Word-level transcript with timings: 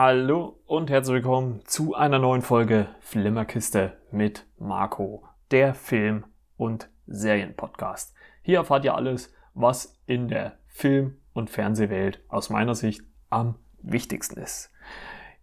Hallo 0.00 0.60
und 0.66 0.90
herzlich 0.90 1.14
willkommen 1.16 1.60
zu 1.64 1.96
einer 1.96 2.20
neuen 2.20 2.42
Folge 2.42 2.86
Flimmerkiste 3.00 3.94
mit 4.12 4.46
Marco, 4.56 5.24
der 5.50 5.74
Film- 5.74 6.24
und 6.56 6.88
Serienpodcast. 7.08 8.14
Hier 8.42 8.58
erfahrt 8.58 8.84
ihr 8.84 8.94
alles, 8.94 9.34
was 9.54 9.98
in 10.06 10.28
der 10.28 10.52
Film- 10.68 11.16
und 11.32 11.50
Fernsehwelt 11.50 12.20
aus 12.28 12.48
meiner 12.48 12.76
Sicht 12.76 13.02
am 13.28 13.56
wichtigsten 13.82 14.38
ist. 14.38 14.70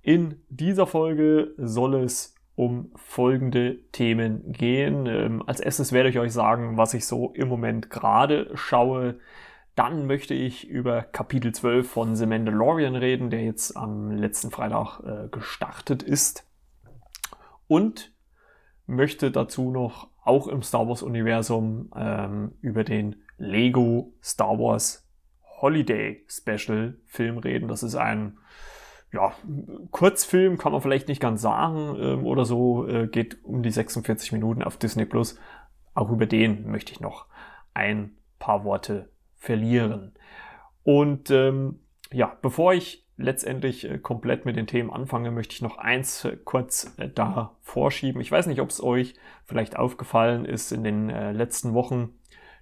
In 0.02 0.42
dieser 0.48 0.88
Folge 0.88 1.54
soll 1.58 1.96
es 1.96 2.34
um 2.56 2.94
folgende 2.96 3.80
Themen 3.92 4.54
gehen. 4.54 5.06
Ähm, 5.06 5.44
als 5.46 5.60
erstes 5.60 5.92
werde 5.92 6.08
ich 6.08 6.18
euch 6.18 6.32
sagen, 6.32 6.78
was 6.78 6.94
ich 6.94 7.06
so 7.06 7.34
im 7.34 7.50
Moment 7.50 7.90
gerade 7.90 8.52
schaue. 8.54 9.20
Dann 9.76 10.08
möchte 10.08 10.34
ich 10.34 10.70
über 10.70 11.02
Kapitel 11.02 11.54
12 11.54 11.90
von 11.90 12.16
The 12.16 12.26
Mandalorian 12.26 12.96
reden, 12.96 13.30
der 13.30 13.44
jetzt 13.44 13.76
am 13.76 14.12
letzten 14.12 14.50
Freitag 14.50 15.02
äh, 15.02 15.28
gestartet 15.30 16.02
ist. 16.02 16.48
Und 17.68 18.14
möchte 18.86 19.32
dazu 19.32 19.72
noch 19.72 20.10
auch 20.24 20.48
im 20.48 20.62
Star 20.64 20.88
Wars 20.88 21.04
Universum 21.04 21.92
ähm, 21.96 22.54
über 22.62 22.84
den 22.84 23.18
Lego 23.38 24.14
Star 24.24 24.58
Wars 24.58 25.08
Holiday 25.62 26.24
Special 26.28 26.98
Film 27.06 27.38
reden. 27.38 27.68
Das 27.68 27.84
ist 27.84 27.96
ein 27.96 28.38
ja, 29.12 29.34
Kurzfilm, 29.92 30.58
kann 30.58 30.72
man 30.72 30.82
vielleicht 30.82 31.08
nicht 31.08 31.22
ganz 31.22 31.42
sagen 31.42 31.96
ähm, 32.00 32.26
oder 32.26 32.46
so, 32.46 32.88
äh, 32.88 33.08
geht 33.08 33.44
um 33.44 33.64
die 33.64 33.72
46 33.72 34.32
Minuten 34.32 34.64
auf 34.64 34.78
Disney 34.78 35.06
Plus. 35.06 35.40
Auch 35.94 36.10
über 36.12 36.26
den 36.26 36.70
möchte 36.70 36.92
ich 36.92 37.00
noch 37.00 37.26
ein 37.74 38.18
paar 38.40 38.64
Worte 38.64 39.10
verlieren. 39.46 40.12
Und 40.84 41.32
ähm, 41.32 41.80
ja, 42.12 42.38
bevor 42.42 42.74
ich 42.74 43.06
letztendlich 43.18 43.90
äh, 43.90 43.98
komplett 43.98 44.46
mit 44.46 44.56
den 44.56 44.68
Themen 44.68 44.92
anfange, 44.92 45.32
möchte 45.32 45.54
ich 45.54 45.62
noch 45.62 45.78
eins 45.78 46.26
äh, 46.26 46.38
kurz 46.44 46.94
äh, 46.98 47.10
da 47.10 47.56
vorschieben. 47.62 48.22
Ich 48.22 48.32
weiß 48.32 48.48
nicht, 48.48 48.60
ob 48.60 48.70
es 48.70 48.84
euch 48.84 49.14
vielleicht 49.46 49.78
aufgefallen 49.78 50.46
ist, 50.46 50.72
in 50.72 50.84
den 50.84 51.10
letzten 51.10 51.74
Wochen 51.74 52.10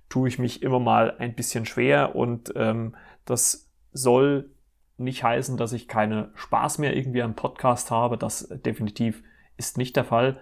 tue 0.09 0.27
ich 0.27 0.37
mich 0.37 0.61
immer 0.61 0.79
mal 0.79 1.15
ein 1.17 1.33
bisschen 1.33 1.65
schwer 1.65 2.15
und 2.15 2.53
ähm, 2.55 2.95
das 3.25 3.71
soll 3.93 4.49
nicht 4.97 5.23
heißen, 5.23 5.57
dass 5.57 5.73
ich 5.73 5.87
keine 5.87 6.31
Spaß 6.35 6.77
mehr 6.77 6.95
irgendwie 6.95 7.23
am 7.23 7.35
Podcast 7.35 7.89
habe. 7.89 8.17
Das 8.17 8.49
definitiv 8.65 9.23
ist 9.57 9.77
nicht 9.77 9.95
der 9.95 10.03
Fall. 10.03 10.39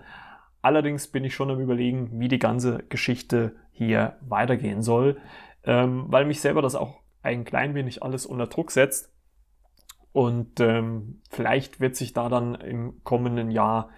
Allerdings 0.62 1.08
bin 1.08 1.24
ich 1.24 1.34
schon 1.34 1.52
am 1.52 1.60
Überlegen, 1.60 2.20
wie 2.20 2.28
die 2.28 2.40
ganze 2.40 2.84
Geschichte 2.90 3.56
hier 3.72 4.18
weitergehen 4.22 4.82
soll 4.82 5.18
ähm, 5.64 6.06
weil 6.08 6.26
mich 6.26 6.42
selber 6.42 6.62
das 6.62 6.76
auch 6.76 7.00
ein 7.24 7.44
klein 7.44 7.76
wenig 7.76 8.04
alles 8.04 8.26
unter 8.26 8.48
Druck 8.48 8.72
setzt. 8.72 9.12
Und 10.14 10.60
ähm, 10.60 11.22
vielleicht 11.30 11.80
wird 11.80 11.96
sich 11.96 12.14
da 12.14 12.28
dann 12.28 12.56
im 12.56 13.04
kommenden 13.04 13.50
Jahr 13.50 13.90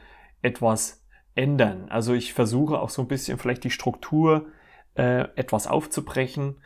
etwas 0.41 1.03
ändern. 1.35 1.87
Also 1.89 2.13
ich 2.13 2.33
versuche 2.33 2.79
auch 2.79 2.89
so 2.89 3.01
ein 3.01 3.07
bisschen 3.07 3.39
vielleicht 3.39 3.63
die 3.63 3.71
Struktur 3.71 4.47
äh, 4.95 5.27
etwas 5.35 5.65
aufzubrechen. 5.65 6.57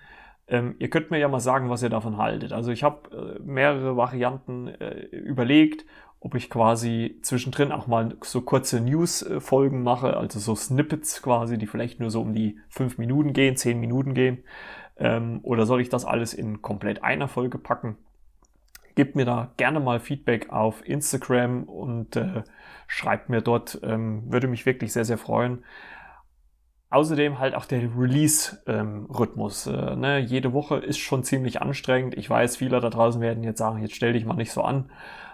Ähm, 0.49 0.75
ihr 0.79 0.89
könnt 0.89 1.11
mir 1.11 1.19
ja 1.19 1.27
mal 1.27 1.39
sagen, 1.39 1.69
was 1.69 1.83
ihr 1.83 1.89
davon 1.89 2.17
haltet. 2.17 2.51
Also 2.51 2.71
ich 2.71 2.83
habe 2.83 3.37
äh, 3.37 3.41
mehrere 3.41 3.95
Varianten 3.95 4.67
äh, 4.67 5.05
überlegt, 5.05 5.85
ob 6.19 6.35
ich 6.35 6.49
quasi 6.49 7.19
zwischendrin 7.21 7.71
auch 7.71 7.87
mal 7.87 8.17
so 8.21 8.41
kurze 8.41 8.81
News-Folgen 8.81 9.83
mache, 9.83 10.17
also 10.17 10.39
so 10.39 10.55
Snippets 10.55 11.21
quasi, 11.21 11.57
die 11.57 11.67
vielleicht 11.67 11.99
nur 11.99 12.09
so 12.09 12.21
um 12.21 12.33
die 12.33 12.59
fünf 12.69 12.97
Minuten 12.97 13.33
gehen, 13.33 13.55
zehn 13.55 13.79
Minuten 13.79 14.13
gehen. 14.13 14.43
Ähm, 14.99 15.39
oder 15.43 15.65
soll 15.65 15.81
ich 15.81 15.89
das 15.89 16.05
alles 16.05 16.33
in 16.33 16.61
komplett 16.61 17.03
einer 17.03 17.27
Folge 17.27 17.57
packen? 17.57 17.97
Gebt 18.95 19.15
mir 19.15 19.25
da 19.25 19.51
gerne 19.57 19.79
mal 19.79 19.99
Feedback 19.99 20.49
auf 20.49 20.87
Instagram 20.87 21.63
und 21.63 22.15
äh, 22.15 22.43
schreibt 22.87 23.29
mir 23.29 23.41
dort. 23.41 23.79
Ähm, 23.83 24.23
würde 24.31 24.47
mich 24.47 24.65
wirklich 24.65 24.91
sehr, 24.91 25.05
sehr 25.05 25.19
freuen. 25.19 25.63
Außerdem 26.89 27.37
halt 27.37 27.53
auch 27.53 27.65
der 27.65 27.81
Release-Rhythmus. 27.97 29.67
Ähm, 29.67 29.75
äh, 29.75 29.95
ne? 29.95 30.19
Jede 30.19 30.53
Woche 30.53 30.77
ist 30.77 30.97
schon 30.99 31.23
ziemlich 31.23 31.61
anstrengend. 31.61 32.17
Ich 32.17 32.29
weiß, 32.29 32.57
viele 32.57 32.79
da 32.79 32.89
draußen 32.89 33.21
werden 33.21 33.43
jetzt 33.43 33.59
sagen, 33.59 33.81
jetzt 33.81 33.95
stell 33.95 34.13
dich 34.13 34.25
mal 34.25 34.35
nicht 34.35 34.51
so 34.51 34.61
an. 34.61 34.89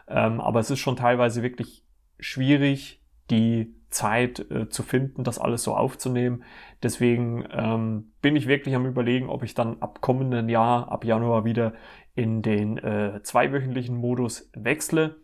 Ähm, 0.08 0.42
aber 0.42 0.60
es 0.60 0.72
ist 0.72 0.80
schon 0.80 0.96
teilweise 0.96 1.44
wirklich 1.44 1.86
schwierig, 2.20 3.02
die 3.30 3.76
Zeit 3.94 4.40
äh, 4.52 4.68
zu 4.70 4.84
finden, 4.84 5.24
das 5.24 5.40
alles 5.40 5.64
so 5.64 5.76
aufzunehmen. 5.76 6.44
Deswegen 6.82 7.46
ähm, 7.52 8.12
bin 8.22 8.36
ich 8.36 8.48
wirklich 8.48 8.76
am 8.76 8.86
überlegen, 8.86 9.30
ob 9.30 9.44
ich 9.44 9.54
dann 9.54 9.82
ab 9.82 10.02
kommenden 10.02 10.50
Jahr, 10.50 10.92
ab 10.92 11.06
Januar 11.06 11.46
wieder 11.46 11.74
in 12.16 12.42
den 12.42 12.78
äh, 12.78 13.22
zweiwöchentlichen 13.24 13.96
Modus 13.96 14.50
wechsle. 14.54 15.18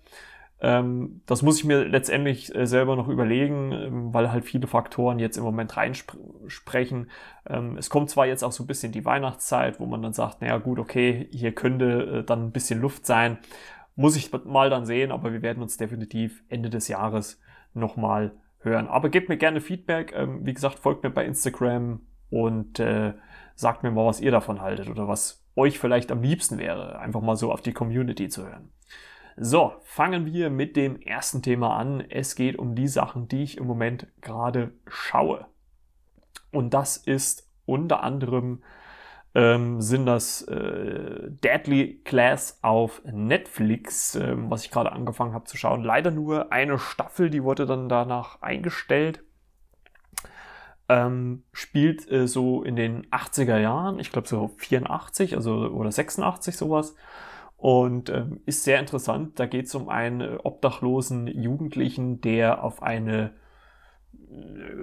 Ähm, 0.61 1.21
das 1.25 1.41
muss 1.41 1.57
ich 1.57 1.65
mir 1.65 1.85
letztendlich 1.85 2.53
äh, 2.53 2.67
selber 2.67 2.95
noch 2.95 3.07
überlegen, 3.07 3.71
ähm, 3.71 4.13
weil 4.13 4.31
halt 4.31 4.45
viele 4.45 4.67
Faktoren 4.67 5.19
jetzt 5.19 5.37
im 5.37 5.43
Moment 5.43 5.77
reinsprechen. 5.77 7.09
Ähm, 7.47 7.77
es 7.77 7.89
kommt 7.89 8.09
zwar 8.09 8.25
jetzt 8.27 8.43
auch 8.43 8.51
so 8.51 8.63
ein 8.63 8.67
bisschen 8.67 8.91
die 8.91 9.05
Weihnachtszeit, 9.05 9.79
wo 9.79 9.85
man 9.85 10.01
dann 10.01 10.13
sagt, 10.13 10.41
naja 10.41 10.57
gut, 10.57 10.79
okay, 10.79 11.29
hier 11.31 11.53
könnte 11.53 12.19
äh, 12.19 12.23
dann 12.23 12.47
ein 12.47 12.51
bisschen 12.51 12.81
Luft 12.81 13.05
sein. 13.05 13.37
Muss 13.95 14.15
ich 14.15 14.31
mal 14.45 14.69
dann 14.69 14.85
sehen, 14.85 15.11
aber 15.11 15.31
wir 15.31 15.41
werden 15.41 15.63
uns 15.63 15.77
definitiv 15.77 16.43
Ende 16.49 16.69
des 16.69 16.87
Jahres 16.87 17.39
nochmal 17.73 18.31
hören. 18.59 18.87
Aber 18.87 19.09
gebt 19.09 19.29
mir 19.29 19.37
gerne 19.37 19.61
Feedback. 19.61 20.13
Ähm, 20.15 20.45
wie 20.45 20.53
gesagt, 20.53 20.79
folgt 20.79 21.03
mir 21.03 21.09
bei 21.09 21.25
Instagram 21.25 22.01
und 22.29 22.79
äh, 22.79 23.13
sagt 23.55 23.83
mir 23.83 23.91
mal, 23.91 24.05
was 24.05 24.21
ihr 24.21 24.31
davon 24.31 24.61
haltet 24.61 24.89
oder 24.89 25.07
was 25.07 25.45
euch 25.55 25.79
vielleicht 25.79 26.11
am 26.11 26.21
liebsten 26.21 26.57
wäre, 26.57 26.99
einfach 26.99 27.21
mal 27.21 27.35
so 27.35 27.51
auf 27.51 27.61
die 27.61 27.73
Community 27.73 28.29
zu 28.29 28.45
hören. 28.45 28.71
So, 29.35 29.73
fangen 29.83 30.25
wir 30.25 30.49
mit 30.49 30.75
dem 30.75 31.01
ersten 31.01 31.41
Thema 31.41 31.77
an. 31.77 32.03
Es 32.09 32.35
geht 32.35 32.59
um 32.59 32.75
die 32.75 32.87
Sachen, 32.87 33.27
die 33.27 33.43
ich 33.43 33.57
im 33.57 33.67
Moment 33.67 34.07
gerade 34.21 34.73
schaue. 34.87 35.45
Und 36.51 36.73
das 36.73 36.97
ist 36.97 37.49
unter 37.65 38.03
anderem 38.03 38.63
ähm, 39.35 39.81
sind 39.81 40.05
das 40.05 40.41
äh, 40.43 41.29
Deadly 41.29 42.01
Class 42.03 42.59
auf 42.61 43.01
Netflix, 43.05 44.15
ähm, 44.15 44.49
was 44.49 44.65
ich 44.65 44.71
gerade 44.71 44.91
angefangen 44.91 45.33
habe 45.33 45.45
zu 45.45 45.57
schauen. 45.57 45.83
Leider 45.83 46.11
nur 46.11 46.51
eine 46.51 46.79
Staffel, 46.79 47.29
die 47.29 47.43
wurde 47.43 47.65
dann 47.65 47.89
danach 47.89 48.41
eingestellt. 48.41 49.23
Ähm, 50.87 51.43
spielt 51.51 52.11
äh, 52.11 52.27
so 52.27 52.63
in 52.63 52.75
den 52.75 53.05
80er 53.11 53.59
Jahren, 53.59 53.99
ich 53.99 54.11
glaube 54.11 54.27
so 54.27 54.55
84 54.57 55.35
also, 55.35 55.69
oder 55.69 55.91
86 55.91 56.57
sowas. 56.57 56.95
Und 57.55 58.09
ähm, 58.09 58.39
ist 58.45 58.63
sehr 58.63 58.79
interessant. 58.79 59.37
Da 59.37 59.45
geht 59.45 59.65
es 59.65 59.75
um 59.75 59.89
einen 59.89 60.37
obdachlosen 60.37 61.27
Jugendlichen, 61.27 62.21
der 62.21 62.63
auf 62.63 62.81
eine 62.81 63.33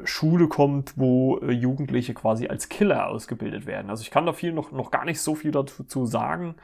Schule 0.04 0.48
kommt, 0.48 0.94
wo 0.96 1.38
äh, 1.38 1.52
Jugendliche 1.52 2.14
quasi 2.14 2.48
als 2.48 2.68
Killer 2.68 3.08
ausgebildet 3.08 3.66
werden. 3.66 3.90
Also 3.90 4.02
ich 4.02 4.10
kann 4.10 4.26
da 4.26 4.32
viel 4.32 4.52
noch, 4.52 4.72
noch 4.72 4.90
gar 4.90 5.04
nicht 5.04 5.20
so 5.20 5.34
viel 5.34 5.52
dazu 5.52 6.06
sagen. 6.06 6.56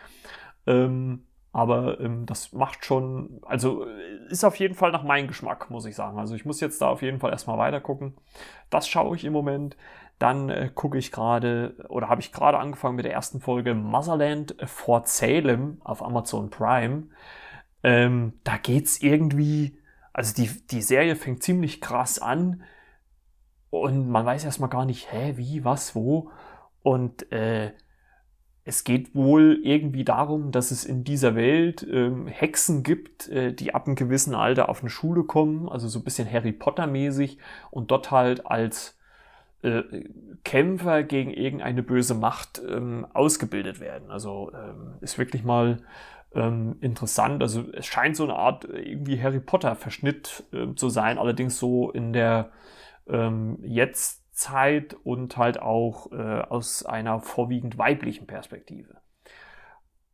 Ähm, 0.66 1.24
aber 1.52 2.00
ähm, 2.00 2.24
das 2.24 2.52
macht 2.52 2.84
schon, 2.84 3.40
also 3.42 3.86
äh, 3.86 4.30
ist 4.30 4.44
auf 4.44 4.56
jeden 4.56 4.74
Fall 4.74 4.90
nach 4.90 5.04
meinem 5.04 5.28
Geschmack, 5.28 5.70
muss 5.70 5.84
ich 5.84 5.94
sagen. 5.94 6.18
Also 6.18 6.34
ich 6.34 6.44
muss 6.44 6.60
jetzt 6.60 6.80
da 6.80 6.88
auf 6.88 7.02
jeden 7.02 7.20
Fall 7.20 7.30
erstmal 7.30 7.58
weiter 7.58 7.80
gucken. 7.80 8.14
Das 8.70 8.88
schaue 8.88 9.16
ich 9.16 9.24
im 9.24 9.32
Moment. 9.32 9.76
Dann 10.18 10.48
äh, 10.48 10.70
gucke 10.74 10.98
ich 10.98 11.12
gerade 11.12 11.74
oder 11.88 12.08
habe 12.08 12.20
ich 12.20 12.32
gerade 12.32 12.58
angefangen 12.58 12.96
mit 12.96 13.04
der 13.04 13.12
ersten 13.12 13.40
Folge 13.40 13.74
Motherland 13.74 14.56
Fort 14.64 15.08
Salem 15.08 15.78
auf 15.84 16.02
Amazon 16.02 16.48
Prime. 16.48 17.04
Ähm, 17.82 18.34
da 18.44 18.56
geht's 18.56 19.02
irgendwie 19.02 19.76
also 20.12 20.34
die, 20.34 20.48
die 20.68 20.82
Serie 20.82 21.16
fängt 21.16 21.42
ziemlich 21.42 21.80
krass 21.80 22.18
an 22.18 22.62
und 23.70 24.08
man 24.08 24.26
weiß 24.26 24.44
erstmal 24.44 24.70
gar 24.70 24.84
nicht, 24.84 25.12
hä, 25.12 25.34
wie, 25.36 25.64
was, 25.64 25.94
wo. 25.94 26.30
Und 26.82 27.32
äh, 27.32 27.72
es 28.64 28.84
geht 28.84 29.14
wohl 29.14 29.60
irgendwie 29.62 30.04
darum, 30.04 30.52
dass 30.52 30.70
es 30.70 30.84
in 30.84 31.04
dieser 31.04 31.34
Welt 31.34 31.86
ähm, 31.90 32.26
Hexen 32.26 32.82
gibt, 32.82 33.28
äh, 33.28 33.52
die 33.52 33.74
ab 33.74 33.86
einem 33.86 33.96
gewissen 33.96 34.34
Alter 34.34 34.68
auf 34.68 34.80
eine 34.80 34.90
Schule 34.90 35.24
kommen, 35.24 35.68
also 35.68 35.88
so 35.88 35.98
ein 35.98 36.04
bisschen 36.04 36.30
Harry 36.30 36.52
Potter 36.52 36.86
mäßig 36.86 37.38
und 37.70 37.90
dort 37.90 38.10
halt 38.10 38.46
als 38.46 38.98
äh, 39.62 39.82
Kämpfer 40.44 41.02
gegen 41.02 41.30
irgendeine 41.32 41.82
böse 41.82 42.14
Macht 42.14 42.60
ähm, 42.68 43.06
ausgebildet 43.14 43.80
werden. 43.80 44.10
Also 44.10 44.52
ähm, 44.54 44.94
ist 45.00 45.18
wirklich 45.18 45.44
mal 45.44 45.78
ähm, 46.34 46.76
interessant. 46.80 47.42
Also 47.42 47.64
es 47.72 47.86
scheint 47.86 48.16
so 48.16 48.24
eine 48.24 48.34
Art 48.36 48.64
äh, 48.64 48.80
irgendwie 48.80 49.22
Harry 49.22 49.40
Potter 49.40 49.76
Verschnitt 49.76 50.44
äh, 50.52 50.74
zu 50.74 50.88
sein, 50.88 51.18
allerdings 51.18 51.58
so 51.58 51.90
in 51.90 52.12
der 52.12 52.50
ähm, 53.08 53.58
Jetztzeit 53.62 54.96
und 55.04 55.36
halt 55.36 55.60
auch 55.60 56.10
äh, 56.12 56.16
aus 56.16 56.84
einer 56.86 57.20
vorwiegend 57.20 57.78
weiblichen 57.78 58.26
Perspektive. 58.26 58.96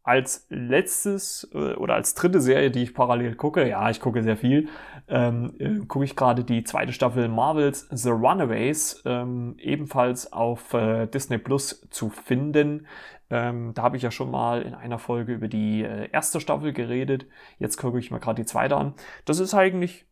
als 0.02 0.46
letztes 0.48 1.48
äh, 1.52 1.74
oder 1.74 1.94
als 1.94 2.14
dritte 2.14 2.40
Serie, 2.40 2.70
die 2.70 2.82
ich 2.82 2.94
parallel 2.94 3.34
gucke, 3.34 3.68
ja, 3.68 3.90
ich 3.90 4.00
gucke 4.00 4.22
sehr 4.22 4.38
viel, 4.38 4.68
ähm, 5.06 5.52
äh, 5.58 5.84
gucke 5.86 6.04
ich 6.06 6.16
gerade 6.16 6.44
die 6.44 6.64
zweite 6.64 6.94
Staffel 6.94 7.28
Marvels 7.28 7.86
The 7.90 8.08
Runaways, 8.10 9.02
ähm, 9.04 9.56
ebenfalls 9.58 10.32
auf 10.32 10.74
Disney 11.12 11.36
Plus 11.38 11.86
zu 11.90 12.08
finden. 12.08 12.86
Ähm, 13.30 13.72
da 13.74 13.82
habe 13.82 13.96
ich 13.96 14.02
ja 14.02 14.10
schon 14.10 14.30
mal 14.30 14.62
in 14.62 14.74
einer 14.74 14.98
Folge 14.98 15.34
über 15.34 15.48
die 15.48 15.82
äh, 15.82 16.08
erste 16.10 16.40
Staffel 16.40 16.72
geredet. 16.72 17.26
Jetzt 17.58 17.76
gucke 17.76 17.98
ich 17.98 18.10
mir 18.10 18.20
gerade 18.20 18.42
die 18.42 18.46
zweite 18.46 18.76
an. 18.76 18.94
Das 19.24 19.38
ist 19.38 19.54
eigentlich 19.54 20.06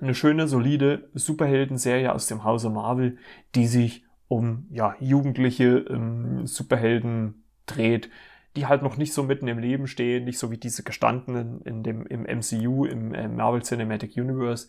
eine 0.00 0.14
schöne, 0.14 0.48
solide 0.48 1.10
Superhelden-Serie 1.14 2.12
aus 2.12 2.26
dem 2.26 2.44
Hause 2.44 2.70
Marvel, 2.70 3.18
die 3.54 3.66
sich 3.66 4.04
um 4.28 4.66
ja, 4.70 4.94
jugendliche 5.00 5.78
ähm, 5.90 6.46
Superhelden 6.46 7.42
dreht, 7.66 8.10
die 8.56 8.66
halt 8.66 8.82
noch 8.82 8.96
nicht 8.96 9.12
so 9.12 9.22
mitten 9.24 9.48
im 9.48 9.58
Leben 9.58 9.86
stehen, 9.86 10.24
nicht 10.24 10.38
so 10.38 10.50
wie 10.50 10.56
diese 10.56 10.82
gestandenen 10.82 11.60
in 11.62 11.82
dem, 11.82 12.06
im 12.06 12.22
MCU, 12.22 12.84
im 12.84 13.12
äh, 13.12 13.28
Marvel 13.28 13.62
Cinematic 13.62 14.16
Universe. 14.16 14.68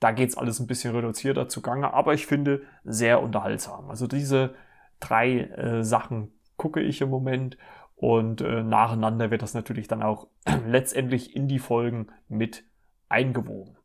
Da 0.00 0.10
geht's 0.10 0.36
alles 0.36 0.60
ein 0.60 0.66
bisschen 0.66 0.94
reduzierter 0.94 1.48
zugange, 1.48 1.94
aber 1.94 2.14
ich 2.14 2.26
finde 2.26 2.62
sehr 2.84 3.22
unterhaltsam. 3.22 3.90
Also 3.90 4.06
diese 4.06 4.54
drei 5.00 5.40
äh, 5.40 5.84
Sachen 5.84 6.32
gucke 6.56 6.80
ich 6.80 7.00
im 7.00 7.10
Moment 7.10 7.56
und 7.96 8.40
äh, 8.40 8.62
nacheinander 8.62 9.30
wird 9.30 9.42
das 9.42 9.54
natürlich 9.54 9.88
dann 9.88 10.02
auch 10.02 10.28
letztendlich 10.66 11.34
in 11.34 11.48
die 11.48 11.58
Folgen 11.58 12.08
mit 12.28 12.64
eingewoben. 13.08 13.76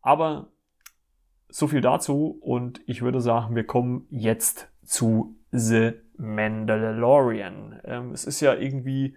Aber 0.00 0.48
so 1.48 1.68
viel 1.68 1.80
dazu 1.80 2.38
und 2.40 2.80
ich 2.86 3.02
würde 3.02 3.20
sagen, 3.20 3.54
wir 3.54 3.64
kommen 3.64 4.06
jetzt 4.10 4.68
zu 4.84 5.36
The 5.50 5.92
Mandalorian. 6.16 7.80
Ähm, 7.84 8.12
es 8.12 8.24
ist 8.24 8.40
ja 8.40 8.54
irgendwie, 8.54 9.16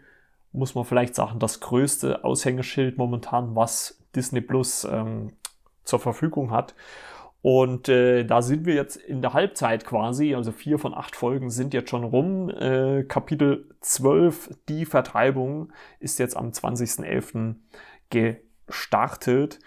muss 0.52 0.76
man 0.76 0.86
vielleicht 0.86 1.16
sagen, 1.16 1.40
das 1.40 1.60
größte 1.60 2.24
Aushängeschild 2.24 2.98
momentan, 2.98 3.56
was 3.56 4.04
Disney 4.16 4.42
Plus 4.42 4.86
ähm, 4.86 5.34
zur 5.84 6.00
Verfügung 6.00 6.52
hat. 6.52 6.76
Und 7.46 7.90
äh, 7.90 8.24
da 8.24 8.42
sind 8.42 8.66
wir 8.66 8.74
jetzt 8.74 8.96
in 8.96 9.22
der 9.22 9.34
Halbzeit 9.34 9.86
quasi, 9.86 10.34
also 10.34 10.52
vier 10.52 10.80
von 10.80 10.96
acht 10.96 11.16
Folgen 11.16 11.52
sind 11.52 11.76
jetzt 11.76 11.92
schon 11.92 12.04
rum. 12.04 12.50
Äh, 12.50 13.04
Kapitel 13.04 13.70
12, 13.82 14.50
die 14.68 14.84
Vertreibung, 14.84 15.72
ist 16.00 16.18
jetzt 16.18 16.36
am 16.36 16.50
20.11. 16.50 17.54
gestartet. 18.10 19.60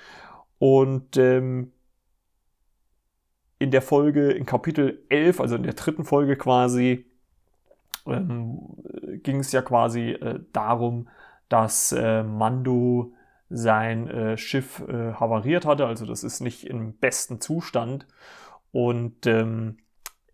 Und 0.58 1.16
ähm, 1.18 1.70
in 3.60 3.70
der 3.70 3.82
Folge, 3.82 4.32
in 4.32 4.44
Kapitel 4.44 5.04
11, 5.08 5.40
also 5.40 5.54
in 5.54 5.62
der 5.62 5.74
dritten 5.74 6.04
Folge 6.04 6.34
quasi, 6.34 7.06
ähm, 8.08 8.58
ging 9.22 9.38
es 9.38 9.52
ja 9.52 9.62
quasi 9.62 10.10
äh, 10.10 10.40
darum, 10.52 11.08
dass 11.48 11.92
äh, 11.92 12.24
Mando 12.24 13.12
sein 13.50 14.08
äh, 14.08 14.36
Schiff 14.36 14.82
äh, 14.88 15.12
havariert 15.14 15.64
hatte. 15.66 15.86
Also 15.86 16.06
das 16.06 16.22
ist 16.24 16.40
nicht 16.40 16.64
im 16.64 16.96
besten 16.98 17.40
Zustand. 17.40 18.06
Und 18.72 19.26
ähm, 19.26 19.78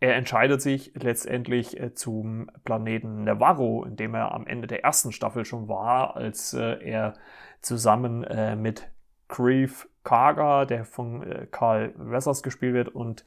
er 0.00 0.16
entscheidet 0.16 0.61
sich 0.61 0.93
letztendlich 0.94 1.81
äh, 1.81 1.94
zum 1.94 2.50
Planeten 2.64 3.25
Navarro, 3.25 3.84
in 3.84 3.96
dem 3.96 4.14
er 4.14 4.32
am 4.32 4.46
Ende 4.46 4.66
der 4.66 4.84
ersten 4.84 5.12
Staffel 5.12 5.44
schon 5.44 5.69
war, 5.69 6.16
als 6.16 6.52
äh, 6.52 6.78
er 6.84 7.14
zusammen 7.61 8.25
äh, 8.25 8.56
mit 8.56 8.90
Grief 9.28 9.88
Karga, 10.02 10.66
der 10.66 10.84
von 10.84 11.22
äh, 11.22 11.46
Carl 11.50 11.94
Wessers 11.96 12.43
gespielt 12.43 12.75
wird, 12.75 12.88
und 12.88 13.25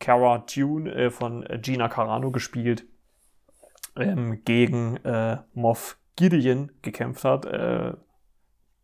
Cara 0.00 0.38
Tune 0.38 0.92
äh, 0.92 1.10
von 1.10 1.46
Gina 1.62 1.88
Carano 1.88 2.30
gespielt, 2.30 2.84
ähm, 3.96 4.42
gegen 4.44 4.98
Moff 5.52 5.98
Gideon 6.16 6.72
gekämpft 6.82 7.24
hat. 7.24 7.44
Äh, 7.44 7.92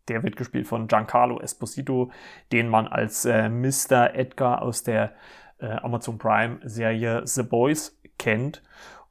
der 0.09 0.23
wird 0.23 0.37
gespielt 0.37 0.67
von 0.67 0.89
Giancarlo 0.89 1.41
Esposito, 1.41 2.11
den 2.53 2.69
man 2.69 2.87
als 2.89 3.25
äh, 3.25 3.49
Mr. 3.49 4.15
Edgar 4.15 4.63
aus 4.63 4.83
der 4.83 5.13
äh, 5.59 5.67
Amazon 5.67 6.19
Prime 6.19 6.59
Serie 6.65 7.27
The 7.27 7.43
Boys 7.43 7.99
kennt. 8.19 8.63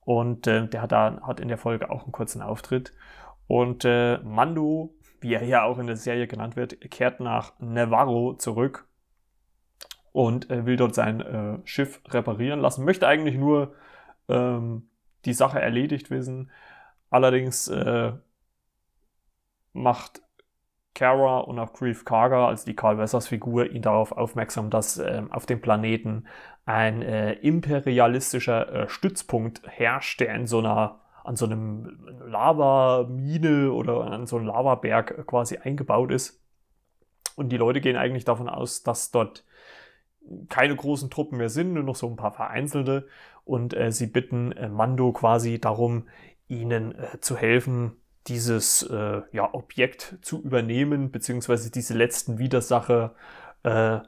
Und 0.01 0.47
äh, 0.47 0.67
der 0.67 0.81
hat 0.81 0.91
da 0.91 1.21
hat 1.21 1.39
in 1.39 1.47
der 1.47 1.57
Folge 1.57 1.89
auch 1.89 2.03
einen 2.03 2.11
kurzen 2.11 2.41
Auftritt. 2.41 2.93
Und 3.47 3.85
äh, 3.85 4.17
Mando, 4.19 4.93
wie 5.21 5.33
er 5.33 5.43
ja 5.43 5.63
auch 5.63 5.77
in 5.79 5.87
der 5.87 5.95
Serie 5.95 6.27
genannt 6.27 6.55
wird, 6.55 6.79
kehrt 6.91 7.19
nach 7.19 7.53
Navarro 7.59 8.33
zurück 8.33 8.87
und 10.11 10.49
äh, 10.49 10.65
will 10.65 10.77
dort 10.77 10.95
sein 10.95 11.21
äh, 11.21 11.59
Schiff 11.65 12.01
reparieren 12.09 12.59
lassen. 12.59 12.85
Möchte 12.85 13.07
eigentlich 13.07 13.35
nur 13.35 13.75
ähm, 14.27 14.89
die 15.25 15.33
Sache 15.33 15.61
erledigt 15.61 16.09
wissen. 16.09 16.51
Allerdings 17.11 17.71
macht 19.73 20.21
Kara 20.99 21.39
und 21.39 21.57
auch 21.59 21.71
Grief 21.71 22.03
Karga, 22.03 22.47
also 22.49 22.65
die 22.65 22.75
Carl 22.75 22.97
Wessers 22.97 23.29
Figur, 23.29 23.71
ihn 23.71 23.81
darauf 23.81 24.11
aufmerksam, 24.11 24.69
dass 24.69 24.97
äh, 24.97 25.23
auf 25.29 25.45
dem 25.45 25.61
Planeten 25.61 26.25
ein 26.65 27.01
äh, 27.01 27.33
imperialistischer 27.33 28.73
äh, 28.73 28.89
Stützpunkt 28.89 29.61
herrscht, 29.65 30.19
der 30.19 30.35
in 30.35 30.45
so 30.45 30.59
einer 30.59 30.99
an 31.23 31.35
so 31.35 31.45
einem 31.45 31.99
Lavamine 32.27 33.71
oder 33.71 34.11
an 34.11 34.25
so 34.25 34.37
einem 34.37 34.47
Lavaberg 34.47 35.25
quasi 35.27 35.57
eingebaut 35.57 36.11
ist. 36.11 36.43
Und 37.35 37.49
die 37.49 37.57
Leute 37.57 37.81
gehen 37.81 37.95
eigentlich 37.95 38.25
davon 38.25 38.49
aus, 38.49 38.83
dass 38.83 39.11
dort 39.11 39.45
keine 40.49 40.75
großen 40.75 41.09
Truppen 41.09 41.37
mehr 41.37 41.49
sind, 41.49 41.73
nur 41.73 41.83
noch 41.83 41.95
so 41.95 42.07
ein 42.07 42.15
paar 42.15 42.31
vereinzelte. 42.31 43.07
Und 43.45 43.73
äh, 43.73 43.91
sie 43.91 44.07
bitten 44.07 44.51
äh, 44.53 44.69
Mando 44.69 45.11
quasi 45.11 45.59
darum, 45.59 46.07
ihnen 46.47 46.97
äh, 46.97 47.19
zu 47.19 47.37
helfen, 47.37 47.95
dieses 48.29 48.83
äh, 48.83 49.21
ja, 49.31 49.53
Objekt 49.53 50.17
zu 50.21 50.41
übernehmen, 50.41 51.11
beziehungsweise 51.11 51.71
diese 51.71 51.95
letzten 51.95 52.37
Widersacher 52.37 53.15
äh, 53.63 53.99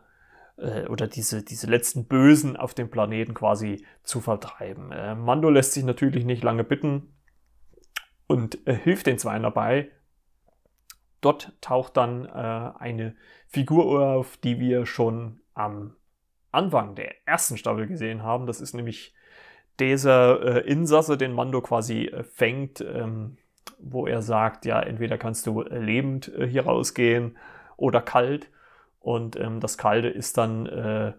äh, 0.57 0.87
oder 0.87 1.07
diese, 1.07 1.43
diese 1.43 1.67
letzten 1.67 2.05
Bösen 2.05 2.55
auf 2.55 2.73
dem 2.73 2.89
Planeten 2.89 3.33
quasi 3.33 3.85
zu 4.03 4.21
vertreiben. 4.21 4.91
Äh, 4.91 5.15
Mando 5.15 5.49
lässt 5.49 5.73
sich 5.73 5.83
natürlich 5.83 6.23
nicht 6.23 6.43
lange 6.43 6.63
bitten 6.63 7.13
und 8.27 8.65
äh, 8.67 8.75
hilft 8.75 9.07
den 9.07 9.17
Zweien 9.17 9.43
dabei. 9.43 9.89
Dort 11.19 11.53
taucht 11.61 11.97
dann 11.97 12.25
äh, 12.25 12.29
eine 12.29 13.15
Figur 13.47 14.01
auf, 14.05 14.37
die 14.37 14.59
wir 14.59 14.85
schon 14.85 15.41
am 15.53 15.95
Anfang 16.51 16.95
der 16.95 17.27
ersten 17.27 17.57
Staffel 17.57 17.87
gesehen 17.87 18.23
haben. 18.23 18.45
Das 18.45 18.61
ist 18.61 18.73
nämlich 18.73 19.13
dieser 19.79 20.65
Insasse, 20.65 21.17
den 21.17 21.33
Mando 21.33 21.61
quasi 21.61 22.11
fängt. 22.33 22.81
Ähm, 22.81 23.37
wo 23.83 24.07
er 24.07 24.21
sagt, 24.21 24.65
ja, 24.65 24.79
entweder 24.79 25.17
kannst 25.17 25.47
du 25.47 25.61
äh, 25.61 25.77
lebend 25.79 26.31
äh, 26.35 26.47
hier 26.47 26.65
rausgehen 26.65 27.37
oder 27.77 28.01
kalt. 28.01 28.49
Und 28.99 29.35
ähm, 29.39 29.59
das 29.59 29.77
Kalte 29.77 30.07
ist 30.07 30.37
dann, 30.37 30.65
äh, 30.67 31.13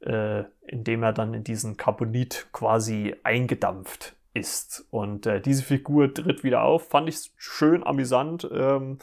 äh, 0.00 0.44
indem 0.66 1.02
er 1.02 1.12
dann 1.12 1.34
in 1.34 1.44
diesen 1.44 1.76
Carbonit 1.76 2.48
quasi 2.52 3.16
eingedampft 3.22 4.14
ist. 4.34 4.86
Und 4.90 5.26
äh, 5.26 5.40
diese 5.40 5.62
Figur 5.62 6.12
tritt 6.12 6.44
wieder 6.44 6.62
auf, 6.62 6.88
fand 6.88 7.08
ich 7.08 7.32
schön 7.36 7.84
amüsant. 7.84 8.48
Ähm, 8.52 8.98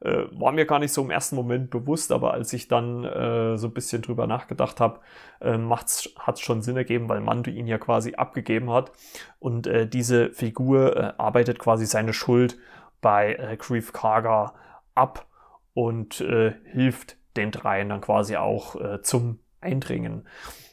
äh, 0.00 0.24
war 0.32 0.52
mir 0.52 0.66
gar 0.66 0.78
nicht 0.78 0.92
so 0.92 1.02
im 1.02 1.10
ersten 1.10 1.36
Moment 1.36 1.70
bewusst, 1.70 2.12
aber 2.12 2.34
als 2.34 2.52
ich 2.52 2.68
dann 2.68 3.04
äh, 3.04 3.56
so 3.56 3.68
ein 3.68 3.74
bisschen 3.74 4.02
drüber 4.02 4.26
nachgedacht 4.26 4.80
habe, 4.80 5.00
äh, 5.40 5.58
hat 5.58 6.36
es 6.36 6.40
schon 6.40 6.62
Sinn 6.62 6.76
ergeben, 6.76 7.08
weil 7.08 7.20
Mando 7.20 7.50
ihn 7.50 7.66
ja 7.66 7.78
quasi 7.78 8.14
abgegeben 8.14 8.70
hat. 8.70 8.92
Und 9.38 9.66
äh, 9.66 9.86
diese 9.86 10.30
Figur 10.30 10.96
äh, 10.96 11.12
arbeitet 11.18 11.58
quasi 11.58 11.86
seine 11.86 12.12
Schuld 12.12 12.58
bei 13.00 13.34
äh, 13.34 13.56
Grief 13.56 13.92
Karga 13.92 14.54
ab 14.94 15.26
und 15.74 16.20
äh, 16.20 16.54
hilft 16.64 17.16
den 17.36 17.50
dreien 17.50 17.90
dann 17.90 18.00
quasi 18.00 18.36
auch 18.36 18.76
äh, 18.76 19.02
zum 19.02 19.40
Eindringen. 19.60 20.26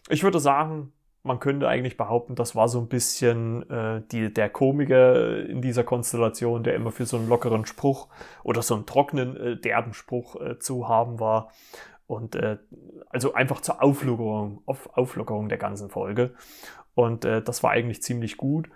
Ich 0.10 0.24
würde 0.24 0.40
sagen, 0.40 0.94
man 1.24 1.40
könnte 1.40 1.70
eigentlich 1.70 1.96
behaupten, 1.96 2.36
das 2.36 2.54
war 2.56 2.68
so 2.68 2.80
ein 2.80 2.88
bisschen 2.88 3.70
äh, 3.70 4.02
die, 4.12 4.34
der 4.34 4.50
Komiker 4.50 5.46
in 5.46 5.62
dieser 5.62 5.86
Konstellation, 5.86 6.64
der 6.64 6.76
immer 6.76 6.92
für 6.92 7.06
so 7.06 7.18
einen 7.18 7.30
lockeren 7.30 7.66
Spruch 7.66 8.10
oder 8.44 8.62
so 8.62 8.76
einen 8.76 8.86
trockenen, 8.86 9.38
äh, 9.38 9.58
derben 9.58 9.94
Spruch 9.94 10.40
äh, 10.40 10.60
zu 10.60 10.90
haben 10.90 11.20
war. 11.22 11.52
Und 12.08 12.36
äh, 12.36 12.58
also 13.10 13.34
einfach 13.34 13.62
zur 13.62 13.82
Auflockerung, 13.82 14.62
auf 14.66 14.98
Auflockerung 14.98 15.48
der 15.48 15.58
ganzen 15.58 15.90
Folge. 15.90 16.34
Und 16.94 17.24
äh, 17.24 17.42
das 17.42 17.64
war 17.64 17.72
eigentlich 17.72 18.04
ziemlich 18.04 18.36
gut. 18.36 18.70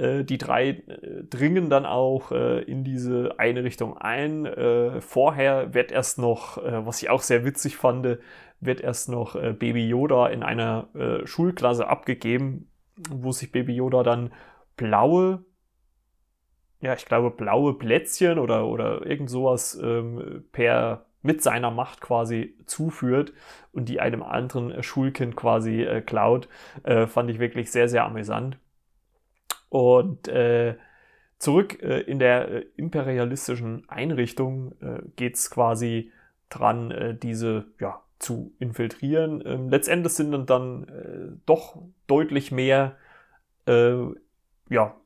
Äh, 0.00 0.24
die 0.24 0.38
drei 0.38 0.70
äh, 0.70 1.24
dringen 1.28 1.68
dann 1.68 1.84
auch 1.84 2.32
äh, 2.32 2.62
in 2.62 2.84
diese 2.84 3.38
eine 3.38 3.64
Richtung 3.64 3.98
ein. 3.98 4.48
Vorher 5.00 5.74
wird 5.74 5.92
erst 5.92 6.18
noch, 6.18 6.56
was 6.56 7.02
ich 7.02 7.10
auch 7.10 7.22
sehr 7.22 7.44
witzig 7.44 7.76
fand, 7.76 8.18
wird 8.60 8.80
erst 8.80 9.08
noch 9.08 9.34
Baby 9.34 9.88
Yoda 9.88 10.28
in 10.28 10.42
einer 10.42 10.88
Schulklasse 11.24 11.86
abgegeben, 11.86 12.70
wo 13.10 13.32
sich 13.32 13.52
Baby 13.52 13.74
Yoda 13.74 14.02
dann 14.02 14.32
blaue, 14.76 15.44
ja, 16.80 16.94
ich 16.94 17.04
glaube, 17.04 17.30
blaue 17.30 17.74
Plätzchen 17.74 18.38
oder, 18.38 18.66
oder 18.66 19.04
irgend 19.06 19.30
sowas 19.30 19.78
ähm, 19.82 20.44
per 20.52 21.06
mit 21.22 21.42
seiner 21.42 21.70
Macht 21.70 22.00
quasi 22.00 22.56
zuführt 22.66 23.32
und 23.72 23.88
die 23.88 24.00
einem 24.00 24.22
anderen 24.22 24.82
Schulkind 24.82 25.36
quasi 25.36 25.86
klaut, 26.06 26.48
fand 26.82 27.30
ich 27.30 27.38
wirklich 27.38 27.70
sehr, 27.70 27.88
sehr 27.88 28.04
amüsant. 28.04 28.58
Und 29.70 30.28
äh, 30.28 30.74
zurück 31.38 31.82
äh, 31.82 32.00
in 32.00 32.18
der 32.18 32.48
äh, 32.48 32.66
imperialistischen 32.76 33.88
Einrichtung 33.88 34.72
äh, 34.82 35.00
geht 35.16 35.36
es 35.36 35.50
quasi 35.50 36.12
dran, 36.50 36.90
äh, 36.90 37.14
diese 37.14 37.66
ja, 37.78 38.02
zu 38.18 38.52
infiltrieren. 38.58 39.42
Ähm, 39.46 39.68
letztendlich 39.70 40.12
sind 40.12 40.32
dann, 40.32 40.46
dann 40.46 40.84
äh, 40.88 41.36
doch 41.46 41.78
deutlich 42.06 42.52
mehr 42.52 42.96
ja, 44.68 44.96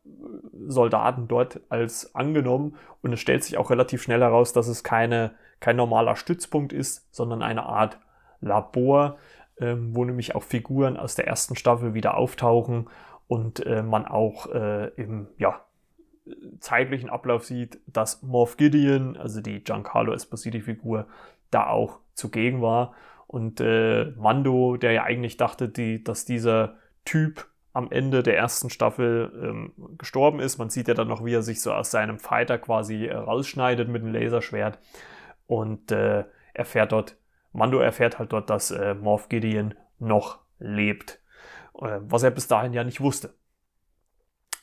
Soldaten 0.69 1.29
dort 1.29 1.61
als 1.69 2.15
angenommen 2.15 2.77
und 3.03 3.13
es 3.13 3.21
stellt 3.21 3.45
sich 3.45 3.59
auch 3.59 3.69
relativ 3.69 4.01
schnell 4.01 4.21
heraus, 4.21 4.55
dass 4.55 4.69
es 4.69 4.85
keine, 4.85 5.33
kein 5.61 5.77
normaler 5.77 6.17
Stützpunkt 6.17 6.73
ist, 6.73 7.07
sondern 7.13 7.43
eine 7.43 7.65
Art 7.65 7.99
Labor, 8.41 9.19
ähm, 9.59 9.95
wo 9.95 10.05
nämlich 10.05 10.35
auch 10.35 10.43
Figuren 10.43 10.97
aus 10.97 11.15
der 11.15 11.27
ersten 11.27 11.57
Staffel 11.57 11.93
wieder 11.93 12.17
auftauchen 12.17 12.87
und 13.27 13.65
äh, 13.65 13.83
man 13.83 14.07
auch 14.07 14.47
äh, 14.53 14.89
im 14.97 15.29
ja, 15.39 15.61
zeitlichen 16.61 17.11
Ablauf 17.11 17.45
sieht, 17.45 17.79
dass 17.87 18.23
Morph 18.23 18.57
Gideon, 18.57 19.17
also 19.17 19.41
die 19.41 19.63
Giancarlo 19.63 20.13
Esposito-Figur, 20.13 21.07
da 21.51 21.67
auch 21.69 22.01
zugegen 22.15 22.63
war. 22.63 22.95
Und 23.27 23.61
äh, 23.61 24.13
Mando, 24.17 24.77
der 24.77 24.93
ja 24.93 25.03
eigentlich 25.05 25.37
dachte, 25.37 25.69
die, 25.69 26.03
dass 26.03 26.25
dieser 26.25 26.77
Typ 27.05 27.49
am 27.75 27.91
Ende 27.91 28.23
der 28.23 28.37
ersten 28.37 28.71
Staffel 28.71 29.33
ähm, 29.43 29.73
gestorben 29.99 30.39
ist. 30.39 30.59
Man 30.59 30.71
sieht 30.71 30.87
ja 30.87 30.95
dann 30.95 31.09
noch, 31.09 31.25
wie 31.25 31.35
er 31.35 31.43
sich 31.43 31.61
so 31.61 31.73
aus 31.73 31.91
seinem 31.91 32.21
Fighter 32.21 32.57
quasi 32.57 33.07
äh, 33.07 33.17
rausschneidet 33.17 33.89
mit 33.89 34.03
dem 34.03 34.13
Laserschwert. 34.13 34.79
Und 35.47 35.91
äh, 35.91 36.25
erfährt 36.55 36.93
dort, 36.93 37.17
Mando 37.53 37.81
erfährt 37.81 38.19
halt 38.19 38.33
dort, 38.33 38.49
dass 38.49 38.71
äh, 38.71 38.95
Morph 38.95 39.29
Gideon 39.29 39.75
noch 39.99 40.39
lebt. 40.59 41.21
Äh, 41.81 42.01
was 42.01 42.23
er 42.23 42.31
bis 42.31 42.49
dahin 42.49 42.73
ja 42.73 42.85
nicht 42.85 43.01
wusste. 43.01 43.35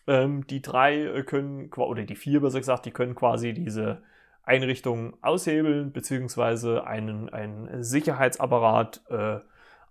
Ähm, 0.07 0.47
die 0.47 0.61
drei 0.61 1.03
äh, 1.03 1.23
können, 1.23 1.71
oder 1.73 2.03
die 2.03 2.15
vier 2.15 2.41
besser 2.41 2.59
gesagt, 2.59 2.85
die 2.85 2.91
können 2.91 3.15
quasi 3.15 3.53
diese 3.53 4.01
Einrichtung 4.43 5.13
aushebeln, 5.21 5.91
beziehungsweise 5.91 6.85
einen, 6.85 7.29
einen 7.29 7.83
Sicherheitsapparat 7.83 9.01
äh, 9.09 9.39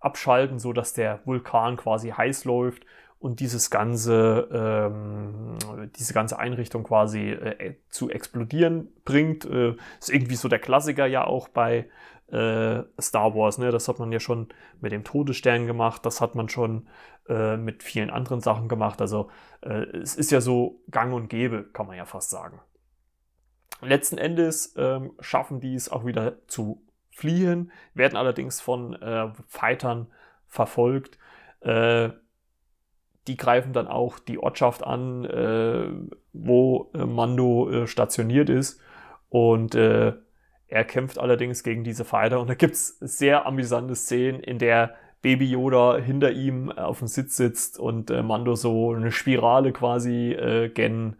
abschalten, 0.00 0.58
sodass 0.58 0.92
der 0.92 1.20
Vulkan 1.24 1.76
quasi 1.76 2.10
heiß 2.10 2.44
läuft 2.44 2.84
und 3.20 3.40
dieses 3.40 3.70
ganze, 3.70 4.48
ähm, 4.50 5.56
diese 5.96 6.14
ganze 6.14 6.38
Einrichtung 6.38 6.84
quasi 6.84 7.30
äh, 7.30 7.76
zu 7.90 8.10
explodieren 8.10 8.88
bringt. 9.04 9.44
Äh, 9.44 9.76
ist 10.00 10.10
irgendwie 10.10 10.36
so 10.36 10.48
der 10.48 10.58
Klassiker 10.58 11.06
ja 11.06 11.24
auch 11.24 11.48
bei 11.48 11.88
äh, 12.32 12.84
Star 13.00 13.34
Wars. 13.34 13.58
Ne? 13.58 13.70
Das 13.70 13.88
hat 13.88 13.98
man 13.98 14.12
ja 14.12 14.20
schon 14.20 14.48
mit 14.80 14.92
dem 14.92 15.04
Todesstern 15.04 15.66
gemacht, 15.66 16.04
das 16.06 16.20
hat 16.20 16.34
man 16.34 16.48
schon 16.48 16.88
äh, 17.28 17.56
mit 17.56 17.82
vielen 17.82 18.10
anderen 18.10 18.40
Sachen 18.40 18.68
gemacht. 18.68 19.00
Also 19.00 19.30
äh, 19.62 19.84
es 19.98 20.16
ist 20.16 20.30
ja 20.30 20.40
so 20.40 20.82
gang 20.90 21.12
und 21.12 21.28
gäbe, 21.28 21.64
kann 21.64 21.86
man 21.86 21.96
ja 21.96 22.04
fast 22.04 22.30
sagen. 22.30 22.60
Letzten 23.82 24.18
Endes 24.18 24.74
ähm, 24.76 25.12
schaffen 25.20 25.60
die 25.60 25.74
es 25.74 25.88
auch 25.88 26.04
wieder 26.04 26.46
zu 26.48 26.82
fliehen, 27.10 27.72
werden 27.94 28.16
allerdings 28.16 28.60
von 28.60 28.94
äh, 28.94 29.32
Fightern 29.46 30.08
verfolgt. 30.46 31.18
Äh, 31.60 32.10
die 33.26 33.36
greifen 33.36 33.72
dann 33.72 33.86
auch 33.86 34.18
die 34.18 34.38
Ortschaft 34.38 34.82
an, 34.82 35.24
äh, 35.24 35.88
wo 36.32 36.90
äh, 36.94 37.04
Mando 37.04 37.70
äh, 37.70 37.86
stationiert 37.86 38.48
ist. 38.48 38.80
Und 39.28 39.74
äh, 39.74 40.14
er 40.70 40.84
kämpft 40.84 41.18
allerdings 41.18 41.62
gegen 41.62 41.84
diese 41.84 42.04
Fighter. 42.04 42.40
Und 42.40 42.48
da 42.48 42.54
gibt 42.54 42.74
es 42.74 42.98
sehr 43.00 43.46
amüsante 43.46 43.94
Szenen, 43.94 44.40
in 44.40 44.58
der 44.58 44.94
Baby 45.22 45.50
Yoda 45.50 45.98
hinter 45.98 46.32
ihm 46.32 46.70
auf 46.70 47.00
dem 47.00 47.08
Sitz 47.08 47.36
sitzt 47.36 47.78
und 47.78 48.10
äh, 48.10 48.22
Mando 48.22 48.54
so 48.54 48.92
eine 48.92 49.12
Spirale 49.12 49.72
quasi 49.72 50.32
äh, 50.32 50.68
gen 50.68 51.16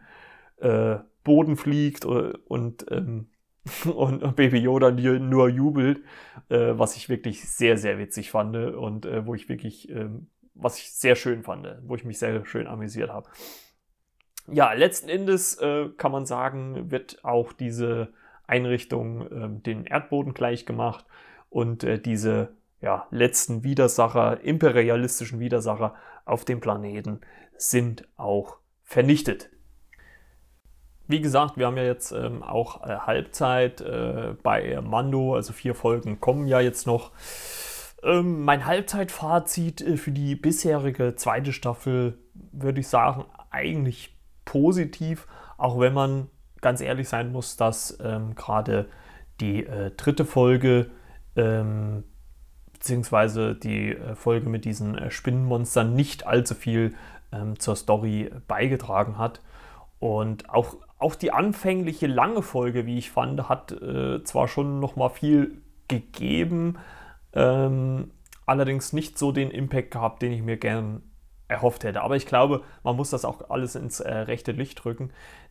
Boden 1.25 1.57
fliegt 1.57 2.05
und, 2.05 2.87
ähm, 2.91 3.29
und 3.95 4.37
Baby 4.37 4.59
Yoda 4.59 4.91
nur 4.91 5.49
jubelt, 5.49 6.03
was 6.51 6.97
ich 6.97 7.09
wirklich 7.09 7.49
sehr, 7.49 7.79
sehr 7.79 7.99
witzig 7.99 8.31
fand 8.31 8.55
und 8.55 9.09
wo 9.25 9.35
ich 9.35 9.49
wirklich 9.49 9.89
ähm, 9.89 10.27
was 10.63 10.79
ich 10.79 10.93
sehr 10.93 11.17
schön 11.17 11.43
fand, 11.43 11.67
wo 11.83 11.95
ich 11.95 12.05
mich 12.05 12.19
sehr 12.19 12.45
schön 12.45 12.67
amüsiert 12.67 13.11
habe. 13.11 13.29
Ja, 14.49 14.73
letzten 14.73 15.09
Endes 15.09 15.57
äh, 15.59 15.89
kann 15.97 16.13
man 16.13 16.27
sagen, 16.27 16.91
wird 16.91 17.25
auch 17.25 17.53
diese 17.53 18.13
Einrichtung 18.51 19.27
äh, 19.31 19.61
den 19.61 19.85
Erdboden 19.87 20.35
gleich 20.35 20.67
gemacht 20.67 21.07
und 21.49 21.85
äh, 21.85 21.99
diese 21.99 22.57
ja, 22.81 23.07
letzten 23.11 23.63
Widersacher, 23.63 24.41
imperialistischen 24.43 25.41
Widersacher 25.41 25.95
auf 26.25 26.45
dem 26.45 26.61
Planeten 26.61 27.21
sind 27.57 28.09
auch 28.17 28.57
vernichtet. 28.83 29.51
Wie 31.07 31.21
gesagt, 31.21 31.57
wir 31.57 31.67
haben 31.67 31.77
ja 31.77 31.85
jetzt 31.85 32.13
ähm, 32.13 32.43
auch 32.43 32.87
äh, 32.87 32.97
Halbzeit 32.97 33.81
äh, 33.81 34.35
bei 34.43 34.81
Mando, 34.81 35.35
also 35.35 35.53
vier 35.53 35.75
Folgen 35.75 36.21
kommen 36.21 36.47
ja 36.47 36.61
jetzt 36.61 36.87
noch. 36.87 37.11
Ähm, 38.03 38.45
mein 38.45 38.65
Halbzeitfazit 38.65 39.81
äh, 39.81 39.97
für 39.97 40.13
die 40.13 40.37
bisherige 40.37 41.17
zweite 41.17 41.53
Staffel 41.53 42.19
würde 42.53 42.81
ich 42.81 42.89
sagen, 42.89 43.25
eigentlich 43.51 44.17
positiv, 44.45 45.27
auch 45.59 45.81
wenn 45.81 45.93
man 45.93 46.29
ganz 46.61 46.81
ehrlich 46.81 47.09
sein 47.09 47.33
muss, 47.33 47.57
dass 47.57 47.99
ähm, 48.03 48.35
gerade 48.35 48.89
die 49.41 49.65
äh, 49.67 49.91
dritte 49.93 50.25
Folge 50.25 50.91
ähm, 51.37 52.05
beziehungsweise 52.73 53.55
die 53.55 53.95
äh, 53.95 54.15
Folge 54.15 54.49
mit 54.49 54.65
diesen 54.65 54.97
äh, 54.97 55.11
Spinnenmonstern 55.11 55.95
nicht 55.95 56.27
allzu 56.27 56.55
viel 56.55 56.95
ähm, 57.31 57.59
zur 57.59 57.77
Story 57.77 58.31
beigetragen 58.49 59.19
hat. 59.19 59.41
Und 59.99 60.49
auch, 60.49 60.77
auch 60.99 61.15
die 61.15 61.31
anfängliche 61.31 62.07
lange 62.07 62.43
Folge, 62.43 62.87
wie 62.87 62.99
ich 62.99 63.11
fand, 63.11 63.49
hat 63.49 63.73
äh, 63.73 64.25
zwar 64.25 64.49
schon 64.49 64.81
noch 64.81 64.97
mal 64.97 65.11
viel 65.11 65.61
gegeben, 65.89 66.79
ähm, 67.35 68.11
allerdings 68.47 68.93
nicht 68.93 69.19
so 69.19 69.31
den 69.31 69.51
Impact 69.51 69.91
gehabt, 69.91 70.23
den 70.23 70.33
ich 70.33 70.43
mir 70.43 70.57
gern 70.57 71.03
erhofft 71.49 71.85
hätte. 71.85 72.03
Aber 72.03 72.17
ich 72.17 72.27
glaube, 72.27 72.63
man 72.83 72.97
muss 72.97 73.11
das 73.11 73.25
auch 73.25 73.51
alles 73.51 73.75
ins 73.75 74.01
äh, 74.01 74.11
rechte 74.11 74.53
Licht 74.53 74.83
drücken, 74.83 75.11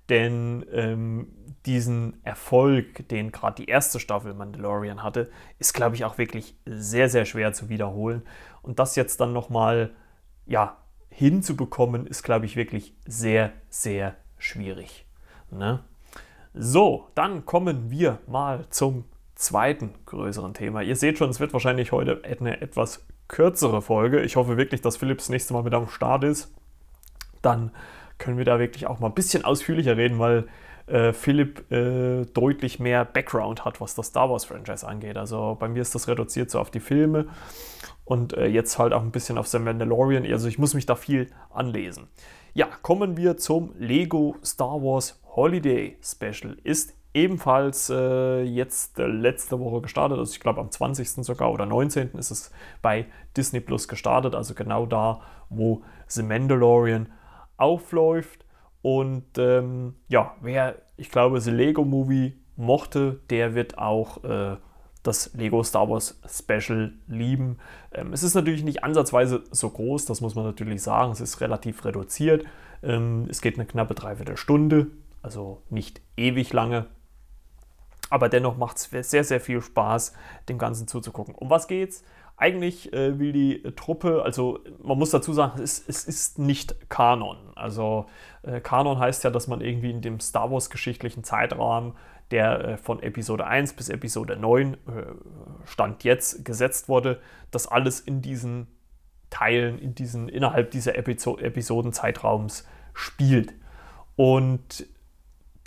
denn 0.09 0.65
ähm, 0.71 1.27
diesen 1.65 2.23
Erfolg, 2.25 3.07
den 3.09 3.31
gerade 3.31 3.63
die 3.63 3.69
erste 3.69 3.99
Staffel 3.99 4.33
Mandalorian 4.33 5.03
hatte, 5.03 5.29
ist, 5.59 5.73
glaube 5.73 5.95
ich, 5.95 6.05
auch 6.05 6.17
wirklich 6.17 6.55
sehr, 6.65 7.09
sehr 7.09 7.25
schwer 7.25 7.53
zu 7.53 7.69
wiederholen. 7.69 8.23
Und 8.61 8.79
das 8.79 8.95
jetzt 8.95 9.19
dann 9.19 9.33
nochmal, 9.33 9.91
ja, 10.45 10.77
hinzubekommen, 11.09 12.07
ist, 12.07 12.23
glaube 12.23 12.45
ich, 12.45 12.55
wirklich 12.55 12.95
sehr, 13.05 13.51
sehr 13.69 14.15
schwierig. 14.37 15.05
Ne? 15.51 15.83
So, 16.53 17.09
dann 17.15 17.45
kommen 17.45 17.91
wir 17.91 18.19
mal 18.25 18.65
zum 18.69 19.05
zweiten 19.35 19.93
größeren 20.05 20.53
Thema. 20.53 20.81
Ihr 20.81 20.95
seht 20.95 21.17
schon, 21.17 21.29
es 21.29 21.39
wird 21.39 21.53
wahrscheinlich 21.53 21.91
heute 21.91 22.21
eine 22.23 22.61
etwas 22.61 23.05
kürzere 23.27 23.81
Folge. 23.81 24.21
Ich 24.21 24.35
hoffe 24.35 24.57
wirklich, 24.57 24.81
dass 24.81 24.97
Philipp 24.97 25.19
das 25.19 25.29
nächste 25.29 25.53
Mal 25.53 25.65
wieder 25.65 25.77
am 25.77 25.87
Start 25.87 26.23
ist. 26.23 26.53
Dann 27.41 27.71
können 28.19 28.37
wir 28.37 28.45
da 28.45 28.59
wirklich 28.59 28.85
auch 28.85 28.99
mal 28.99 29.07
ein 29.07 29.15
bisschen 29.15 29.43
ausführlicher 29.43 29.97
reden, 29.97 30.19
weil 30.19 30.47
äh, 30.87 31.13
Philipp 31.13 31.71
äh, 31.71 32.25
deutlich 32.25 32.79
mehr 32.79 33.05
Background 33.05 33.65
hat, 33.65 33.81
was 33.81 33.95
das 33.95 34.07
Star 34.07 34.29
Wars 34.29 34.45
Franchise 34.45 34.87
angeht. 34.87 35.17
Also 35.17 35.57
bei 35.59 35.67
mir 35.67 35.81
ist 35.81 35.95
das 35.95 36.07
reduziert 36.07 36.51
so 36.51 36.59
auf 36.59 36.71
die 36.71 36.79
Filme 36.79 37.27
und 38.05 38.33
äh, 38.33 38.47
jetzt 38.47 38.77
halt 38.77 38.93
auch 38.93 39.01
ein 39.01 39.11
bisschen 39.11 39.37
auf 39.37 39.47
The 39.47 39.59
Mandalorian. 39.59 40.25
Also 40.25 40.47
ich 40.47 40.59
muss 40.59 40.73
mich 40.73 40.85
da 40.85 40.95
viel 40.95 41.29
anlesen. 41.51 42.07
Ja, 42.53 42.67
kommen 42.81 43.17
wir 43.17 43.37
zum 43.37 43.73
Lego 43.77 44.35
Star 44.43 44.81
Wars 44.81 45.21
Holiday 45.35 45.97
Special. 46.03 46.57
Ist 46.63 46.95
ebenfalls 47.13 47.89
äh, 47.89 48.41
jetzt 48.41 48.99
äh, 48.99 49.05
letzte 49.05 49.59
Woche 49.59 49.81
gestartet. 49.81 50.17
Also 50.17 50.33
ich 50.33 50.39
glaube 50.39 50.59
am 50.59 50.71
20. 50.71 51.07
sogar 51.23 51.51
oder 51.51 51.65
19. 51.65 52.11
ist 52.17 52.31
es 52.31 52.51
bei 52.81 53.05
Disney 53.37 53.59
Plus 53.59 53.87
gestartet. 53.87 54.35
Also 54.35 54.55
genau 54.55 54.85
da, 54.85 55.21
wo 55.49 55.83
The 56.07 56.23
Mandalorian 56.23 57.09
aufläuft. 57.59 58.45
Und 58.81 59.37
ähm, 59.37 59.95
ja, 60.07 60.35
wer, 60.41 60.75
ich 60.97 61.11
glaube, 61.11 61.41
The 61.41 61.51
Lego 61.51 61.83
Movie 61.83 62.39
mochte, 62.55 63.19
der 63.29 63.55
wird 63.55 63.77
auch 63.77 64.23
äh, 64.23 64.57
das 65.03 65.33
Lego 65.33 65.63
Star 65.63 65.89
Wars 65.89 66.19
Special 66.27 66.93
lieben. 67.07 67.57
Ähm, 67.91 68.13
es 68.13 68.23
ist 68.23 68.35
natürlich 68.35 68.63
nicht 68.63 68.83
ansatzweise 68.83 69.43
so 69.51 69.69
groß, 69.69 70.05
das 70.05 70.21
muss 70.21 70.35
man 70.35 70.45
natürlich 70.45 70.81
sagen. 70.81 71.11
Es 71.11 71.21
ist 71.21 71.41
relativ 71.41 71.83
reduziert. 71.85 72.45
Ähm, 72.83 73.27
es 73.29 73.41
geht 73.41 73.55
eine 73.55 73.65
knappe 73.65 73.95
Dreiviertelstunde, 73.95 74.87
also 75.21 75.61
nicht 75.69 76.01
ewig 76.17 76.53
lange. 76.53 76.87
Aber 78.09 78.27
dennoch 78.27 78.57
macht 78.57 78.77
es 78.77 79.09
sehr, 79.09 79.23
sehr 79.23 79.39
viel 79.39 79.61
Spaß, 79.61 80.13
dem 80.47 80.57
Ganzen 80.57 80.87
zuzugucken. 80.87 81.35
Um 81.35 81.49
was 81.49 81.67
geht's? 81.67 82.03
Eigentlich 82.41 82.93
äh, 82.93 83.19
will 83.19 83.33
die 83.33 83.61
Truppe, 83.75 84.23
also 84.23 84.59
man 84.81 84.97
muss 84.97 85.09
dazu 85.09 85.33
sagen, 85.33 85.61
es, 85.61 85.83
es 85.85 86.05
ist 86.05 86.39
nicht 86.39 86.89
Kanon. 86.89 87.37
Also 87.55 88.05
äh, 88.43 88.61
Kanon 88.61 88.97
heißt 88.97 89.25
ja, 89.25 89.29
dass 89.29 89.49
man 89.49 89.59
irgendwie 89.59 89.91
in 89.91 90.01
dem 90.01 90.21
Star 90.21 90.49
Wars 90.49 90.69
geschichtlichen 90.69 91.25
Zeitrahmen, 91.25 91.93
der 92.31 92.63
äh, 92.63 92.77
von 92.77 93.03
Episode 93.03 93.45
1 93.45 93.73
bis 93.73 93.89
Episode 93.89 94.37
9 94.37 94.73
äh, 94.73 94.77
Stand 95.65 96.05
jetzt 96.05 96.45
gesetzt 96.45 96.87
wurde, 96.87 97.19
dass 97.51 97.67
alles 97.67 97.99
in 97.99 98.21
diesen 98.21 98.67
Teilen, 99.29 99.77
in 99.77 99.93
diesen, 99.93 100.29
innerhalb 100.29 100.71
dieser 100.71 100.97
Episo 100.97 101.37
Episodenzeitraums 101.37 102.65
spielt. 102.93 103.53
Und 104.15 104.85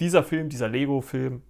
dieser 0.00 0.22
Film, 0.22 0.48
dieser 0.48 0.68
Lego-Film, 0.68 1.42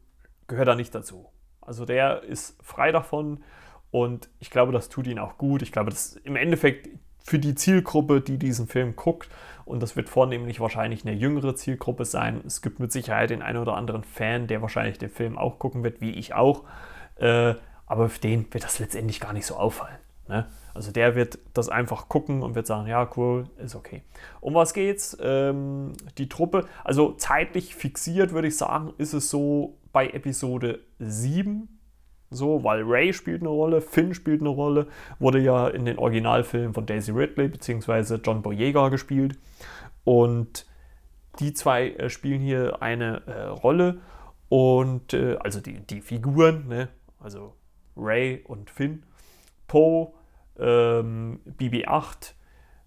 gehört 0.49 0.67
da 0.67 0.75
nicht 0.75 0.93
dazu. 0.95 1.29
Also 1.61 1.85
der 1.85 2.25
ist 2.25 2.61
frei 2.61 2.91
davon 2.91 3.45
und 3.93 4.31
ich 4.41 4.51
glaube, 4.51 4.73
das 4.73 4.89
tut 4.89 5.07
ihn 5.07 5.21
auch 5.21 5.39
gut. 5.39 5.63
Ich 5.63 5.71
glaube, 5.71 5.91
das 5.91 6.17
im 6.25 6.35
Endeffekt 6.35 6.89
für 7.25 7.39
die 7.39 7.55
Zielgruppe, 7.55 8.21
die 8.21 8.39
diesen 8.39 8.67
Film 8.67 8.97
guckt, 8.97 9.29
und 9.65 9.81
das 9.81 9.95
wird 9.95 10.09
vornehmlich 10.09 10.59
wahrscheinlich 10.59 11.07
eine 11.07 11.15
jüngere 11.15 11.55
Zielgruppe 11.55 12.05
sein. 12.05 12.43
Es 12.45 12.63
gibt 12.63 12.81
mit 12.81 12.91
Sicherheit 12.91 13.31
den 13.31 13.43
einen 13.43 13.59
oder 13.59 13.77
anderen 13.77 14.03
Fan, 14.03 14.49
der 14.49 14.61
wahrscheinlich 14.61 14.99
den 14.99 15.11
Film 15.11 15.39
auch 15.39 15.61
gucken 15.61 15.85
wird, 15.85 16.01
wie 16.01 16.11
ich 16.11 16.35
auch. 16.35 16.65
Äh, 17.17 17.55
aber 17.87 18.09
für 18.09 18.21
den 18.21 18.53
wird 18.53 18.65
das 18.65 18.81
letztendlich 18.81 19.21
gar 19.21 19.33
nicht 19.33 19.47
so 19.47 19.57
auffallen. 19.57 19.99
Ne? 20.27 20.47
Also 20.75 20.91
der 20.91 21.15
wird 21.15 21.39
das 21.53 21.69
einfach 21.69 22.09
gucken 22.09 22.43
und 22.43 22.55
wird 22.55 22.67
sagen, 22.67 22.89
ja, 22.89 23.09
cool, 23.17 23.45
ist 23.59 23.77
okay. 23.77 24.03
Um 24.41 24.55
was 24.55 24.73
geht's? 24.73 25.17
Ähm, 25.21 25.93
die 26.19 26.29
Truppe, 26.29 26.67
also 26.83 27.13
zeitlich 27.13 27.75
fixiert 27.75 28.33
würde 28.33 28.49
ich 28.49 28.57
sagen, 28.57 28.95
ist 28.99 29.13
es 29.13 29.29
so 29.31 29.79
bei 29.93 30.09
Episode 30.09 30.81
7 30.99 31.69
so, 32.33 32.65
weil 32.65 32.83
Ray 32.83 33.13
spielt 33.13 33.43
eine 33.43 33.51
Rolle, 33.51 33.81
Finn 33.81 34.15
spielt 34.15 34.41
eine 34.41 34.51
Rolle, 34.51 34.87
wurde 35.19 35.39
ja 35.39 35.69
in 35.69 35.85
den 35.85 35.99
Originalfilmen 35.99 36.75
von 36.75 36.87
Daisy 36.87 37.13
Ridley 37.13 37.49
bzw. 37.49 38.19
John 38.25 38.43
Boyega 38.43 38.89
gespielt. 38.89 39.39
Und 40.05 40.67
die 41.39 41.53
zwei 41.55 41.91
äh, 41.91 42.11
spielen 42.11 42.41
hier 42.41 42.83
eine 42.83 43.23
äh, 43.27 43.43
Rolle 43.45 44.01
und 44.49 45.15
äh, 45.15 45.37
also 45.41 45.61
die, 45.61 45.81
die 45.81 46.01
Figuren, 46.01 46.69
ne? 46.69 46.89
also 47.21 47.55
Ray 47.97 48.43
und 48.45 48.71
Finn, 48.71 49.05
Poe, 49.67 50.13
ähm, 50.59 51.41
BB-8, 51.59 52.33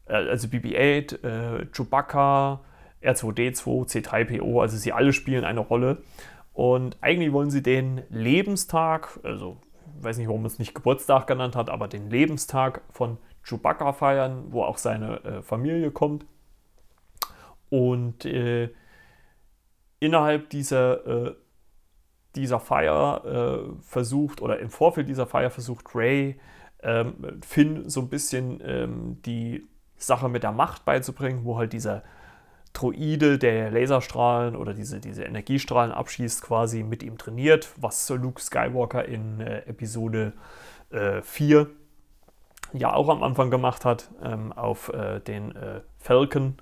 äh, 0.07 0.13
also 0.13 0.47
BB-8, 0.47 1.23
äh, 1.23 1.65
Chewbacca, 1.71 2.61
R2D2, 3.01 3.87
C3PO, 3.89 4.61
also 4.61 4.77
sie 4.77 4.91
alle 4.91 5.13
spielen 5.13 5.43
eine 5.43 5.59
Rolle. 5.59 6.03
Und 6.55 6.97
eigentlich 7.01 7.33
wollen 7.33 7.51
sie 7.51 7.61
den 7.61 8.03
Lebenstag, 8.09 9.19
also 9.23 9.57
ich 9.97 10.03
weiß 10.05 10.17
nicht, 10.17 10.27
warum 10.27 10.41
man 10.41 10.47
es 10.47 10.57
nicht 10.57 10.73
Geburtstag 10.73 11.27
genannt 11.27 11.55
hat, 11.57 11.69
aber 11.69 11.89
den 11.89 12.09
Lebenstag 12.09 12.81
von 12.91 13.17
Chewbacca 13.43 13.91
feiern, 13.91 14.45
wo 14.51 14.63
auch 14.63 14.77
seine 14.77 15.21
äh, 15.25 15.41
Familie 15.41 15.91
kommt. 15.91 16.25
Und 17.69 18.23
äh, 18.23 18.69
innerhalb 19.99 20.49
dieser, 20.49 21.05
äh, 21.05 21.35
dieser 22.35 22.61
Feier 22.61 23.25
äh, 23.25 23.81
versucht, 23.81 24.41
oder 24.41 24.59
im 24.59 24.69
Vorfeld 24.69 25.09
dieser 25.09 25.27
Feier 25.27 25.49
versucht 25.49 25.93
Ray 25.93 26.39
ähm, 26.83 27.41
Finn 27.45 27.89
so 27.89 27.99
ein 27.99 28.09
bisschen 28.09 28.61
ähm, 28.63 29.21
die 29.25 29.67
Sache 29.97 30.29
mit 30.29 30.43
der 30.43 30.53
Macht 30.53 30.85
beizubringen, 30.85 31.43
wo 31.43 31.57
halt 31.57 31.73
dieser 31.73 32.03
Droide, 32.75 33.39
der 33.39 33.71
Laserstrahlen 33.71 34.55
oder 34.55 34.73
diese, 34.73 34.99
diese 34.99 35.23
Energiestrahlen 35.23 35.91
abschießt, 35.91 36.41
quasi 36.41 36.83
mit 36.83 37.03
ihm 37.03 37.17
trainiert, 37.17 37.69
was 37.77 38.09
Luke 38.09 38.41
Skywalker 38.41 39.05
in 39.05 39.39
äh, 39.39 39.59
Episode 39.67 40.33
äh, 40.91 41.21
4 41.21 41.67
ja 42.73 42.93
auch 42.93 43.09
am 43.09 43.23
Anfang 43.23 43.49
gemacht 43.49 43.85
hat, 43.85 44.09
ähm, 44.23 44.51
auf 44.51 44.89
äh, 44.89 45.19
den 45.21 45.55
äh, 45.55 45.81
Falcon. 45.97 46.55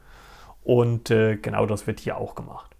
Und 0.64 1.12
äh, 1.12 1.38
genau 1.38 1.66
das 1.66 1.88
wird 1.88 2.00
hier 2.00 2.18
auch 2.18 2.36
gemacht. 2.36 2.76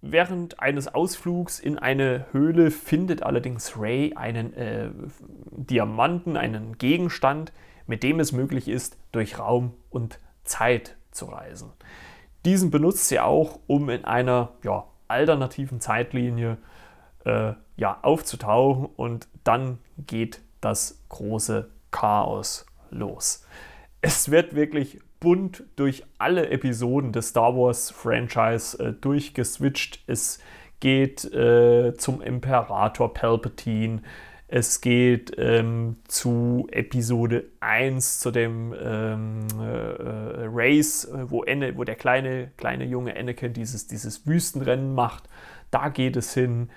Während 0.00 0.60
eines 0.60 0.92
Ausflugs 0.94 1.58
in 1.58 1.78
eine 1.78 2.26
Höhle 2.32 2.70
findet 2.70 3.22
allerdings 3.22 3.78
Ray 3.78 4.14
einen 4.14 4.52
äh, 4.54 4.90
Diamanten, 5.50 6.36
einen 6.36 6.78
Gegenstand, 6.78 7.52
mit 7.86 8.02
dem 8.02 8.20
es 8.20 8.32
möglich 8.32 8.68
ist, 8.68 8.96
durch 9.12 9.38
Raum 9.38 9.74
und 9.90 10.20
Zeit 10.44 10.96
zu 11.18 11.26
reisen. 11.26 11.72
Diesen 12.44 12.70
benutzt 12.70 13.08
sie 13.08 13.20
auch, 13.20 13.58
um 13.66 13.90
in 13.90 14.04
einer 14.04 14.52
ja, 14.62 14.84
alternativen 15.08 15.80
Zeitlinie 15.80 16.56
äh, 17.24 17.52
ja, 17.76 17.98
aufzutauchen 18.02 18.86
und 18.96 19.28
dann 19.44 19.78
geht 19.98 20.40
das 20.60 21.02
große 21.08 21.68
Chaos 21.90 22.66
los. 22.90 23.44
Es 24.00 24.30
wird 24.30 24.54
wirklich 24.54 25.00
bunt 25.20 25.64
durch 25.76 26.04
alle 26.18 26.50
Episoden 26.50 27.12
des 27.12 27.30
Star 27.30 27.56
Wars 27.56 27.90
Franchise 27.90 28.78
äh, 28.78 28.92
durchgeswitcht. 28.92 30.04
Es 30.06 30.38
geht 30.80 31.24
äh, 31.32 31.94
zum 31.96 32.20
Imperator 32.20 33.12
Palpatine, 33.12 34.02
es 34.50 34.80
geht 34.80 35.34
ähm, 35.36 35.96
zu 36.08 36.66
Episode 36.72 37.44
1, 37.60 38.20
zu 38.20 38.30
dem 38.30 38.74
ähm, 38.82 39.46
äh, 39.60 39.64
äh 39.64 40.48
Race, 40.50 41.06
wo, 41.26 41.42
Anne, 41.42 41.76
wo 41.76 41.84
der 41.84 41.96
kleine, 41.96 42.50
kleine 42.56 42.86
junge 42.86 43.14
Anakin 43.14 43.52
dieses, 43.52 43.88
dieses 43.88 44.26
Wüstenrennen 44.26 44.94
macht. 44.94 45.24
Da 45.70 45.90
geht 45.90 46.16
es 46.16 46.32
hin. 46.32 46.70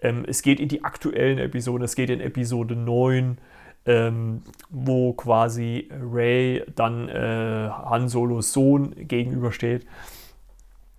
Ähm, 0.00 0.24
es 0.28 0.42
geht 0.42 0.60
in 0.60 0.68
die 0.68 0.84
aktuellen 0.84 1.38
Episoden, 1.38 1.84
es 1.84 1.96
geht 1.96 2.10
in 2.10 2.20
Episode 2.20 2.76
9, 2.76 3.38
ähm, 3.86 4.42
wo 4.70 5.12
quasi 5.12 5.90
Ray 5.90 6.62
dann 6.76 7.08
äh, 7.08 7.68
Han 7.70 8.08
Solos 8.08 8.52
Sohn 8.52 8.94
gegenübersteht. 8.96 9.84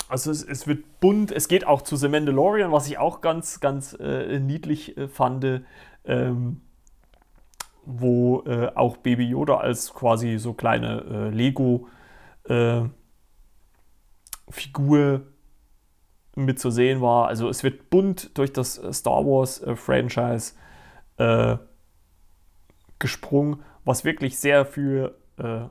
Also 0.09 0.31
es, 0.31 0.43
es, 0.43 0.67
wird 0.67 0.99
bunt, 0.99 1.31
es 1.31 1.47
geht 1.47 1.67
auch 1.67 1.81
zu 1.81 1.95
The 1.95 2.09
Mandalorian, 2.09 2.71
was 2.71 2.87
ich 2.87 2.97
auch 2.97 3.21
ganz, 3.21 3.61
ganz 3.61 3.95
äh, 3.99 4.39
niedlich 4.39 4.97
äh, 4.97 5.07
fand 5.07 5.63
ähm, 6.07 6.61
wo 7.85 8.43
äh, 8.45 8.71
auch 8.75 8.97
Baby 8.97 9.29
Yoda 9.29 9.57
als 9.57 9.93
quasi 9.93 10.39
so 10.39 10.53
kleine 10.53 11.03
äh, 11.03 11.29
Lego-Figur 11.29 11.89
äh, 15.15 15.19
mit 16.35 16.59
zu 16.59 16.69
sehen 16.69 17.01
war. 17.01 17.27
Also 17.27 17.49
es 17.49 17.63
wird 17.63 17.89
bunt 17.89 18.37
durch 18.37 18.51
das 18.51 18.81
Star 18.91 19.25
Wars-Franchise 19.25 20.53
äh, 21.17 21.57
gesprungen, 22.99 23.63
was 23.85 24.03
wirklich 24.03 24.37
sehr 24.37 24.65
für 24.65 25.17
äh, 25.37 25.67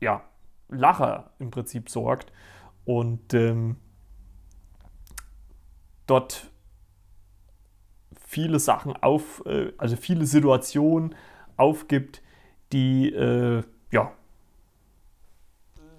ja, 0.00 0.22
Lacher 0.68 1.30
im 1.38 1.50
Prinzip 1.50 1.88
sorgt. 1.88 2.32
Und 2.84 3.32
ähm, 3.34 3.76
dort 6.06 6.51
viele 8.32 8.58
Sachen 8.58 8.94
auf, 9.02 9.42
äh, 9.44 9.72
also 9.76 9.94
viele 9.94 10.24
Situationen 10.24 11.14
aufgibt, 11.58 12.22
die 12.72 13.12
äh, 13.12 13.62
ja 13.90 14.12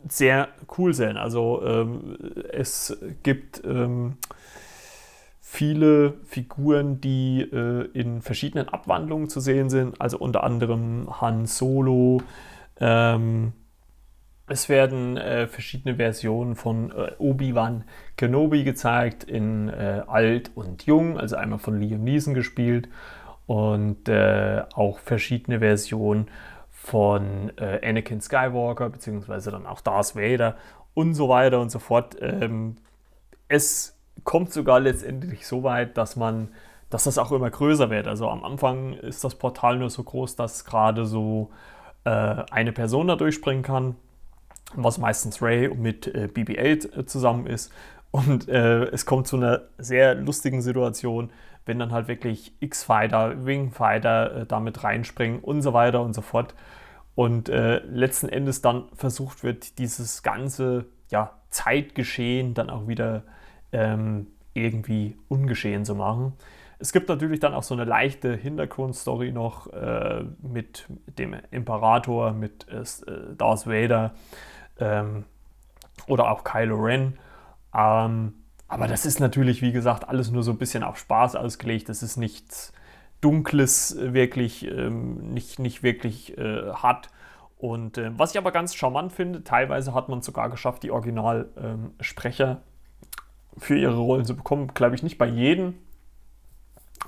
sehr 0.10 0.48
cool 0.78 0.96
sind. 0.96 1.17
Also 1.17 1.62
ähm, 1.63 2.17
es 2.52 2.98
gibt 3.22 3.63
ähm, 3.63 4.17
viele 5.41 6.15
Figuren, 6.26 7.00
die 7.02 7.41
äh, 7.41 7.88
in 7.93 8.24
verschiedenen 8.24 8.67
Abwandlungen 8.67 9.30
zu 9.30 9.39
sehen 9.39 9.69
sind, 9.69 10.02
also 10.02 10.17
unter 10.17 10.43
anderem 10.43 11.22
Han 11.22 11.46
Solo, 11.46 12.24
ähm, 12.80 13.54
es 14.47 14.67
werden 14.67 15.17
äh, 15.17 15.47
verschiedene 15.47 15.95
Versionen 15.95 16.56
von 16.56 16.91
äh, 16.91 17.12
Obi-Wan 17.17 17.86
Kenobi 18.17 18.63
gezeigt, 18.63 19.23
in 19.23 19.69
äh, 19.69 20.03
alt 20.06 20.51
und 20.56 20.86
jung, 20.86 21.17
also 21.17 21.38
einmal 21.38 21.60
von 21.60 21.79
Liam 21.79 22.03
Neeson 22.03 22.34
gespielt 22.34 22.89
und 23.47 24.10
äh, 24.10 24.63
auch 24.73 24.99
verschiedene 24.99 25.60
Versionen 25.60 26.27
von 26.69 27.53
äh, 27.58 27.88
Anakin 27.88 28.19
Skywalker, 28.19 28.89
beziehungsweise 28.89 29.49
dann 29.51 29.65
auch 29.65 29.79
Darth 29.79 30.15
Vader 30.15 30.58
und 30.93 31.13
so 31.13 31.29
weiter 31.29 31.62
und 31.62 31.71
so 31.71 31.79
fort. 31.79 32.17
Ähm, 32.19 32.75
es 33.47 33.97
kommt 34.25 34.51
sogar 34.51 34.82
letztendlich 34.82 35.47
so 35.47 35.63
weit, 35.63 35.97
dass 35.97 36.17
man, 36.17 36.49
dass 36.89 37.06
das 37.06 37.17
auch 37.17 37.32
immer 37.32 37.49
größer 37.49 37.89
wird. 37.89 38.08
Also 38.08 38.29
am 38.29 38.43
Anfang 38.43 38.93
ist 38.93 39.23
das 39.23 39.36
Portal 39.36 39.77
nur 39.77 39.89
so 39.89 40.03
groß, 40.03 40.36
dass 40.36 40.65
gerade 40.65 41.06
so 41.06 41.49
äh, 42.03 42.10
eine 42.10 42.73
Person 42.73 43.08
da 43.08 43.15
durchspringen 43.15 43.63
kann 43.63 43.95
was 44.75 44.97
meistens 44.97 45.41
Ray 45.41 45.69
mit 45.69 46.07
äh, 46.07 46.27
BB-8 46.33 46.99
äh, 46.99 47.05
zusammen 47.05 47.47
ist. 47.47 47.71
Und 48.12 48.47
äh, 48.47 48.86
es 48.86 49.05
kommt 49.05 49.27
zu 49.27 49.38
einer 49.38 49.62
sehr 49.77 50.15
lustigen 50.15 50.62
Situation, 50.62 51.31
wenn 51.65 51.79
dann 51.79 51.91
halt 51.91 52.07
wirklich 52.07 52.53
X-Fighter, 52.59 53.45
Wing-Fighter 53.45 54.41
äh, 54.41 54.45
damit 54.45 54.83
reinspringen 54.83 55.39
und 55.39 55.62
so 55.62 55.73
weiter 55.73 56.01
und 56.01 56.13
so 56.13 56.21
fort. 56.21 56.53
Und 57.15 57.49
äh, 57.49 57.79
letzten 57.86 58.29
Endes 58.29 58.62
dann 58.62 58.86
versucht 58.95 59.43
wird, 59.43 59.77
dieses 59.79 60.23
ganze 60.23 60.86
ja, 61.09 61.31
Zeitgeschehen 61.49 62.53
dann 62.53 62.69
auch 62.69 62.88
wieder 62.88 63.23
ähm, 63.71 64.27
irgendwie 64.53 65.17
ungeschehen 65.27 65.86
zu 65.86 65.95
machen. 65.95 66.33
Es 66.79 66.91
gibt 66.91 67.07
natürlich 67.07 67.39
dann 67.39 67.53
auch 67.53 67.63
so 67.63 67.73
eine 67.73 67.86
leichte 67.86 68.36
Hintergrundstory 68.36 69.31
noch 69.31 69.71
äh, 69.71 70.25
mit 70.41 70.86
dem 71.17 71.36
Imperator, 71.51 72.33
mit 72.33 72.67
äh, 72.67 72.83
Darth 73.38 73.67
Vader, 73.67 74.13
ähm, 74.84 75.26
oder 76.08 76.30
auch 76.30 76.43
Kylo 76.43 76.76
Ren. 76.76 77.17
Ähm, 77.74 78.34
aber 78.67 78.88
das 78.88 79.06
ist 79.06 79.19
natürlich, 79.19 79.62
wie 79.62 79.72
gesagt, 79.72 80.08
alles 80.10 80.32
nur 80.32 80.43
so 80.43 80.52
ein 80.52 80.58
bisschen 80.58 80.84
auf 80.84 80.98
Spaß 80.98 81.36
ausgelegt. 81.36 81.89
Das 81.89 82.04
ist 82.04 82.17
nichts 82.17 82.74
Dunkles 83.22 83.96
wirklich, 84.00 84.67
ähm, 84.67 85.34
nicht, 85.34 85.60
nicht 85.60 85.84
wirklich 85.84 86.38
äh, 86.38 86.74
hat. 86.74 87.10
Und 87.58 87.98
äh, 87.98 88.12
was 88.17 88.32
ich 88.32 88.38
aber 88.38 88.52
ganz 88.52 88.76
charmant 88.76 89.13
finde, 89.13 89.43
teilweise 89.43 89.93
hat 89.93 90.10
man 90.10 90.22
sogar 90.22 90.50
geschafft, 90.50 90.84
die 90.84 90.91
Originalsprecher 90.91 92.62
für 93.58 93.78
ihre 93.78 93.98
Rollen 93.98 94.26
zu 94.26 94.36
bekommen. 94.36 94.72
Glaube 94.74 94.96
ich 94.96 95.04
nicht 95.04 95.17
bei 95.17 95.28
jedem. 95.28 95.76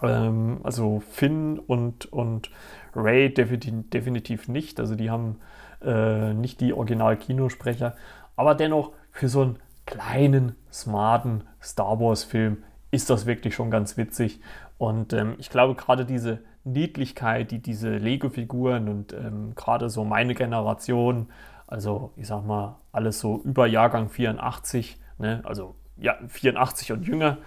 Ähm, 0.02 0.60
also 0.64 1.02
Finn 1.12 1.60
und, 1.60 2.06
und 2.06 2.52
Ray 2.96 3.34
definitiv 3.34 4.48
nicht. 4.48 4.80
Also 4.80 4.96
die 4.96 5.10
haben 5.10 5.38
äh, 5.84 6.34
nicht 6.34 6.62
die 6.62 6.74
Original-Kinosprecher. 6.74 7.96
Aber 8.36 8.56
dennoch 8.56 8.92
für 9.12 9.30
so 9.30 9.42
einen 9.42 9.60
kleinen, 9.86 10.56
smarten 10.72 11.44
Star 11.62 12.00
Wars-Film 12.00 12.64
ist 12.92 13.10
das 13.10 13.26
wirklich 13.26 13.56
schon 13.56 13.72
ganz 13.72 13.98
witzig. 13.98 14.40
Und 14.78 15.14
ähm, 15.14 15.36
ich 15.38 15.50
glaube, 15.50 15.76
gerade 15.76 16.06
diese 16.06 16.40
Niedlichkeit, 16.64 17.52
die 17.52 17.62
diese 17.62 17.98
Lego-Figuren 17.98 18.90
und 18.90 19.14
ähm, 19.14 19.54
gerade 19.56 19.90
so 19.90 20.04
meine 20.04 20.34
Generation, 20.34 21.30
also 21.68 22.12
ich 22.16 22.28
sag 22.28 22.46
mal, 22.46 22.78
alles 22.92 23.20
so 23.20 23.42
über 23.44 23.68
Jahrgang 23.68 24.10
84, 24.10 25.00
ne, 25.18 25.42
also 25.44 25.76
ja, 25.98 26.18
84 26.28 26.92
und 26.92 27.08
jünger, 27.08 27.38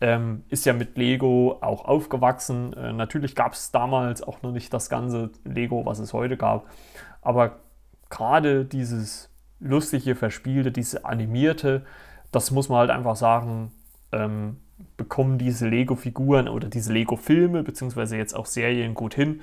ähm, 0.00 0.44
ist 0.48 0.64
ja 0.64 0.72
mit 0.72 0.96
Lego 0.96 1.58
auch 1.60 1.84
aufgewachsen. 1.84 2.72
Äh, 2.72 2.92
natürlich 2.92 3.34
gab 3.34 3.52
es 3.52 3.70
damals 3.70 4.22
auch 4.22 4.42
noch 4.42 4.52
nicht 4.52 4.72
das 4.72 4.88
ganze 4.88 5.30
Lego, 5.44 5.84
was 5.84 5.98
es 5.98 6.12
heute 6.12 6.36
gab. 6.36 6.66
Aber 7.20 7.56
gerade 8.10 8.64
dieses 8.64 9.30
lustige, 9.60 10.14
verspielte, 10.14 10.70
diese 10.72 11.04
animierte, 11.04 11.84
das 12.32 12.50
muss 12.50 12.68
man 12.68 12.78
halt 12.78 12.90
einfach 12.90 13.16
sagen, 13.16 13.72
ähm, 14.12 14.56
bekommen 14.96 15.38
diese 15.38 15.68
Lego-Figuren 15.68 16.48
oder 16.48 16.68
diese 16.68 16.92
Lego-Filme, 16.92 17.62
beziehungsweise 17.62 18.16
jetzt 18.16 18.34
auch 18.34 18.46
Serien 18.46 18.94
gut 18.94 19.14
hin. 19.14 19.40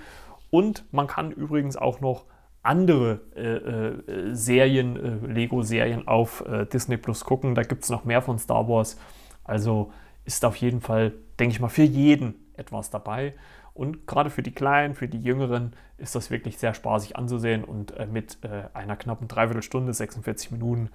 Und 0.50 0.86
man 0.94 1.08
kann 1.08 1.32
übrigens 1.32 1.76
auch 1.76 2.00
noch 2.00 2.26
andere 2.64 3.22
äh, 3.36 3.42
äh, 3.42 4.36
Serien, 4.36 4.96
äh, 4.96 5.28
Lego-Serien 5.28 6.08
auf 6.08 6.44
äh, 6.48 6.66
Disney 6.66 6.98
Plus 6.98 7.24
gucken. 7.24 7.54
Da 7.54 7.64
gibt 7.64 7.84
es 7.84 7.90
noch 7.90 8.06
mehr 8.06 8.22
von 8.22 8.40
Star 8.40 8.68
Wars. 8.68 8.98
Also 9.44 9.92
ist 10.24 10.44
auf 10.46 10.56
jeden 10.56 10.82
Fall, 10.82 11.14
denke 11.40 11.54
ich 11.54 11.60
mal, 11.60 11.70
für 11.70 11.84
jeden 11.84 12.36
etwas 12.56 12.90
dabei. 12.90 13.34
Und 13.76 14.08
gerade 14.08 14.30
für 14.30 14.42
die 14.42 14.54
Kleinen, 14.54 14.96
für 14.96 15.10
die 15.10 15.22
Jüngeren 15.22 15.76
ist 15.98 16.16
das 16.16 16.32
wirklich 16.32 16.58
sehr 16.58 16.74
spaßig 16.74 17.18
anzusehen 17.18 17.66
und 17.66 17.92
äh, 17.98 18.06
mit 18.06 18.38
äh, 18.42 18.70
einer 18.74 18.96
knappen 18.96 19.28
Dreiviertelstunde, 19.28 19.94
46 19.94 20.52
Minuten 20.52 20.90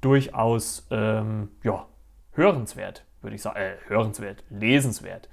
durchaus 0.00 0.86
ähm, 0.90 1.50
ja, 1.62 1.86
hörenswert, 2.32 3.04
würde 3.20 3.36
ich 3.36 3.42
sagen. 3.42 3.58
Äh, 3.58 3.74
hörenswert, 3.86 4.44
lesenswert. 4.48 5.28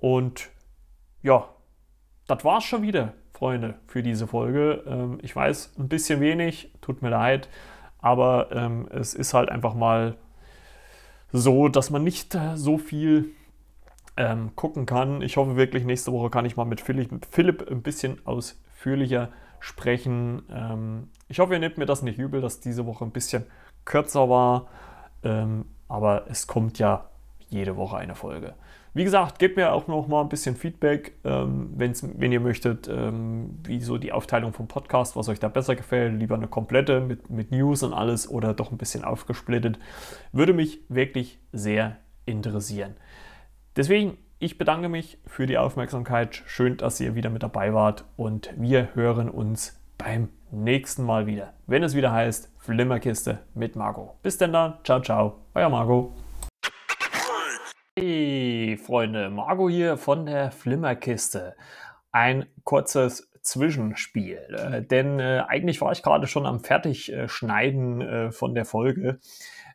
Und 0.00 0.50
ja, 1.22 1.48
das 2.26 2.44
war's 2.44 2.64
schon 2.64 2.82
wieder 2.82 3.14
Freunde, 3.32 3.76
für 3.86 4.02
diese 4.02 4.26
Folge. 4.26 4.82
Ähm, 4.84 5.18
ich 5.22 5.34
weiß, 5.34 5.74
ein 5.78 5.88
bisschen 5.88 6.20
wenig, 6.20 6.72
tut 6.80 7.02
mir 7.02 7.10
leid, 7.10 7.48
aber 7.98 8.48
ähm, 8.50 8.88
es 8.90 9.14
ist 9.14 9.32
halt 9.32 9.48
einfach 9.48 9.74
mal 9.74 10.16
so, 11.30 11.68
dass 11.68 11.90
man 11.90 12.02
nicht 12.02 12.34
äh, 12.34 12.56
so 12.56 12.78
viel 12.78 13.32
ähm, 14.16 14.54
gucken 14.56 14.86
kann. 14.86 15.22
Ich 15.22 15.36
hoffe 15.36 15.56
wirklich, 15.56 15.84
nächste 15.84 16.12
Woche 16.12 16.30
kann 16.30 16.44
ich 16.44 16.56
mal 16.56 16.64
mit 16.64 16.80
Philipp, 16.80 17.26
Philipp 17.30 17.70
ein 17.70 17.82
bisschen 17.82 18.24
ausführlicher 18.26 19.30
sprechen. 19.60 20.42
Ähm, 20.50 21.08
ich 21.28 21.38
hoffe, 21.38 21.54
ihr 21.54 21.60
nehmt 21.60 21.78
mir 21.78 21.86
das 21.86 22.02
nicht 22.02 22.18
übel, 22.18 22.40
dass 22.40 22.60
diese 22.60 22.86
Woche 22.86 23.04
ein 23.04 23.12
bisschen 23.12 23.44
kürzer 23.84 24.28
war, 24.28 24.68
ähm, 25.22 25.64
aber 25.88 26.26
es 26.28 26.46
kommt 26.46 26.78
ja 26.78 27.08
jede 27.48 27.76
Woche 27.76 27.96
eine 27.96 28.14
Folge. 28.14 28.54
Wie 28.94 29.04
gesagt, 29.04 29.38
gebt 29.38 29.56
mir 29.56 29.72
auch 29.72 29.86
noch 29.86 30.06
mal 30.06 30.20
ein 30.20 30.28
bisschen 30.28 30.54
Feedback, 30.54 31.14
ähm, 31.24 31.70
wenn 31.76 32.32
ihr 32.32 32.40
möchtet, 32.40 32.88
ähm, 32.88 33.58
wie 33.64 33.80
so 33.80 33.96
die 33.96 34.12
Aufteilung 34.12 34.52
vom 34.52 34.68
Podcast, 34.68 35.16
was 35.16 35.30
euch 35.30 35.40
da 35.40 35.48
besser 35.48 35.76
gefällt. 35.76 36.18
Lieber 36.18 36.34
eine 36.34 36.46
komplette 36.46 37.00
mit, 37.00 37.30
mit 37.30 37.50
News 37.52 37.82
und 37.82 37.94
alles 37.94 38.28
oder 38.28 38.52
doch 38.52 38.70
ein 38.70 38.76
bisschen 38.76 39.02
aufgesplittet. 39.02 39.78
Würde 40.32 40.52
mich 40.52 40.80
wirklich 40.90 41.38
sehr 41.52 41.96
interessieren. 42.26 42.94
Deswegen, 43.74 44.18
ich 44.38 44.58
bedanke 44.58 44.90
mich 44.90 45.16
für 45.26 45.46
die 45.46 45.56
Aufmerksamkeit. 45.56 46.42
Schön, 46.44 46.76
dass 46.76 47.00
ihr 47.00 47.14
wieder 47.14 47.30
mit 47.30 47.42
dabei 47.42 47.72
wart 47.72 48.04
und 48.16 48.52
wir 48.58 48.94
hören 48.94 49.30
uns 49.30 49.80
beim 49.96 50.28
nächsten 50.50 51.04
Mal 51.04 51.24
wieder, 51.24 51.54
wenn 51.66 51.82
es 51.82 51.94
wieder 51.94 52.12
heißt 52.12 52.52
Flimmerkiste 52.58 53.38
mit 53.54 53.74
Marco. 53.74 54.18
Bis 54.22 54.36
denn 54.36 54.52
dann, 54.52 54.74
ciao, 54.84 55.00
ciao, 55.00 55.38
euer 55.54 55.70
Marco. 55.70 56.12
Hey 57.98 58.76
Freunde, 58.76 59.30
Marco 59.30 59.70
hier 59.70 59.96
von 59.96 60.26
der 60.26 60.50
Flimmerkiste. 60.50 61.56
Ein 62.10 62.44
kurzes 62.64 63.30
Zwischenspiel, 63.40 64.38
äh, 64.50 64.82
denn 64.82 65.18
äh, 65.18 65.44
eigentlich 65.48 65.80
war 65.80 65.92
ich 65.92 66.02
gerade 66.02 66.26
schon 66.26 66.44
am 66.44 66.60
Fertigschneiden 66.60 68.00
äh, 68.02 68.32
von 68.32 68.54
der 68.54 68.66
Folge. 68.66 69.18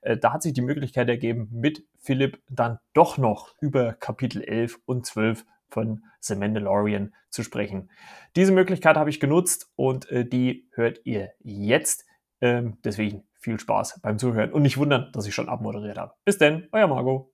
Äh, 0.01 0.17
da 0.17 0.33
hat 0.33 0.43
sich 0.43 0.53
die 0.53 0.61
Möglichkeit 0.61 1.09
ergeben, 1.09 1.49
mit 1.51 1.83
Philipp 2.07 2.41
dann 2.49 2.79
doch 2.93 3.17
noch 3.17 3.53
über 3.59 3.91
Kapitel 3.91 4.41
11 4.41 4.79
und 4.85 5.05
12 5.05 5.45
von 5.67 6.05
The 6.21 6.35
Mandalorian 6.35 7.13
zu 7.29 7.43
sprechen. 7.43 7.91
Diese 8.37 8.53
Möglichkeit 8.53 8.95
habe 8.95 9.09
ich 9.09 9.19
genutzt 9.19 9.73
und 9.75 10.09
äh, 10.09 10.23
die 10.23 10.69
hört 10.71 11.01
ihr 11.03 11.33
jetzt. 11.39 12.05
Ähm, 12.39 12.77
deswegen 12.85 13.27
viel 13.33 13.59
Spaß 13.59 13.99
beim 14.01 14.17
Zuhören 14.19 14.53
und 14.53 14.61
nicht 14.61 14.77
wundern, 14.77 15.11
dass 15.11 15.27
ich 15.27 15.35
schon 15.35 15.49
abmoderiert 15.49 15.97
habe. 15.97 16.13
Bis 16.23 16.37
denn, 16.37 16.69
euer 16.71 16.87
Margot. 16.87 17.29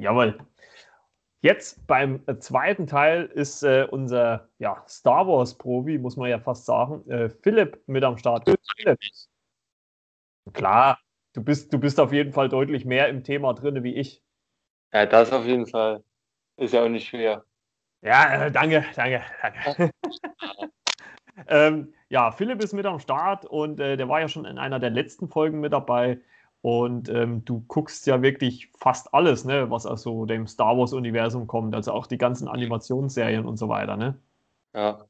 Jawohl. 0.00 0.38
Jetzt 1.42 1.86
beim 1.86 2.24
zweiten 2.40 2.86
Teil 2.86 3.26
ist 3.26 3.62
äh, 3.62 3.86
unser 3.90 4.48
ja, 4.58 4.82
Star 4.88 5.28
Wars-Profi, 5.28 5.98
muss 5.98 6.16
man 6.16 6.30
ja 6.30 6.38
fast 6.38 6.64
sagen, 6.64 7.06
äh, 7.10 7.28
Philipp 7.28 7.82
mit 7.86 8.04
am 8.04 8.16
Start. 8.16 8.48
Philipp. 8.78 8.98
Klar, 10.52 10.98
du 11.32 11.42
bist, 11.42 11.72
du 11.72 11.78
bist 11.78 12.00
auf 12.00 12.12
jeden 12.12 12.32
Fall 12.32 12.48
deutlich 12.48 12.84
mehr 12.84 13.08
im 13.08 13.24
Thema 13.24 13.54
drin 13.54 13.82
wie 13.84 13.94
ich. 13.94 14.22
Ja, 14.92 15.06
das 15.06 15.32
auf 15.32 15.46
jeden 15.46 15.66
Fall. 15.66 16.02
Ist 16.56 16.74
ja 16.74 16.84
auch 16.84 16.88
nicht 16.88 17.08
schwer. 17.08 17.44
Ja, 18.02 18.46
äh, 18.46 18.52
danke, 18.52 18.84
danke, 18.94 19.22
danke. 19.40 19.90
ähm, 21.46 21.94
ja, 22.08 22.32
Philipp 22.32 22.62
ist 22.62 22.72
mit 22.72 22.84
am 22.84 22.98
Start 22.98 23.44
und 23.46 23.80
äh, 23.80 23.96
der 23.96 24.08
war 24.08 24.20
ja 24.20 24.28
schon 24.28 24.44
in 24.44 24.58
einer 24.58 24.80
der 24.80 24.90
letzten 24.90 25.28
Folgen 25.28 25.60
mit 25.60 25.72
dabei. 25.72 26.20
Und 26.60 27.08
ähm, 27.08 27.44
du 27.44 27.64
guckst 27.66 28.06
ja 28.06 28.22
wirklich 28.22 28.70
fast 28.78 29.12
alles, 29.12 29.44
ne, 29.44 29.70
was 29.70 29.84
aus 29.84 30.02
so 30.02 30.26
dem 30.26 30.46
Star 30.46 30.78
Wars-Universum 30.78 31.48
kommt, 31.48 31.74
also 31.74 31.90
auch 31.92 32.06
die 32.06 32.18
ganzen 32.18 32.46
Animationsserien 32.46 33.46
und 33.46 33.56
so 33.56 33.68
weiter, 33.68 33.96
ne? 33.96 34.16
Ja. 34.72 35.04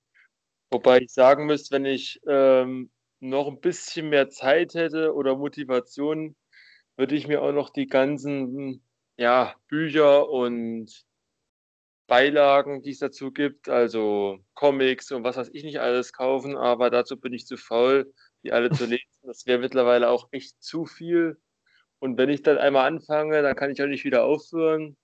Wobei 0.70 1.00
ich 1.00 1.12
sagen 1.12 1.44
müsste, 1.44 1.74
wenn 1.74 1.84
ich 1.84 2.22
ähm, 2.26 2.90
noch 3.22 3.46
ein 3.46 3.60
bisschen 3.60 4.08
mehr 4.08 4.30
Zeit 4.30 4.74
hätte 4.74 5.14
oder 5.14 5.36
Motivation, 5.36 6.36
würde 6.96 7.14
ich 7.14 7.28
mir 7.28 7.42
auch 7.42 7.52
noch 7.52 7.70
die 7.70 7.86
ganzen 7.86 8.84
ja, 9.16 9.54
Bücher 9.68 10.28
und 10.28 11.04
Beilagen, 12.08 12.82
die 12.82 12.90
es 12.90 12.98
dazu 12.98 13.32
gibt, 13.32 13.68
also 13.68 14.40
Comics 14.54 15.12
und 15.12 15.24
was 15.24 15.36
weiß 15.36 15.50
ich 15.52 15.62
nicht 15.62 15.80
alles 15.80 16.12
kaufen, 16.12 16.56
aber 16.56 16.90
dazu 16.90 17.18
bin 17.18 17.32
ich 17.32 17.46
zu 17.46 17.56
faul, 17.56 18.12
die 18.42 18.52
alle 18.52 18.70
zu 18.70 18.84
lesen. 18.86 19.06
Das 19.22 19.46
wäre 19.46 19.60
mittlerweile 19.60 20.10
auch 20.10 20.28
echt 20.32 20.60
zu 20.62 20.84
viel. 20.84 21.40
Und 22.00 22.18
wenn 22.18 22.28
ich 22.28 22.42
dann 22.42 22.58
einmal 22.58 22.86
anfange, 22.88 23.40
dann 23.42 23.54
kann 23.54 23.70
ich 23.70 23.80
auch 23.82 23.86
nicht 23.86 24.04
wieder 24.04 24.24
aufhören. 24.24 24.96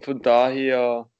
Von 0.00 0.22
daher, 0.22 1.10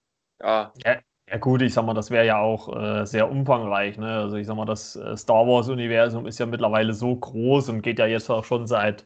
ja. 0.41 0.73
ja. 0.85 1.03
Ja 1.31 1.39
gut, 1.39 1.63
ich 1.63 1.73
sag 1.73 1.85
mal, 1.87 1.95
das 1.95 2.11
wäre 2.11 2.27
ja 2.27 2.41
auch 2.41 2.77
äh, 2.77 3.07
sehr 3.07 3.31
umfangreich. 3.31 3.97
Ne? 3.99 4.19
Also 4.19 4.37
ich 4.37 4.49
sag 4.49 4.57
mal, 4.57 4.65
das 4.65 4.97
äh, 4.97 5.17
Star 5.17 5.47
Wars-Universum 5.47 6.27
ist 6.27 6.41
ja 6.41 6.47
mittlerweile 6.47 6.93
so 6.93 7.15
groß 7.15 7.69
und 7.69 7.83
geht 7.83 8.01
ja 8.01 8.07
jetzt 8.07 8.29
auch 8.31 8.45
schon 8.45 8.67
seit 8.67 9.03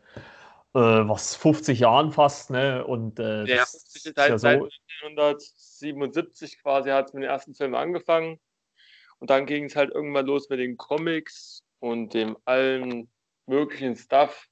äh, 0.74 0.78
was 0.78 1.36
50 1.36 1.80
Jahren 1.80 2.12
fast. 2.12 2.50
Ne? 2.50 2.82
Und 2.82 3.18
äh, 3.18 3.44
ja, 3.44 3.66
50 3.66 4.06
ist 4.06 4.16
ja 4.16 4.38
seit 4.38 4.58
so 4.58 4.68
1977 5.02 6.62
quasi 6.62 6.88
hat 6.88 7.08
es 7.08 7.12
mit 7.12 7.24
den 7.24 7.28
ersten 7.28 7.54
Filmen 7.54 7.74
angefangen. 7.74 8.40
Und 9.18 9.28
dann 9.28 9.44
ging 9.44 9.64
es 9.64 9.76
halt 9.76 9.90
irgendwann 9.90 10.24
los 10.24 10.48
mit 10.48 10.60
den 10.60 10.78
Comics 10.78 11.62
und 11.78 12.14
dem 12.14 12.38
allen 12.46 13.10
möglichen 13.46 13.96
Stuff, 13.96 14.48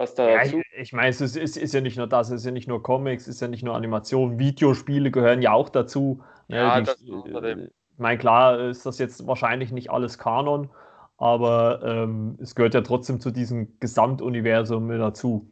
was 0.00 0.14
da 0.14 0.28
ja, 0.28 0.42
dazu. 0.42 0.58
Ich, 0.58 0.80
ich 0.80 0.92
meine, 0.92 1.10
es 1.10 1.20
ist, 1.20 1.36
ist, 1.36 1.56
ist, 1.56 1.74
ja 1.74 1.80
nicht 1.80 1.96
nur 1.96 2.06
das, 2.06 2.28
es 2.30 2.40
ist 2.40 2.46
ja 2.46 2.50
nicht 2.50 2.66
nur 2.66 2.82
Comics, 2.82 3.24
es 3.24 3.36
ist 3.36 3.40
ja 3.40 3.48
nicht 3.48 3.62
nur 3.62 3.74
Animation, 3.74 4.38
Videospiele 4.38 5.10
gehören 5.10 5.42
ja 5.42 5.52
auch 5.52 5.68
dazu. 5.68 6.22
Ne? 6.48 6.56
Ja, 6.56 6.80
die, 6.80 7.10
äh, 7.10 7.64
ich 7.64 7.98
meine, 7.98 8.18
klar 8.18 8.58
ist 8.58 8.86
das 8.86 8.98
jetzt 8.98 9.26
wahrscheinlich 9.26 9.70
nicht 9.72 9.90
alles 9.90 10.18
Kanon, 10.18 10.70
aber 11.18 11.82
ähm, 11.84 12.38
es 12.40 12.54
gehört 12.54 12.74
ja 12.74 12.80
trotzdem 12.80 13.20
zu 13.20 13.30
diesem 13.30 13.78
Gesamtuniversum 13.78 14.88
dazu. 14.88 15.48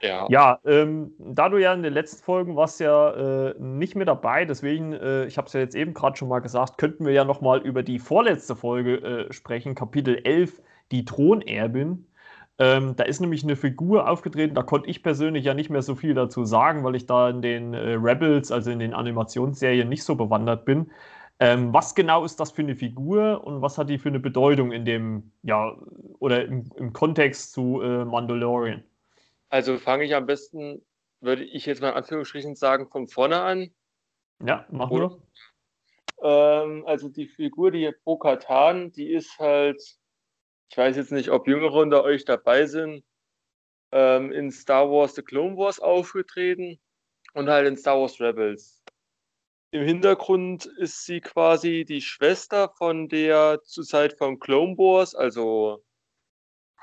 Ja, 0.00 0.26
ja 0.30 0.58
ähm, 0.64 1.12
da 1.18 1.50
du 1.50 1.58
ja 1.58 1.74
in 1.74 1.82
den 1.82 1.92
letzten 1.92 2.24
Folgen 2.24 2.56
warst 2.56 2.80
ja 2.80 3.50
äh, 3.50 3.54
nicht 3.58 3.96
mit 3.96 4.08
dabei, 4.08 4.46
deswegen, 4.46 4.94
äh, 4.94 5.26
ich 5.26 5.36
habe 5.36 5.46
es 5.46 5.52
ja 5.52 5.60
jetzt 5.60 5.74
eben 5.74 5.92
gerade 5.92 6.16
schon 6.16 6.28
mal 6.28 6.40
gesagt, 6.40 6.78
könnten 6.78 7.04
wir 7.04 7.12
ja 7.12 7.24
nochmal 7.24 7.60
über 7.60 7.82
die 7.82 7.98
vorletzte 7.98 8.56
Folge 8.56 8.96
äh, 9.28 9.32
sprechen, 9.32 9.74
Kapitel 9.74 10.20
11, 10.24 10.62
die 10.90 11.04
Thronerbin. 11.04 12.06
Ähm, 12.60 12.94
da 12.94 13.04
ist 13.04 13.20
nämlich 13.20 13.42
eine 13.42 13.56
Figur 13.56 14.06
aufgetreten, 14.06 14.54
da 14.54 14.62
konnte 14.62 14.90
ich 14.90 15.02
persönlich 15.02 15.46
ja 15.46 15.54
nicht 15.54 15.70
mehr 15.70 15.80
so 15.80 15.94
viel 15.94 16.12
dazu 16.12 16.44
sagen, 16.44 16.84
weil 16.84 16.94
ich 16.94 17.06
da 17.06 17.30
in 17.30 17.40
den 17.40 17.72
äh, 17.72 17.94
Rebels, 17.94 18.52
also 18.52 18.70
in 18.70 18.78
den 18.78 18.92
Animationsserien, 18.92 19.88
nicht 19.88 20.04
so 20.04 20.14
bewandert 20.14 20.66
bin. 20.66 20.90
Ähm, 21.38 21.72
was 21.72 21.94
genau 21.94 22.22
ist 22.22 22.38
das 22.38 22.50
für 22.50 22.60
eine 22.60 22.76
Figur 22.76 23.42
und 23.44 23.62
was 23.62 23.78
hat 23.78 23.88
die 23.88 23.96
für 23.96 24.10
eine 24.10 24.20
Bedeutung 24.20 24.72
in 24.72 24.84
dem, 24.84 25.32
ja, 25.42 25.74
oder 26.18 26.44
im, 26.44 26.70
im 26.76 26.92
Kontext 26.92 27.54
zu 27.54 27.80
äh, 27.80 28.04
Mandalorian? 28.04 28.84
Also 29.48 29.78
fange 29.78 30.04
ich 30.04 30.14
am 30.14 30.26
besten, 30.26 30.84
würde 31.22 31.44
ich 31.44 31.64
jetzt 31.64 31.80
mal 31.80 31.88
in 31.88 31.94
Anführungsstrichen 31.94 32.56
sagen, 32.56 32.88
von 32.90 33.08
vorne 33.08 33.40
an. 33.40 33.70
Ja, 34.44 34.66
machen 34.70 34.98
wir. 34.98 35.18
Ähm, 36.22 36.84
also 36.86 37.08
die 37.08 37.26
Figur, 37.26 37.70
die 37.70 37.90
Bo-Katan, 38.04 38.92
die 38.92 39.10
ist 39.10 39.38
halt, 39.38 39.82
ich 40.70 40.76
weiß 40.76 40.96
jetzt 40.96 41.10
nicht, 41.10 41.30
ob 41.30 41.48
Jüngere 41.48 41.74
unter 41.74 42.04
euch 42.04 42.24
dabei 42.24 42.66
sind, 42.66 43.04
ähm, 43.92 44.30
in 44.30 44.52
Star 44.52 44.88
Wars 44.88 45.16
The 45.16 45.22
Clone 45.22 45.56
Wars 45.56 45.80
aufgetreten 45.80 46.80
und 47.34 47.48
halt 47.48 47.66
in 47.66 47.76
Star 47.76 48.00
Wars 48.00 48.20
Rebels. 48.20 48.80
Im 49.72 49.84
Hintergrund 49.84 50.66
ist 50.66 51.04
sie 51.04 51.20
quasi 51.20 51.84
die 51.84 52.00
Schwester 52.00 52.72
von 52.76 53.08
der 53.08 53.60
zur 53.62 53.84
Zeit 53.84 54.16
von 54.16 54.38
Clone 54.38 54.76
Wars, 54.78 55.14
also 55.14 55.84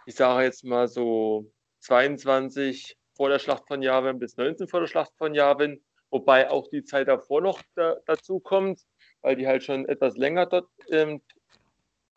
ich 0.06 0.16
sage 0.16 0.44
jetzt 0.44 0.64
mal 0.64 0.88
so 0.88 1.52
22 1.80 2.98
vor 3.16 3.30
der 3.30 3.40
Schlacht 3.40 3.68
von 3.68 3.82
Yavin 3.82 4.20
bis 4.20 4.36
19 4.36 4.68
vor 4.68 4.82
der 4.82 4.88
Schlacht 4.88 5.14
von 5.18 5.34
Yavin, 5.34 5.82
wobei 6.10 6.50
auch 6.50 6.68
die 6.70 6.84
Zeit 6.84 7.08
davor 7.08 7.42
noch 7.42 7.62
da, 7.76 7.98
dazu 8.06 8.40
kommt, 8.40 8.82
weil 9.22 9.38
die 9.38 9.48
halt 9.48 9.64
schon 9.64 9.86
etwas 9.86 10.18
länger 10.18 10.46
dort 10.46 10.70
ähm, 10.92 11.22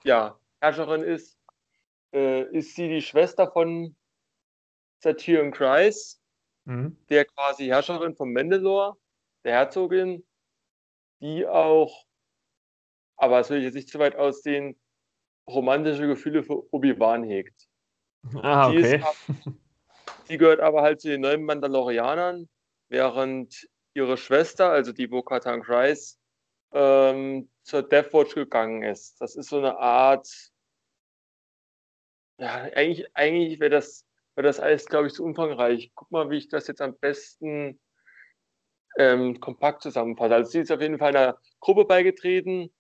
ja, 0.04 0.38
Herrscherin 0.60 1.02
ist, 1.02 1.39
äh, 2.12 2.42
ist 2.56 2.74
sie 2.74 2.88
die 2.88 3.02
Schwester 3.02 3.50
von 3.50 3.96
Satyrion 5.02 5.52
Kreis, 5.52 6.20
mhm. 6.64 6.96
der 7.08 7.24
quasi 7.24 7.66
Herrscherin 7.66 8.14
von 8.14 8.32
Mandalore, 8.32 8.96
der 9.44 9.52
Herzogin, 9.52 10.26
die 11.20 11.46
auch, 11.46 12.04
aber 13.16 13.38
das 13.38 13.50
will 13.50 13.58
ich 13.58 13.64
jetzt 13.64 13.74
nicht 13.74 13.88
zu 13.88 13.98
weit 13.98 14.16
aussehen, 14.16 14.78
romantische 15.48 16.06
Gefühle 16.06 16.42
für 16.42 16.72
Obi-Wan 16.72 17.24
hegt. 17.24 17.68
Ah, 18.34 18.68
okay. 18.68 19.02
Sie, 20.26 20.38
gehört 20.38 20.60
aber 20.60 20.82
halt 20.82 21.00
zu 21.00 21.08
den 21.08 21.22
neuen 21.22 21.44
Mandalorianern, 21.44 22.48
während 22.88 23.68
ihre 23.94 24.16
Schwester, 24.16 24.70
also 24.70 24.92
die 24.92 25.06
Bo-Katan 25.06 25.62
Kreis, 25.62 26.18
ähm, 26.72 27.50
zur 27.62 27.82
Deathwatch 27.82 28.34
gegangen 28.34 28.82
ist. 28.82 29.20
Das 29.20 29.36
ist 29.36 29.48
so 29.48 29.58
eine 29.58 29.78
Art, 29.78 30.28
ja, 32.40 32.54
eigentlich, 32.74 33.06
eigentlich 33.14 33.60
wäre 33.60 33.70
das 33.70 34.06
wäre 34.40 34.46
das 34.46 34.60
alles, 34.60 34.86
glaube 34.86 35.08
ich, 35.08 35.12
zu 35.12 35.24
umfangreich. 35.24 35.92
Guck 35.94 36.10
mal, 36.10 36.30
wie 36.30 36.38
ich 36.38 36.48
das 36.48 36.66
jetzt 36.66 36.80
am 36.80 36.96
besten 36.98 37.78
ähm, 38.96 39.40
kompakt 39.40 39.82
zusammenfasse. 39.82 40.34
Also 40.34 40.50
sie 40.50 40.60
ist 40.60 40.72
auf 40.72 40.80
jeden 40.80 40.98
Fall 40.98 41.14
einer 41.14 41.38
Gruppe 41.60 41.84
beigetreten, 41.84 42.72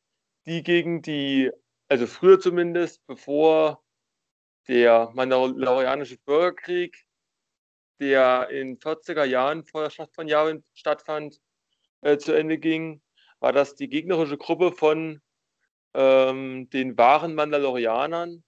die 0.46 0.62
gegen 0.62 1.02
die, 1.02 1.50
also 1.88 2.06
früher 2.06 2.40
zumindest, 2.40 3.06
bevor 3.06 3.82
der 4.68 5.10
Mandalorianische 5.14 6.18
Bürgerkrieg, 6.18 6.96
der 8.00 8.48
in 8.48 8.78
40er 8.78 9.24
Jahren 9.24 9.64
vor 9.64 9.82
der 9.82 9.90
Schlacht 9.90 10.14
von 10.14 10.28
Yavin 10.28 10.64
stattfand, 10.72 11.40
äh, 12.00 12.16
zu 12.16 12.32
Ende 12.32 12.58
ging, 12.58 13.02
war 13.40 13.52
das 13.52 13.74
die 13.74 13.88
gegnerische 13.88 14.38
Gruppe 14.38 14.72
von 14.72 15.20
ähm, 15.92 16.70
den 16.70 16.96
wahren 16.96 17.34
Mandalorianern, 17.34 18.42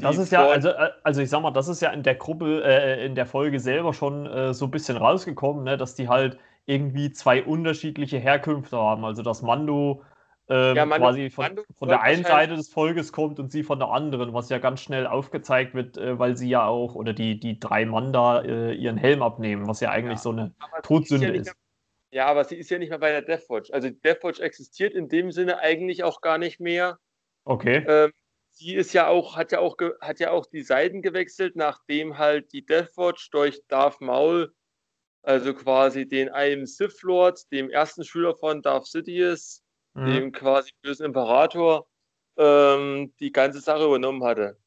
das 0.00 0.18
ist 0.18 0.32
ja, 0.32 0.46
also, 0.46 0.68
äh, 0.68 0.90
also 1.02 1.20
ich 1.20 1.30
sag 1.30 1.42
mal, 1.42 1.50
das 1.50 1.68
ist 1.68 1.80
ja 1.80 1.90
in 1.90 2.02
der 2.02 2.14
Gruppe, 2.14 2.62
äh, 2.64 3.04
in 3.04 3.14
der 3.14 3.26
Folge 3.26 3.60
selber 3.60 3.92
schon 3.92 4.26
äh, 4.26 4.54
so 4.54 4.66
ein 4.66 4.70
bisschen 4.70 4.96
rausgekommen, 4.96 5.64
ne, 5.64 5.76
dass 5.76 5.94
die 5.94 6.08
halt 6.08 6.38
irgendwie 6.66 7.12
zwei 7.12 7.42
unterschiedliche 7.42 8.18
Herkünfte 8.18 8.76
haben. 8.76 9.04
Also 9.04 9.22
dass 9.22 9.42
Mando, 9.42 10.02
ähm, 10.48 10.76
ja, 10.76 10.86
Mando 10.86 11.06
quasi 11.06 11.30
von, 11.30 11.44
Mando 11.46 11.62
von 11.78 11.88
der 11.88 12.02
einen 12.02 12.24
Seite 12.24 12.56
des 12.56 12.68
Volkes 12.68 13.12
kommt 13.12 13.40
und 13.40 13.50
sie 13.50 13.62
von 13.62 13.78
der 13.78 13.88
anderen, 13.88 14.34
was 14.34 14.50
ja 14.50 14.58
ganz 14.58 14.80
schnell 14.80 15.06
aufgezeigt 15.06 15.74
wird, 15.74 15.96
äh, 15.96 16.18
weil 16.18 16.36
sie 16.36 16.48
ja 16.48 16.66
auch, 16.66 16.94
oder 16.94 17.12
die, 17.12 17.40
die 17.40 17.58
drei 17.58 17.86
Manda 17.86 18.42
äh, 18.42 18.74
ihren 18.74 18.98
Helm 18.98 19.22
abnehmen, 19.22 19.66
was 19.66 19.80
ja 19.80 19.90
eigentlich 19.90 20.18
ja, 20.18 20.22
so 20.22 20.30
eine 20.30 20.54
Todsünde 20.82 21.28
ist. 21.28 21.46
Ja, 21.46 21.52
ja, 22.10 22.26
aber 22.26 22.44
sie 22.44 22.56
ist 22.56 22.70
ja 22.70 22.78
nicht 22.78 22.90
mehr 22.90 22.98
bei 22.98 23.10
der 23.10 23.22
Deathwatch. 23.22 23.70
Also 23.70 23.90
Deathwatch 23.90 24.40
existiert 24.40 24.94
in 24.94 25.08
dem 25.08 25.30
Sinne 25.30 25.58
eigentlich 25.60 26.04
auch 26.04 26.20
gar 26.20 26.38
nicht 26.38 26.60
mehr. 26.60 26.98
Okay. 27.44 27.84
Ähm, 27.86 28.12
die 28.60 28.74
ist 28.74 28.92
ja 28.92 29.08
auch, 29.08 29.36
hat 29.36 29.52
ja 29.52 29.60
auch, 29.60 29.76
hat 30.00 30.20
ja 30.20 30.30
auch 30.30 30.46
die 30.46 30.62
Seiten 30.62 31.02
gewechselt, 31.02 31.56
nachdem 31.56 32.18
halt 32.18 32.52
die 32.52 32.64
Deathwatch 32.64 33.30
durch 33.30 33.62
Darth 33.68 34.00
Maul, 34.00 34.52
also 35.22 35.54
quasi 35.54 36.08
den 36.08 36.28
einem 36.28 36.66
Sith 36.66 37.02
Lord, 37.02 37.50
dem 37.52 37.70
ersten 37.70 38.04
Schüler 38.04 38.34
von 38.34 38.62
Darth 38.62 38.86
Sidious, 38.86 39.62
mhm. 39.94 40.06
dem 40.06 40.32
quasi 40.32 40.72
bösen 40.82 41.06
Imperator, 41.06 41.88
ähm, 42.36 43.14
die 43.20 43.32
ganze 43.32 43.60
Sache 43.60 43.84
übernommen 43.84 44.24
hatte. 44.24 44.58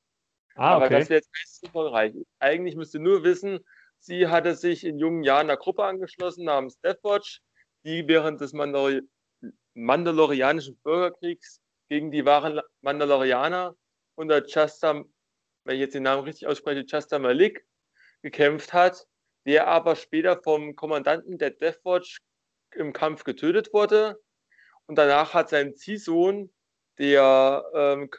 Ah, 0.55 0.75
okay. 0.75 0.85
Aber 0.85 0.89
das 0.89 1.09
wäre 1.09 1.19
jetzt 1.19 1.31
nicht 1.33 1.73
umfangreich. 1.73 2.13
Eigentlich 2.39 2.75
müsste 2.75 2.99
nur 2.99 3.23
wissen, 3.23 3.59
sie 3.99 4.27
hatte 4.27 4.55
sich 4.55 4.85
in 4.85 4.99
jungen 4.99 5.23
Jahren 5.23 5.49
einer 5.49 5.57
Gruppe 5.57 5.83
angeschlossen 5.83 6.45
namens 6.45 6.79
Deathwatch, 6.81 7.41
die 7.83 8.07
während 8.07 8.41
des 8.41 8.53
Mandalori 8.53 9.01
Mandalorianischen 9.73 10.77
Bürgerkriegs 10.83 11.61
gegen 11.87 12.11
die 12.11 12.25
wahren 12.25 12.59
Mandalorianer 12.81 13.75
unter 14.21 14.41
Chasta, 14.45 15.03
wenn 15.65 15.75
ich 15.75 15.81
jetzt 15.81 15.95
den 15.95 16.03
Namen 16.03 16.23
richtig 16.23 16.47
ausspreche, 16.47 16.85
Chasta 16.85 17.19
Malik 17.19 17.65
gekämpft 18.21 18.71
hat, 18.71 19.07
der 19.45 19.67
aber 19.67 19.95
später 19.95 20.41
vom 20.41 20.75
Kommandanten 20.75 21.37
der 21.39 21.49
Deathwatch 21.49 22.19
im 22.75 22.93
Kampf 22.93 23.23
getötet 23.23 23.73
wurde. 23.73 24.21
Und 24.85 24.95
danach 24.97 25.33
hat 25.33 25.49
sein 25.49 25.75
Ziehsohn, 25.75 26.53
der, 26.99 27.65
ähm, 27.73 28.09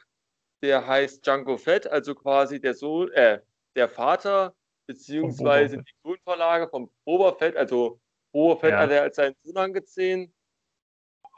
der 0.63 0.87
heißt 0.87 1.25
Django 1.25 1.57
Fett, 1.57 1.87
also 1.87 2.15
quasi 2.15 2.61
der 2.61 2.75
Sohn, 2.75 3.11
äh, 3.13 3.41
der 3.77 3.89
Vater, 3.89 4.55
beziehungsweise 4.87 5.79
die 5.79 5.95
Sohnverlage 6.03 6.69
von 6.69 6.91
Boba 7.05 7.35
Fett, 7.35 7.57
also 7.57 8.01
Boba 8.33 8.59
Fett 8.59 8.73
ja. 8.73 8.79
hat 8.79 8.91
er 8.91 9.03
als 9.03 9.17
seinen 9.17 9.37
Sohn 9.45 9.57
angesehen, 9.57 10.35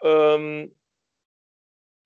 ähm, 0.02 0.74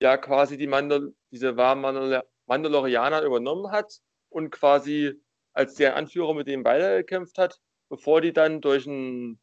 ja 0.01 0.17
quasi 0.17 0.57
die 0.57 0.67
Mandal 0.67 1.13
diese 1.31 1.55
wahren 1.55 1.81
Mandal 1.81 2.23
Mandalorianer 2.49 3.21
übernommen 3.21 3.71
hat 3.71 3.99
und 4.29 4.49
quasi 4.49 5.13
als 5.53 5.75
der 5.75 5.95
Anführer 5.95 6.33
mit 6.33 6.47
dem 6.47 6.65
weitergekämpft 6.65 7.37
hat, 7.37 7.59
bevor 7.89 8.21
die 8.21 8.33
dann 8.33 8.59
durch 8.59 8.87
einen 8.87 9.39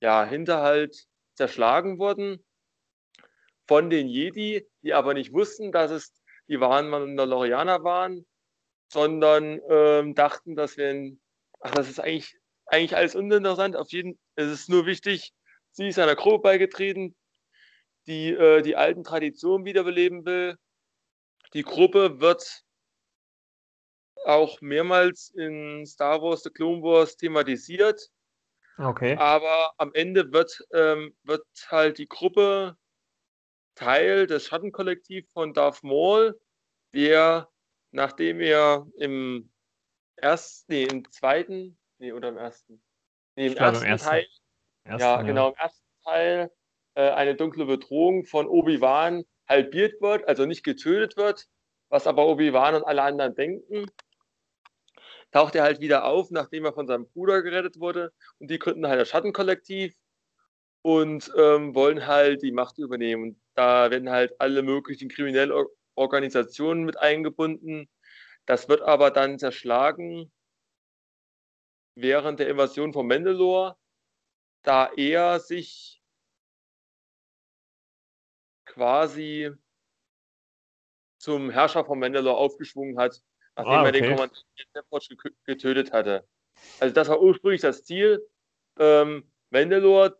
ja, 0.00 0.24
Hinterhalt 0.24 1.06
zerschlagen 1.34 1.98
wurden 1.98 2.44
von 3.66 3.90
den 3.90 4.08
Jedi, 4.08 4.66
die 4.82 4.94
aber 4.94 5.14
nicht 5.14 5.32
wussten, 5.32 5.72
dass 5.72 5.90
es 5.90 6.12
die 6.48 6.58
wahren 6.58 6.88
Mandalorianer 6.88 7.84
waren, 7.84 8.26
sondern 8.90 9.60
ähm, 9.68 10.14
dachten, 10.14 10.56
dass 10.56 10.78
wir, 10.78 11.16
ach, 11.60 11.72
das 11.72 11.90
ist 11.90 12.00
eigentlich, 12.00 12.34
eigentlich 12.66 12.96
alles 12.96 13.14
uninteressant. 13.14 13.76
Auf 13.76 13.92
jeden 13.92 14.18
es 14.36 14.50
ist 14.50 14.70
nur 14.70 14.86
wichtig, 14.86 15.32
sie 15.72 15.88
ist 15.88 15.98
einer 15.98 16.16
Gruppe 16.16 16.40
beigetreten, 16.40 17.14
die 18.06 18.30
äh, 18.30 18.62
die 18.62 18.76
alten 18.76 19.04
Traditionen 19.04 19.66
wiederbeleben 19.66 20.24
will 20.24 20.56
die 21.54 21.62
Gruppe 21.62 22.20
wird 22.20 22.64
auch 24.24 24.60
mehrmals 24.60 25.30
in 25.30 25.86
Star 25.86 26.20
Wars 26.20 26.42
The 26.42 26.50
Clone 26.50 26.82
Wars 26.82 27.16
thematisiert. 27.16 28.10
Okay. 28.76 29.16
Aber 29.16 29.72
am 29.78 29.92
Ende 29.94 30.32
wird, 30.32 30.56
ähm, 30.72 31.16
wird 31.24 31.44
halt 31.68 31.98
die 31.98 32.08
Gruppe 32.08 32.76
Teil 33.74 34.26
des 34.26 34.46
Schattenkollektivs 34.46 35.32
von 35.32 35.54
Darth 35.54 35.82
Maul, 35.82 36.38
der, 36.94 37.48
nachdem 37.92 38.40
er 38.40 38.86
im 38.96 39.52
ersten, 40.16 40.72
nee, 40.72 40.84
im 40.84 41.10
zweiten, 41.10 41.78
nee, 41.98 42.12
oder 42.12 42.28
im 42.28 42.38
ersten, 42.38 42.82
nee, 43.36 43.46
im, 43.46 43.56
ersten, 43.56 43.84
im 43.84 43.90
ersten, 43.92 44.08
Teil, 44.08 44.26
ersten, 44.84 45.00
ja, 45.00 45.16
ja, 45.16 45.22
genau, 45.22 45.48
im 45.50 45.54
ersten 45.54 45.86
Teil 46.04 46.50
äh, 46.94 47.10
eine 47.10 47.36
dunkle 47.36 47.66
Bedrohung 47.66 48.24
von 48.24 48.48
Obi-Wan 48.48 49.24
halbiert 49.48 50.00
wird, 50.00 50.26
also 50.28 50.46
nicht 50.46 50.64
getötet 50.64 51.16
wird, 51.16 51.46
was 51.88 52.06
aber 52.06 52.26
Obi-Wan 52.26 52.74
und 52.74 52.84
alle 52.84 53.02
anderen 53.02 53.34
denken, 53.34 53.86
taucht 55.30 55.54
er 55.54 55.62
halt 55.62 55.80
wieder 55.80 56.04
auf, 56.04 56.30
nachdem 56.30 56.64
er 56.64 56.72
von 56.72 56.86
seinem 56.86 57.08
Bruder 57.08 57.42
gerettet 57.42 57.80
wurde. 57.80 58.12
Und 58.38 58.50
die 58.50 58.58
gründen 58.58 58.86
halt 58.86 59.00
das 59.00 59.08
Schattenkollektiv 59.08 59.94
und 60.82 61.30
ähm, 61.36 61.74
wollen 61.74 62.06
halt 62.06 62.42
die 62.42 62.52
Macht 62.52 62.78
übernehmen. 62.78 63.22
Und 63.22 63.40
da 63.54 63.90
werden 63.90 64.10
halt 64.10 64.40
alle 64.40 64.62
möglichen 64.62 65.08
kriminellen 65.08 65.66
Organisationen 65.94 66.84
mit 66.84 66.98
eingebunden. 66.98 67.88
Das 68.46 68.68
wird 68.68 68.82
aber 68.82 69.10
dann 69.10 69.38
zerschlagen 69.38 70.30
während 71.94 72.38
der 72.38 72.48
Invasion 72.48 72.92
von 72.92 73.06
Mandalore, 73.06 73.76
da 74.62 74.90
er 74.96 75.40
sich 75.40 75.97
quasi 78.78 79.50
zum 81.18 81.50
Herrscher 81.50 81.84
von 81.84 81.98
Mandalore 81.98 82.36
aufgeschwungen 82.36 82.96
hat, 82.96 83.20
nachdem 83.56 83.72
ah, 83.72 83.80
okay. 83.80 83.88
er 83.88 83.92
den 83.92 84.04
Kommandanten 84.04 84.44
Deathwatch 84.74 85.08
getötet 85.44 85.92
hatte. 85.92 86.28
Also 86.78 86.94
das 86.94 87.08
war 87.08 87.20
ursprünglich 87.20 87.60
das 87.60 87.82
Ziel. 87.82 88.24
Ähm, 88.78 89.28
Mandalore 89.50 90.16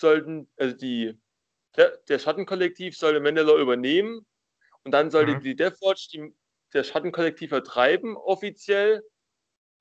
sollten, 0.00 0.50
also 0.56 0.74
die 0.74 1.20
der, 1.76 1.98
der 2.08 2.18
Schattenkollektiv 2.18 2.96
sollte 2.96 3.20
Mandalore 3.20 3.60
übernehmen 3.60 4.26
und 4.84 4.92
dann 4.92 5.10
sollte 5.10 5.34
mhm. 5.34 5.40
die 5.40 5.54
Deathwatch 5.54 6.08
die, 6.08 6.34
der 6.72 6.82
Schattenkollektiv 6.82 7.50
vertreiben, 7.50 8.16
offiziell, 8.16 9.04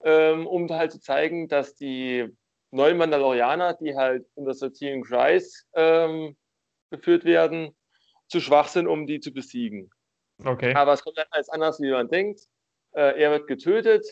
ähm, 0.04 0.46
um 0.48 0.70
halt 0.70 0.92
zu 0.92 1.00
zeigen, 1.00 1.48
dass 1.48 1.76
die 1.76 2.28
neuen 2.72 2.98
Mandalorianer, 2.98 3.76
die 3.76 3.96
halt 3.96 4.28
unter 4.36 4.54
Satirian 4.54 5.02
Kreis 5.02 5.66
ähm, 5.74 6.36
geführt 6.90 7.24
werden, 7.24 7.77
zu 8.28 8.42
schwach 8.42 8.68
sind, 8.68 8.88
um 8.88 9.08
die 9.08 9.20
zu 9.20 9.32
besiegen. 9.32 9.90
Okay. 10.44 10.74
Aber 10.74 10.94
es 10.94 11.04
kommt 11.04 11.18
dann 11.18 11.28
alles 11.32 11.50
anders, 11.50 11.80
wie 11.80 11.92
man 11.92 12.10
denkt. 12.10 12.42
Äh, 12.92 13.20
er 13.22 13.32
wird 13.32 13.48
getötet. 13.48 14.06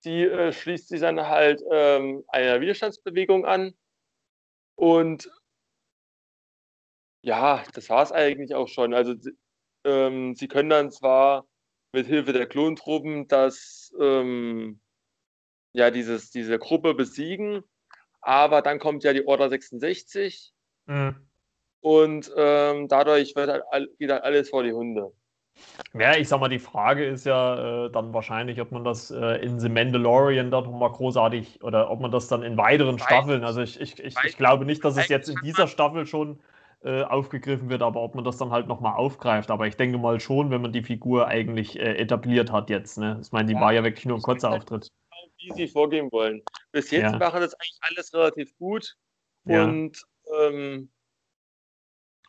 Sie 0.00 0.22
äh, 0.22 0.52
schließt 0.52 0.88
sich 0.88 1.00
dann 1.00 1.20
halt 1.20 1.62
ähm, 1.70 2.24
einer 2.28 2.60
Widerstandsbewegung 2.60 3.44
an. 3.44 3.74
Und 4.76 5.30
ja, 7.22 7.64
das 7.74 7.88
war 7.88 8.02
es 8.02 8.12
eigentlich 8.12 8.54
auch 8.54 8.68
schon. 8.68 8.94
Also 8.94 9.14
ähm, 9.84 10.34
sie 10.34 10.48
können 10.48 10.70
dann 10.70 10.90
zwar 10.90 11.46
mit 11.92 12.06
Hilfe 12.06 12.32
der 12.32 12.46
Klontruppen 12.46 13.26
das 13.26 13.92
ähm, 13.98 14.80
ja 15.72 15.90
dieses, 15.90 16.30
diese 16.30 16.58
Gruppe 16.58 16.94
besiegen, 16.94 17.62
aber 18.20 18.62
dann 18.62 18.78
kommt 18.78 19.02
ja 19.04 19.12
die 19.12 19.26
Order 19.26 19.48
66 19.48 20.52
mhm. 20.86 21.26
Und 21.86 22.32
ähm, 22.36 22.88
dadurch 22.88 23.36
wird 23.36 23.48
halt, 23.70 23.98
geht 24.00 24.10
halt 24.10 24.24
alles 24.24 24.50
vor 24.50 24.64
die 24.64 24.72
Hunde. 24.72 25.12
Ja, 25.94 26.16
ich 26.16 26.28
sag 26.28 26.40
mal, 26.40 26.48
die 26.48 26.58
Frage 26.58 27.06
ist 27.06 27.24
ja 27.26 27.84
äh, 27.86 27.90
dann 27.92 28.12
wahrscheinlich, 28.12 28.60
ob 28.60 28.72
man 28.72 28.82
das 28.82 29.12
äh, 29.12 29.36
in 29.36 29.60
The 29.60 29.68
Mandalorian 29.68 30.50
dann 30.50 30.64
nochmal 30.64 30.90
großartig 30.90 31.62
oder 31.62 31.88
ob 31.88 32.00
man 32.00 32.10
das 32.10 32.26
dann 32.26 32.42
in 32.42 32.56
weiteren 32.56 32.98
Staffeln, 32.98 33.44
also 33.44 33.60
ich, 33.60 33.80
ich, 33.80 34.00
ich, 34.02 34.16
ich 34.24 34.36
glaube 34.36 34.64
nicht, 34.64 34.84
dass 34.84 34.96
es 34.96 35.06
jetzt 35.06 35.28
in 35.28 35.36
dieser 35.44 35.68
Staffel 35.68 36.06
schon 36.06 36.40
äh, 36.82 37.04
aufgegriffen 37.04 37.68
wird, 37.68 37.82
aber 37.82 38.02
ob 38.02 38.16
man 38.16 38.24
das 38.24 38.36
dann 38.36 38.50
halt 38.50 38.66
nochmal 38.66 38.96
aufgreift. 38.96 39.52
Aber 39.52 39.68
ich 39.68 39.76
denke 39.76 39.96
mal 39.96 40.18
schon, 40.18 40.50
wenn 40.50 40.62
man 40.62 40.72
die 40.72 40.82
Figur 40.82 41.28
eigentlich 41.28 41.78
äh, 41.78 41.94
etabliert 41.98 42.50
hat 42.50 42.68
jetzt. 42.68 42.98
Ne? 42.98 43.20
Ich 43.22 43.30
meine, 43.30 43.46
die 43.46 43.54
ja, 43.54 43.60
war 43.60 43.72
ja 43.72 43.84
wirklich 43.84 44.06
nur 44.06 44.18
ein 44.18 44.22
kurzer 44.22 44.50
Auftritt. 44.50 44.88
Wie 45.38 45.52
sie 45.52 45.68
vorgehen 45.68 46.10
wollen. 46.10 46.42
Bis 46.72 46.90
jetzt 46.90 47.12
ja. 47.12 47.18
machen 47.18 47.40
das 47.40 47.54
eigentlich 47.54 47.78
alles 47.82 48.12
relativ 48.12 48.58
gut. 48.58 48.96
Und 49.44 50.04
ähm, 50.40 50.90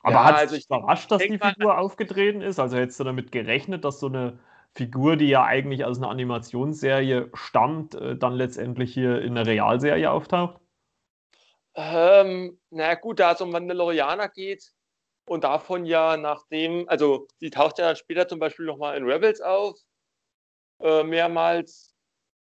aber 0.07 0.15
ja, 0.15 0.23
hat 0.23 0.35
es 0.35 0.41
also 0.41 0.55
dich 0.55 0.65
überrascht, 0.67 1.11
dass 1.11 1.21
die 1.21 1.37
Figur 1.37 1.67
mal, 1.67 1.77
aufgetreten 1.77 2.41
ist? 2.41 2.59
Also 2.59 2.77
hättest 2.77 2.97
du 2.99 3.03
damit 3.03 3.33
gerechnet, 3.33 3.83
dass 3.83 3.99
so 3.99 4.07
eine 4.07 4.39
Figur, 4.71 5.17
die 5.17 5.27
ja 5.27 5.43
eigentlich 5.43 5.83
aus 5.83 5.97
einer 5.97 6.09
Animationsserie 6.09 7.29
stammt, 7.33 7.95
äh, 7.95 8.15
dann 8.15 8.33
letztendlich 8.33 8.93
hier 8.93 9.21
in 9.21 9.35
der 9.35 9.45
Realserie 9.45 10.09
auftaucht? 10.09 10.61
Ähm, 11.75 12.57
na 12.69 12.95
gut, 12.95 13.19
da 13.19 13.33
es 13.33 13.41
um 13.41 13.51
Mandalorianer 13.51 14.29
geht 14.29 14.71
und 15.25 15.43
davon 15.43 15.85
ja 15.85 16.15
nachdem, 16.15 16.87
also 16.87 17.27
die 17.41 17.49
taucht 17.49 17.77
ja 17.77 17.93
später 17.95 18.29
zum 18.29 18.39
Beispiel 18.39 18.65
nochmal 18.65 18.95
in 18.95 19.03
Rebels 19.03 19.41
auf, 19.41 19.77
äh, 20.79 21.03
mehrmals, 21.03 21.93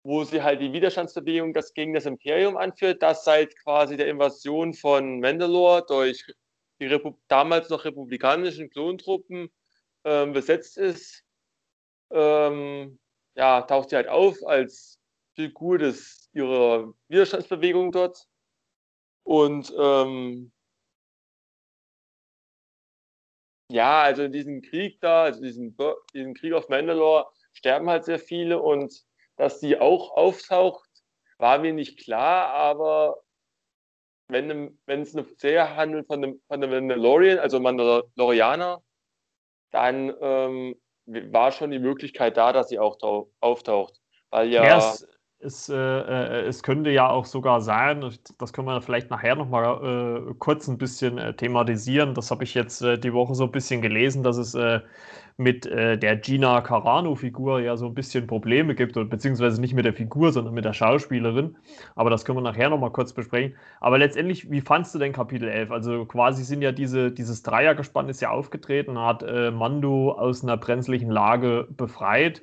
wo 0.04 0.24
sie 0.24 0.42
halt 0.42 0.62
die 0.62 0.72
Widerstandsbewegung 0.72 1.54
das 1.54 1.74
gegen 1.74 1.94
das 1.94 2.06
Imperium 2.06 2.56
anführt, 2.56 3.04
das 3.04 3.26
seit 3.26 3.54
quasi 3.58 3.98
der 3.98 4.08
Invasion 4.08 4.74
von 4.74 5.20
Mandalore 5.20 5.86
durch 5.86 6.26
die 6.80 6.88
Repu 6.88 7.14
damals 7.28 7.70
noch 7.70 7.86
republikanischen 7.86 8.70
Klontruppen 8.70 9.50
äh, 10.04 10.26
besetzt 10.28 10.78
ist. 10.78 11.24
Ähm, 12.12 13.00
ja, 13.36 13.62
taucht 13.62 13.90
sie 13.90 13.96
halt 13.96 14.08
auf 14.08 14.38
als 14.46 15.00
Figur 15.36 15.78
des, 15.78 16.30
ihrer 16.34 16.94
Widerstandsbewegung 17.08 17.92
dort. 17.92 18.28
Und 19.24 19.74
ähm, 19.78 20.52
ja, 23.72 24.02
also 24.02 24.24
in 24.24 24.32
diesem 24.32 24.62
Krieg 24.62 25.00
da, 25.02 25.24
also 25.24 25.42
diesen, 25.42 25.78
diesen 26.14 26.34
Krieg 26.34 26.54
auf 26.54 26.70
Mandalore, 26.70 27.28
sterben 27.54 27.90
halt 27.90 28.06
sehr 28.06 28.20
viele 28.20 28.60
und 28.60 29.06
dass 29.38 29.60
die 29.60 29.80
auch 29.80 30.12
auftaucht, 30.18 30.90
war 31.38 31.60
mir 31.60 31.74
nicht 31.74 32.00
klar, 32.00 32.48
aber 32.48 33.22
wenn, 34.30 34.80
wenn 34.86 35.02
es 35.02 35.16
eine 35.16 35.26
Serie 35.38 35.76
handelt 35.76 36.08
von 36.08 36.24
einem, 36.24 36.42
von 36.48 36.64
einem 36.64 36.88
Mandalorian, 36.88 37.40
also 37.40 37.60
Mandalorianer, 37.60 38.82
dann 39.72 40.14
ähm, 40.22 40.76
war 41.06 41.52
schon 41.52 41.72
die 41.72 41.80
Möglichkeit 41.80 42.38
da, 42.38 42.54
dass 42.54 42.70
sie 42.70 42.80
auch 42.80 42.98
auftaucht. 43.42 44.00
Weil 44.30 44.50
ja. 44.50 44.64
ja 44.64 44.96
es, 45.42 45.70
äh, 45.70 45.76
äh, 45.76 46.48
es 46.48 46.64
könnte 46.64 46.90
ja 46.92 47.10
auch 47.10 47.26
sogar 47.26 47.62
sein, 47.62 48.02
das 48.38 48.54
können 48.54 48.68
wir 48.68 48.82
vielleicht 48.82 49.10
nachher 49.10 49.36
nochmal 49.36 50.28
äh, 50.30 50.34
kurz 50.38 50.68
ein 50.68 50.78
bisschen 50.78 51.18
äh, 51.18 51.34
thematisieren. 51.34 52.14
Das 52.14 52.30
habe 52.30 52.44
ich 52.44 52.54
jetzt 52.54 52.82
äh, 52.82 52.98
die 52.98 53.14
Woche 53.14 53.36
so 53.36 53.46
ein 53.46 53.52
bisschen 53.52 53.82
gelesen, 53.82 54.22
dass 54.22 54.38
es 54.38 54.54
äh, 54.54 54.82
mit 55.40 55.66
äh, 55.66 55.98
der 55.98 56.18
Gina 56.18 56.62
Carano-Figur 56.62 57.62
ja 57.62 57.78
so 57.78 57.88
ein 57.88 57.94
bisschen 57.94 58.28
Probleme 58.28 58.76
gibt, 58.76 58.98
oder, 58.98 59.06
beziehungsweise 59.08 59.60
nicht 59.60 59.74
mit 59.74 59.86
der 59.86 59.94
Figur, 59.94 60.32
sondern 60.32 60.54
mit 60.54 60.66
der 60.66 60.74
Schauspielerin. 60.74 61.58
Aber 61.96 62.10
das 62.10 62.26
können 62.26 62.38
wir 62.38 62.42
nachher 62.42 62.70
nochmal 62.70 62.92
kurz 62.92 63.14
besprechen. 63.14 63.56
Aber 63.80 63.98
letztendlich, 63.98 64.52
wie 64.52 64.62
fandst 64.62 64.94
du 64.94 65.00
denn 65.00 65.14
Kapitel 65.14 65.48
11? 65.48 65.72
Also 65.72 66.06
quasi 66.06 66.44
sind 66.44 66.62
ja 66.62 66.72
diese, 66.72 67.12
dieses 67.12 67.42
Dreiergespann 67.44 68.10
ist 68.10 68.22
ja 68.22 68.30
aufgetreten, 68.32 69.00
hat 69.00 69.24
Mando 69.54 70.12
aus 70.12 70.44
einer 70.44 70.58
brenzlichen 70.58 71.10
Lage 71.10 71.68
befreit 71.70 72.42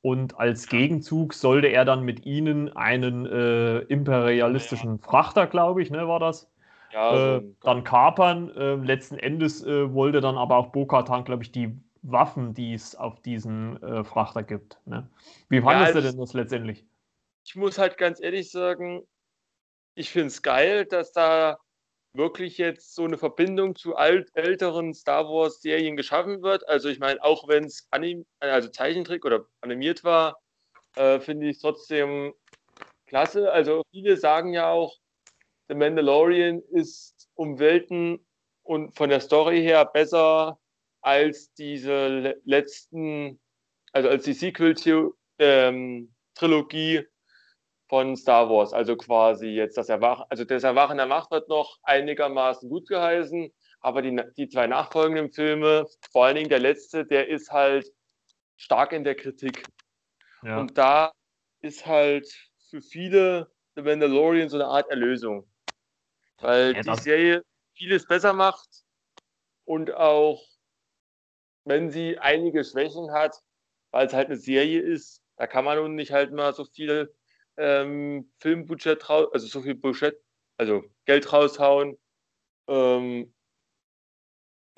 und 0.00 0.38
als 0.38 0.68
Gegenzug 0.68 1.34
sollte 1.34 1.66
er 1.66 1.84
dann 1.84 2.02
mit 2.04 2.24
ihnen 2.24 2.74
einen 2.76 3.26
äh, 3.26 3.78
imperialistischen 3.80 4.98
Frachter, 5.00 5.46
glaube 5.46 5.82
ich, 5.82 5.90
ne, 5.90 6.06
war 6.06 6.20
das? 6.20 6.50
Ja, 6.92 7.36
äh, 7.36 7.42
dann 7.62 7.84
kapern. 7.84 8.50
Äh, 8.56 8.76
letzten 8.76 9.18
Endes 9.18 9.64
äh, 9.64 9.92
wollte 9.92 10.20
dann 10.20 10.38
aber 10.38 10.56
auch 10.56 10.68
Bo-Katan, 10.68 11.24
glaube 11.24 11.42
ich, 11.42 11.52
die 11.52 11.76
Waffen, 12.02 12.54
die 12.54 12.74
es 12.74 12.94
auf 12.94 13.20
diesen 13.20 13.82
äh, 13.82 14.04
Frachter 14.04 14.42
gibt. 14.42 14.78
Ne? 14.86 15.08
Wie 15.48 15.60
fandest 15.60 15.94
ja, 15.94 16.00
du 16.00 16.06
denn 16.06 16.18
das 16.18 16.32
letztendlich? 16.32 16.86
Ich 17.44 17.56
muss 17.56 17.78
halt 17.78 17.96
ganz 17.96 18.20
ehrlich 18.20 18.50
sagen, 18.50 19.06
ich 19.94 20.10
finde 20.10 20.28
es 20.28 20.42
geil, 20.42 20.84
dass 20.84 21.12
da 21.12 21.58
wirklich 22.12 22.58
jetzt 22.58 22.94
so 22.94 23.04
eine 23.04 23.18
Verbindung 23.18 23.74
zu 23.74 23.96
alt, 23.96 24.30
älteren 24.34 24.94
Star 24.94 25.24
Wars 25.24 25.60
Serien 25.60 25.96
geschaffen 25.96 26.42
wird. 26.42 26.68
Also 26.68 26.88
ich 26.88 26.98
meine, 26.98 27.22
auch 27.22 27.48
wenn 27.48 27.64
es 27.64 27.88
also 28.40 28.68
Zeichentrick 28.68 29.24
oder 29.24 29.46
animiert 29.60 30.04
war, 30.04 30.38
äh, 30.96 31.20
finde 31.20 31.48
ich 31.48 31.56
es 31.56 31.62
trotzdem 31.62 32.34
klasse. 33.06 33.52
Also 33.52 33.82
viele 33.90 34.16
sagen 34.16 34.52
ja 34.52 34.70
auch, 34.70 34.98
The 35.68 35.74
Mandalorian 35.74 36.62
ist 36.70 37.28
um 37.34 37.58
Welten 37.58 38.24
und 38.62 38.94
von 38.94 39.10
der 39.10 39.20
Story 39.20 39.62
her 39.62 39.84
besser 39.84 40.58
als 41.00 41.52
diese 41.54 42.40
letzten, 42.44 43.40
also 43.92 44.08
als 44.08 44.24
die 44.24 44.32
Sequel-Trilogie 44.32 46.96
ähm, 46.96 47.06
von 47.88 48.16
Star 48.16 48.50
Wars. 48.50 48.72
Also 48.72 48.96
quasi 48.96 49.48
jetzt 49.48 49.76
das 49.76 49.88
Erwachen, 49.88 50.24
also 50.28 50.44
das 50.44 50.64
Erwachen 50.64 50.98
der 50.98 51.06
Macht 51.06 51.30
wird 51.30 51.48
noch 51.48 51.78
einigermaßen 51.82 52.68
gut 52.68 52.88
geheißen, 52.88 53.52
aber 53.80 54.02
die, 54.02 54.20
die 54.36 54.48
zwei 54.48 54.66
nachfolgenden 54.66 55.32
Filme, 55.32 55.86
vor 56.12 56.26
allen 56.26 56.36
Dingen 56.36 56.48
der 56.48 56.58
letzte, 56.58 57.06
der 57.06 57.28
ist 57.28 57.50
halt 57.50 57.90
stark 58.56 58.92
in 58.92 59.04
der 59.04 59.14
Kritik. 59.14 59.64
Ja. 60.42 60.58
Und 60.58 60.76
da 60.76 61.12
ist 61.60 61.86
halt 61.86 62.28
für 62.70 62.82
viele 62.82 63.50
The 63.76 63.82
Mandalorian 63.82 64.48
so 64.48 64.56
eine 64.56 64.66
Art 64.66 64.90
Erlösung. 64.90 65.48
Weil 66.40 66.74
ja, 66.74 66.82
die 66.82 67.00
Serie 67.00 67.44
vieles 67.74 68.06
besser 68.06 68.32
macht 68.32 68.68
und 69.64 69.94
auch 69.94 70.42
wenn 71.68 71.90
sie 71.90 72.18
einige 72.18 72.64
Schwächen 72.64 73.12
hat, 73.12 73.40
weil 73.90 74.06
es 74.06 74.12
halt 74.12 74.28
eine 74.28 74.36
Serie 74.36 74.80
ist, 74.80 75.22
da 75.36 75.46
kann 75.46 75.64
man 75.64 75.78
nun 75.78 75.94
nicht 75.94 76.12
halt 76.12 76.32
mal 76.32 76.52
so 76.52 76.64
viel 76.64 77.14
ähm, 77.56 78.30
Filmbudget 78.38 79.08
raus, 79.08 79.28
also 79.32 79.46
so 79.46 79.62
viel 79.62 79.74
Budget, 79.74 80.16
also 80.56 80.84
Geld 81.06 81.32
raushauen. 81.32 81.96
Ähm, 82.68 83.32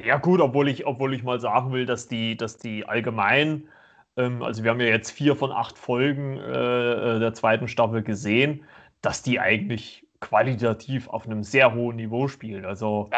ja, 0.03 0.17
gut, 0.19 0.41
obwohl 0.41 0.69
ich, 0.69 0.87
obwohl 0.87 1.15
ich 1.15 1.23
mal 1.23 1.41
sagen 1.41 1.73
will, 1.73 1.87
dass 1.87 2.09
die, 2.09 2.37
dass 2.37 2.57
die 2.57 2.87
allgemein, 2.87 3.69
ähm, 4.17 4.43
also 4.43 4.63
wir 4.65 4.71
haben 4.71 4.81
ja 4.81 4.87
jetzt 4.87 5.11
vier 5.11 5.37
von 5.37 5.53
acht 5.53 5.79
Folgen 5.79 6.39
äh, 6.39 7.21
der 7.21 7.35
zweiten 7.35 7.69
Staffel 7.69 8.03
gesehen, 8.03 8.65
dass 9.03 9.23
die 9.23 9.41
eigentlich 9.41 10.07
qualitativ 10.21 11.09
auf 11.09 11.27
einem 11.27 11.43
sehr 11.43 11.75
hohen 11.75 11.97
Niveau 11.97 12.29
spielen. 12.29 12.65
Also, 12.65 13.09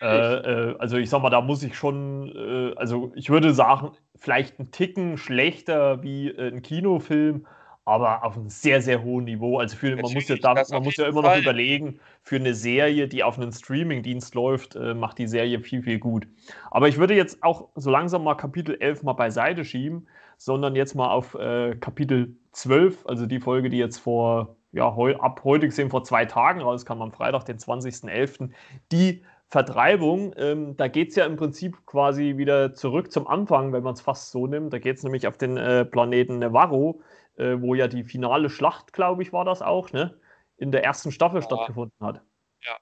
äh, 0.00 0.34
äh, 0.70 0.76
also 0.78 0.98
ich 0.98 1.08
sag 1.08 1.22
mal, 1.22 1.30
da 1.30 1.40
muss 1.40 1.62
ich 1.62 1.74
schon, 1.76 2.30
äh, 2.34 2.74
also 2.76 3.12
ich 3.14 3.30
würde 3.30 3.52
sagen, 3.54 3.92
vielleicht 4.14 4.58
ein 4.60 4.70
Ticken 4.70 5.16
schlechter 5.16 6.02
wie 6.02 6.28
äh, 6.28 6.48
ein 6.48 6.62
Kinofilm, 6.62 7.46
aber 7.86 8.24
auf 8.24 8.36
einem 8.36 8.50
sehr, 8.50 8.82
sehr 8.82 9.02
hohen 9.02 9.24
Niveau. 9.24 9.58
Also 9.58 9.76
für, 9.76 9.96
man 9.96 10.12
muss 10.12 10.28
ja, 10.28 10.36
da, 10.36 10.54
man 10.70 10.82
muss 10.82 10.96
ja 10.96 11.08
immer 11.08 11.22
Fall. 11.22 11.36
noch 11.36 11.42
überlegen, 11.42 11.98
für 12.22 12.36
eine 12.36 12.54
Serie, 12.54 13.08
die 13.08 13.24
auf 13.24 13.38
einem 13.38 13.52
Streaming-Dienst 13.52 14.34
läuft, 14.34 14.76
äh, 14.76 14.94
macht 14.94 15.18
die 15.18 15.26
Serie 15.26 15.60
viel, 15.60 15.82
viel 15.82 15.98
gut. 15.98 16.28
Aber 16.70 16.88
ich 16.88 16.98
würde 16.98 17.14
jetzt 17.14 17.42
auch 17.42 17.68
so 17.74 17.90
langsam 17.90 18.22
mal 18.22 18.34
Kapitel 18.34 18.76
11 18.78 19.02
mal 19.02 19.14
beiseite 19.14 19.64
schieben, 19.64 20.06
sondern 20.36 20.76
jetzt 20.76 20.94
mal 20.94 21.10
auf 21.10 21.34
äh, 21.34 21.74
Kapitel 21.76 22.36
12, 22.52 23.06
also 23.06 23.26
die 23.26 23.40
Folge, 23.40 23.70
die 23.70 23.78
jetzt 23.78 23.98
vor, 23.98 24.56
ja, 24.72 24.94
heu, 24.94 25.16
ab 25.16 25.42
heute 25.44 25.66
gesehen 25.66 25.90
vor 25.90 26.04
zwei 26.04 26.24
Tagen 26.24 26.60
rauskam, 26.60 27.02
am 27.02 27.12
Freitag, 27.12 27.44
den 27.44 27.58
20.11., 27.58 28.50
die 28.92 29.24
Vertreibung, 29.48 30.32
ähm, 30.36 30.76
da 30.76 30.86
geht 30.86 31.08
es 31.10 31.16
ja 31.16 31.26
im 31.26 31.36
Prinzip 31.36 31.84
quasi 31.84 32.36
wieder 32.36 32.72
zurück 32.72 33.10
zum 33.10 33.26
Anfang, 33.26 33.72
wenn 33.72 33.82
man 33.82 33.94
es 33.94 34.00
fast 34.00 34.30
so 34.30 34.46
nimmt. 34.46 34.72
Da 34.72 34.78
geht 34.78 34.98
es 34.98 35.02
nämlich 35.02 35.26
auf 35.26 35.38
den 35.38 35.56
äh, 35.56 35.84
Planeten 35.84 36.38
Nevarro, 36.38 37.02
äh, 37.36 37.56
wo 37.60 37.74
ja 37.74 37.88
die 37.88 38.04
finale 38.04 38.48
Schlacht, 38.48 38.92
glaube 38.92 39.22
ich, 39.22 39.32
war 39.32 39.44
das 39.44 39.60
auch, 39.60 39.92
ne? 39.92 40.16
In 40.56 40.70
der 40.70 40.84
ersten 40.84 41.10
Staffel 41.10 41.40
ja. 41.40 41.42
stattgefunden 41.42 42.06
hat. 42.06 42.22
Ja. 42.62 42.76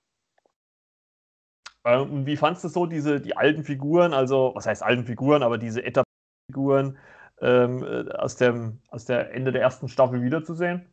Äh, 1.85 2.01
und 2.01 2.27
wie 2.27 2.37
fandest 2.37 2.65
du 2.65 2.69
so 2.69 2.85
diese, 2.85 3.19
die 3.19 3.35
alten 3.35 3.65
Figuren, 3.65 4.13
also, 4.13 4.53
was 4.55 4.67
heißt 4.67 4.83
alten 4.83 5.05
Figuren, 5.05 5.43
aber 5.43 5.57
diese 5.57 5.83
Etablierten 5.83 6.99
ähm, 7.41 7.83
äh, 7.83 8.13
aus, 8.13 8.37
dem, 8.37 8.81
aus 8.91 9.07
der 9.07 9.33
Ende 9.33 9.53
der 9.53 9.63
ersten 9.63 9.89
Staffel 9.89 10.23
wiederzusehen? 10.23 10.87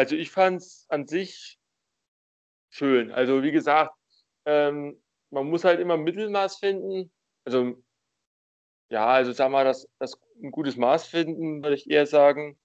Also 0.00 0.16
ich 0.16 0.30
fand 0.30 0.62
es 0.62 0.86
an 0.88 1.06
sich 1.06 1.60
schön. 2.70 3.12
Also 3.12 3.42
wie 3.42 3.52
gesagt, 3.52 3.94
ähm, 4.46 4.98
man 5.28 5.46
muss 5.46 5.62
halt 5.64 5.78
immer 5.78 5.98
Mittelmaß 5.98 6.56
finden. 6.56 7.12
Also, 7.44 7.84
ja, 8.88 9.06
also 9.08 9.32
sag 9.32 9.50
mal, 9.50 9.66
das, 9.66 9.86
das 9.98 10.18
ein 10.42 10.52
gutes 10.52 10.78
Maß 10.78 11.06
finden, 11.06 11.62
würde 11.62 11.74
ich 11.76 11.90
eher 11.90 12.06
sagen. 12.06 12.58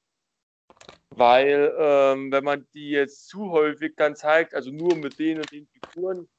Weil, 1.09 1.75
ähm, 1.77 2.31
wenn 2.31 2.45
man 2.45 2.65
die 2.73 2.91
jetzt 2.91 3.27
zu 3.27 3.51
häufig 3.51 3.97
dann 3.97 4.15
zeigt, 4.15 4.53
also 4.53 4.71
nur 4.71 4.95
mit 4.95 5.19
den 5.19 5.39
und 5.39 5.51
den 5.51 5.67
Figuren, 5.67 6.29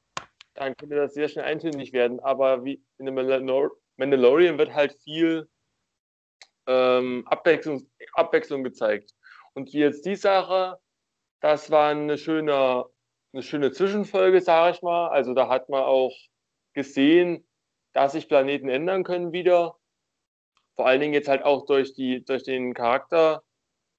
dann 0.55 0.75
könnte 0.77 0.95
das 0.95 1.13
sehr 1.13 1.29
schnell 1.29 1.45
eintönig 1.45 1.93
werden. 1.93 2.19
Aber 2.21 2.65
wie 2.65 2.83
in 2.97 3.05
der 3.05 3.13
Mandalorian 3.13 4.57
wird 4.57 4.73
halt 4.73 4.93
viel 4.93 5.47
ähm, 6.65 7.23
Abwechslung, 7.27 7.87
Abwechslung 8.13 8.63
gezeigt. 8.63 9.13
Und 9.53 9.71
wie 9.73 9.79
jetzt 9.79 10.05
die 10.07 10.15
Sache, 10.15 10.79
das 11.41 11.71
war 11.71 11.89
eine 11.89 12.17
schöne 12.17 12.85
eine 13.33 13.43
schöne 13.43 13.71
Zwischenfolge, 13.71 14.41
sage 14.41 14.75
ich 14.75 14.81
mal. 14.81 15.09
Also 15.09 15.33
da 15.33 15.49
hat 15.49 15.69
man 15.69 15.83
auch 15.83 16.15
gesehen, 16.73 17.45
dass 17.93 18.13
sich 18.13 18.27
Planeten 18.27 18.69
ändern 18.69 19.03
können 19.03 19.31
wieder. 19.31 19.75
Vor 20.75 20.87
allen 20.87 21.01
Dingen 21.01 21.13
jetzt 21.13 21.27
halt 21.27 21.43
auch 21.43 21.65
durch, 21.65 21.93
die, 21.93 22.23
durch 22.23 22.43
den 22.43 22.73
Charakter 22.73 23.43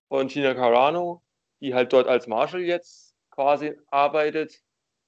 von 0.09 0.29
Gina 0.29 0.55
Carano, 0.55 1.23
die 1.61 1.75
halt 1.75 1.93
dort 1.93 2.07
als 2.07 2.27
Marshall 2.27 2.61
jetzt 2.61 3.15
quasi 3.31 3.77
arbeitet. 3.91 4.61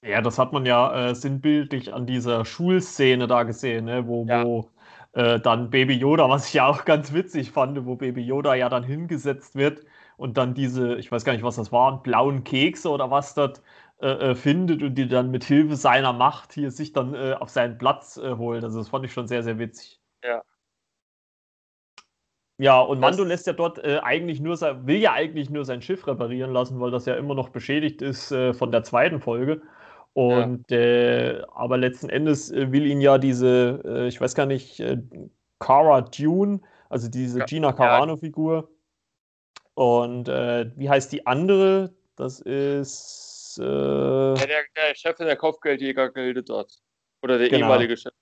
Ja, 0.04 0.20
das 0.22 0.38
hat 0.38 0.52
man 0.52 0.66
ja 0.66 1.10
äh, 1.10 1.14
sinnbildlich 1.14 1.92
an 1.92 2.06
dieser 2.06 2.44
Schulszene 2.44 3.26
da 3.26 3.42
gesehen, 3.42 3.84
ne? 3.84 4.06
wo, 4.06 4.24
ja. 4.26 4.44
wo 4.44 4.70
äh, 5.12 5.38
dann 5.40 5.70
Baby 5.70 5.94
Yoda, 5.94 6.28
was 6.28 6.48
ich 6.48 6.54
ja 6.54 6.66
auch 6.66 6.84
ganz 6.84 7.12
witzig 7.12 7.50
fand, 7.50 7.84
wo 7.84 7.96
Baby 7.96 8.22
Yoda 8.22 8.54
ja 8.54 8.68
dann 8.68 8.82
hingesetzt 8.84 9.56
wird 9.56 9.84
und 10.20 10.36
dann 10.36 10.52
diese, 10.52 10.96
ich 10.96 11.10
weiß 11.10 11.24
gar 11.24 11.32
nicht, 11.32 11.42
was 11.42 11.56
das 11.56 11.72
waren, 11.72 12.02
blauen 12.02 12.44
Kekse 12.44 12.90
oder 12.90 13.10
was 13.10 13.34
dort 13.34 13.62
äh, 14.02 14.30
äh, 14.30 14.34
findet 14.34 14.82
und 14.82 14.94
die 14.94 15.08
dann 15.08 15.30
mit 15.30 15.44
Hilfe 15.44 15.76
seiner 15.76 16.12
Macht 16.12 16.52
hier 16.52 16.70
sich 16.70 16.92
dann 16.92 17.14
äh, 17.14 17.32
auf 17.32 17.48
seinen 17.48 17.78
Platz 17.78 18.18
äh, 18.18 18.36
holt. 18.36 18.62
Also 18.62 18.80
das 18.80 18.90
fand 18.90 19.06
ich 19.06 19.14
schon 19.14 19.26
sehr, 19.26 19.42
sehr 19.42 19.58
witzig. 19.58 19.98
Ja. 20.22 20.42
Ja, 22.58 22.80
und 22.80 23.00
Mando 23.00 23.24
lässt 23.24 23.46
ja 23.46 23.54
dort 23.54 23.82
äh, 23.82 24.00
eigentlich 24.02 24.40
nur 24.40 24.58
sein, 24.58 24.86
will 24.86 24.98
ja 24.98 25.14
eigentlich 25.14 25.48
nur 25.48 25.64
sein 25.64 25.80
Schiff 25.80 26.06
reparieren 26.06 26.52
lassen, 26.52 26.78
weil 26.80 26.90
das 26.90 27.06
ja 27.06 27.14
immer 27.14 27.34
noch 27.34 27.48
beschädigt 27.48 28.02
ist 28.02 28.30
äh, 28.30 28.52
von 28.52 28.70
der 28.70 28.82
zweiten 28.82 29.20
Folge. 29.20 29.62
Und 30.12 30.70
ja. 30.70 31.48
aber 31.54 31.78
letzten 31.78 32.10
Endes 32.10 32.52
will 32.52 32.84
ihn 32.84 33.00
ja 33.00 33.16
diese, 33.16 34.08
ich 34.08 34.20
weiß 34.20 34.34
gar 34.34 34.44
nicht, 34.44 34.82
Cara 35.60 36.00
Dune, 36.02 36.60
also 36.90 37.08
diese 37.08 37.38
ja. 37.38 37.44
Gina 37.44 37.72
Carano-Figur. 37.72 38.68
Und 39.80 40.28
wie 40.28 40.90
heißt 40.90 41.10
die 41.10 41.26
andere? 41.26 41.94
Das 42.14 42.40
ist 42.40 43.58
äh, 43.58 43.62
ja, 43.62 44.34
der, 44.34 44.62
der, 44.76 44.94
Chef 44.94 45.16
der 45.16 45.36
Kopfgeldjägergilde 45.36 46.42
dort. 46.42 46.78
Oder 47.22 47.38
der 47.38 47.48
genau. 47.48 47.66
ehemalige 47.66 47.96
Chef. 47.96 48.12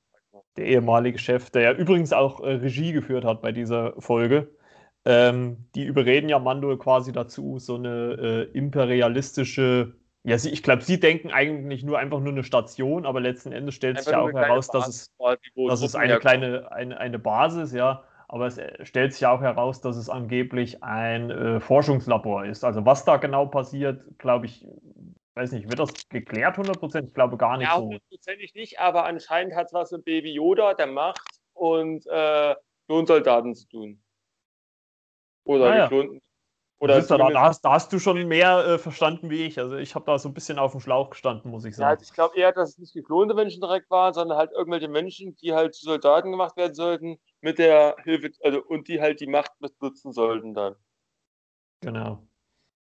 Der 0.56 0.66
ehemalige 0.66 1.18
Chef, 1.18 1.50
der 1.50 1.62
ja 1.62 1.72
übrigens 1.72 2.12
auch 2.12 2.40
äh, 2.40 2.52
Regie 2.52 2.92
geführt 2.92 3.24
hat 3.24 3.42
bei 3.42 3.50
dieser 3.50 4.00
Folge. 4.00 4.54
Ähm, 5.04 5.68
die 5.74 5.84
überreden 5.84 6.28
ja 6.28 6.38
Mando 6.38 6.76
quasi 6.76 7.10
dazu, 7.10 7.58
so 7.58 7.74
eine 7.74 8.48
äh, 8.52 8.56
imperialistische. 8.56 9.96
Ja, 10.22 10.38
sie, 10.38 10.50
ich 10.50 10.62
glaube, 10.62 10.82
sie 10.82 11.00
denken 11.00 11.32
eigentlich 11.32 11.82
nur 11.82 11.98
einfach 11.98 12.20
nur 12.20 12.32
eine 12.32 12.44
Station, 12.44 13.04
aber 13.04 13.20
letzten 13.20 13.50
Endes 13.50 13.74
stellt 13.74 13.98
sich 13.98 14.12
ja 14.12 14.20
auch 14.20 14.32
heraus, 14.32 14.68
dass 14.68 14.86
es, 14.86 15.16
dass 15.56 15.82
es 15.82 15.96
eine 15.96 16.18
kleine 16.18 16.70
eine, 16.70 16.98
eine 16.98 17.18
Basis, 17.18 17.72
ja, 17.72 18.04
aber 18.28 18.46
es 18.46 18.58
äh, 18.58 18.84
stellt 18.84 19.14
sich 19.14 19.26
auch 19.26 19.40
heraus, 19.40 19.80
dass 19.80 19.96
es 19.96 20.10
angeblich 20.10 20.82
ein 20.82 21.30
äh, 21.30 21.60
Forschungslabor 21.60 22.44
ist. 22.44 22.62
Also 22.62 22.84
was 22.84 23.04
da 23.04 23.16
genau 23.16 23.46
passiert, 23.46 24.04
glaube 24.18 24.46
ich, 24.46 24.66
weiß 25.34 25.52
nicht, 25.52 25.68
wird 25.68 25.80
das 25.80 25.90
geklärt 26.10 26.58
100%? 26.58 27.06
Ich 27.06 27.14
glaube 27.14 27.38
gar 27.38 27.56
nicht 27.56 27.68
ja, 27.68 27.76
so. 27.76 27.84
hundertprozentig 27.84 28.54
nicht, 28.54 28.80
aber 28.80 29.06
anscheinend 29.06 29.54
hat 29.54 29.68
es 29.68 29.72
was 29.72 29.90
mit 29.92 30.04
Baby 30.04 30.34
Yoda, 30.34 30.74
der 30.74 30.88
Macht 30.88 31.40
und 31.54 32.06
äh, 32.06 32.54
Klonsoldaten 32.86 33.54
zu 33.54 33.66
tun. 33.68 34.02
Oder 35.44 35.84
ah, 35.84 35.88
die 35.88 36.20
Oder 36.78 37.00
da, 37.00 37.16
da, 37.16 37.40
hast, 37.40 37.64
da, 37.64 37.72
hast, 37.72 37.90
du 37.94 37.98
schon 37.98 38.28
mehr 38.28 38.58
äh, 38.58 38.78
verstanden 38.78 39.30
wie 39.30 39.46
ich. 39.46 39.58
Also 39.58 39.76
ich 39.76 39.94
habe 39.94 40.04
da 40.04 40.18
so 40.18 40.28
ein 40.28 40.34
bisschen 40.34 40.58
auf 40.58 40.72
dem 40.72 40.80
Schlauch 40.80 41.08
gestanden, 41.08 41.50
muss 41.50 41.64
ich 41.64 41.74
sagen. 41.74 41.86
Ja, 41.86 41.90
also 41.92 42.02
ich 42.02 42.12
glaube 42.12 42.36
eher, 42.36 42.52
dass 42.52 42.70
es 42.70 42.78
nicht 42.78 42.92
geklonte 42.92 43.34
Menschen 43.34 43.62
direkt 43.62 43.88
waren, 43.88 44.12
sondern 44.12 44.36
halt 44.36 44.52
irgendwelche 44.52 44.88
Menschen, 44.88 45.34
die 45.36 45.54
halt 45.54 45.74
zu 45.74 45.86
Soldaten 45.86 46.30
gemacht 46.30 46.58
werden 46.58 46.74
sollten, 46.74 47.18
mit 47.40 47.58
der 47.58 47.96
Hilfe, 48.04 48.30
also 48.42 48.62
und 48.62 48.88
die 48.88 49.00
halt 49.00 49.20
die 49.20 49.26
Macht 49.26 49.52
benutzen 49.58 50.12
sollten 50.12 50.54
dann. 50.54 50.74
Genau. 51.80 52.22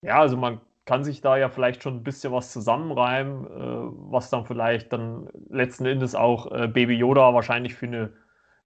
Ja, 0.02 0.20
also 0.20 0.36
man 0.36 0.60
kann 0.84 1.04
sich 1.04 1.20
da 1.20 1.36
ja 1.36 1.48
vielleicht 1.48 1.82
schon 1.82 1.96
ein 1.96 2.02
bisschen 2.02 2.32
was 2.32 2.52
zusammenreimen, 2.52 3.46
äh, 3.46 3.92
was 4.10 4.30
dann 4.30 4.44
vielleicht 4.44 4.92
dann 4.92 5.28
letzten 5.48 5.86
Endes 5.86 6.14
auch 6.14 6.50
äh, 6.50 6.66
Baby 6.68 6.94
Yoda 6.94 7.32
wahrscheinlich 7.34 7.74
für 7.74 7.86
eine 7.86 8.12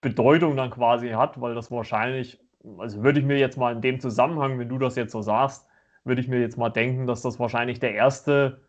Bedeutung 0.00 0.56
dann 0.56 0.70
quasi 0.70 1.10
hat, 1.10 1.40
weil 1.40 1.54
das 1.54 1.70
wahrscheinlich, 1.70 2.40
also 2.78 3.02
würde 3.02 3.20
ich 3.20 3.26
mir 3.26 3.38
jetzt 3.38 3.58
mal 3.58 3.74
in 3.74 3.82
dem 3.82 4.00
Zusammenhang, 4.00 4.58
wenn 4.58 4.68
du 4.68 4.78
das 4.78 4.96
jetzt 4.96 5.12
so 5.12 5.22
sagst, 5.22 5.68
würde 6.04 6.20
ich 6.20 6.28
mir 6.28 6.40
jetzt 6.40 6.56
mal 6.56 6.70
denken, 6.70 7.06
dass 7.06 7.22
das 7.22 7.38
wahrscheinlich 7.38 7.80
der 7.80 7.94
erste 7.94 8.62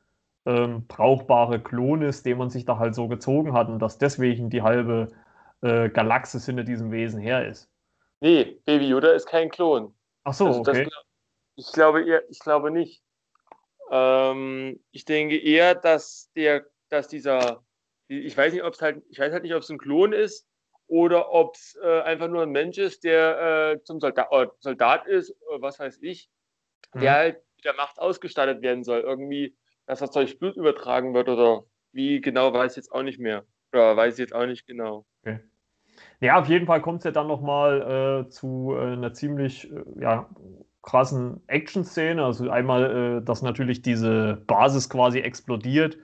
ähm, 0.46 0.86
brauchbare 0.88 1.60
Klon 1.62 2.02
ist, 2.02 2.26
den 2.26 2.38
man 2.38 2.50
sich 2.50 2.66
da 2.66 2.78
halt 2.78 2.96
so 2.96 3.08
gezogen 3.08 3.54
hat 3.54 3.70
und 3.70 3.80
dass 3.80 3.98
deswegen 3.98 4.50
die 4.50 4.62
halbe 4.62 5.10
äh, 5.66 5.90
Galaxis 5.90 6.46
hinter 6.46 6.64
diesem 6.64 6.92
Wesen 6.92 7.20
her 7.20 7.48
ist. 7.48 7.70
Nee, 8.22 8.60
Baby 8.66 8.88
Yoda 8.88 9.12
ist 9.12 9.26
kein 9.28 9.50
Klon. 9.50 9.94
Ach 10.24 10.34
so, 10.34 10.48
also 10.48 10.60
okay. 10.60 10.86
Das, 10.86 10.94
ich, 11.56 11.72
glaube 11.74 12.04
eher, 12.04 12.24
ich 12.30 12.40
glaube 12.40 12.72
nicht. 12.72 13.04
Ähm, 13.92 14.80
ich 14.92 15.06
denke 15.06 15.38
eher, 15.38 15.76
dass 15.76 16.32
der, 16.36 16.66
dass 16.90 17.08
dieser, 17.08 17.64
ich 18.08 18.38
weiß 18.38 18.54
nicht, 18.54 18.64
ob 18.64 18.74
es 18.74 18.82
halt, 18.82 19.04
ich 19.10 19.20
weiß 19.20 19.34
halt 19.34 19.44
nicht, 19.44 19.56
ob 19.56 19.64
es 19.64 19.70
ein 19.70 19.78
Klon 19.78 20.14
ist 20.14 20.48
oder 20.88 21.32
ob 21.32 21.56
es 21.56 21.78
äh, 21.82 22.02
einfach 22.02 22.28
nur 22.28 22.44
ein 22.44 22.52
Mensch 22.52 22.78
ist, 22.78 23.04
der 23.04 23.74
äh, 23.74 23.84
zum 23.84 24.00
Soldat, 24.00 24.28
äh, 24.32 24.48
Soldat 24.60 25.08
ist, 25.08 25.36
was 25.60 25.80
weiß 25.80 26.00
ich, 26.02 26.30
mhm. 26.94 27.02
der 27.02 27.14
halt 27.14 27.44
mit 27.56 27.66
der 27.66 27.74
Macht 27.74 28.00
ausgestattet 28.00 28.62
werden 28.62 28.84
soll. 28.84 29.02
Irgendwie, 29.02 29.56
dass 29.88 30.00
das 30.00 30.12
durch 30.12 30.38
Blut 30.38 30.58
übertragen 30.58 31.14
wird 31.14 31.28
oder 31.30 31.64
wie 31.92 32.22
genau, 32.22 32.54
weiß 32.54 32.74
ich 32.74 32.78
jetzt 32.78 32.92
auch 32.92 33.04
nicht 33.04 33.20
mehr. 33.20 33.46
Oder 33.72 33.98
weiß 33.98 34.14
ich 34.16 34.20
jetzt 34.20 34.34
auch 34.34 34.46
nicht 34.46 34.66
genau. 34.68 35.06
Okay. 35.22 35.40
Ja, 36.22 36.40
auf 36.40 36.48
jeden 36.48 36.66
Fall 36.66 36.82
kommt 36.82 37.00
es 37.00 37.04
ja 37.06 37.12
dann 37.12 37.28
nochmal 37.28 38.26
äh, 38.26 38.30
zu 38.30 38.74
äh, 38.76 38.94
einer 38.94 39.14
ziemlich 39.14 39.72
äh, 39.72 39.84
ja, 40.00 40.30
krassen 40.82 41.42
Action-Szene. 41.48 42.24
Also 42.24 42.50
einmal, 42.50 43.20
äh, 43.20 43.26
dass 43.26 43.42
natürlich 43.42 43.82
diese 43.82 44.42
Basis 44.48 44.90
quasi 44.90 45.20
explodiert 45.20 45.98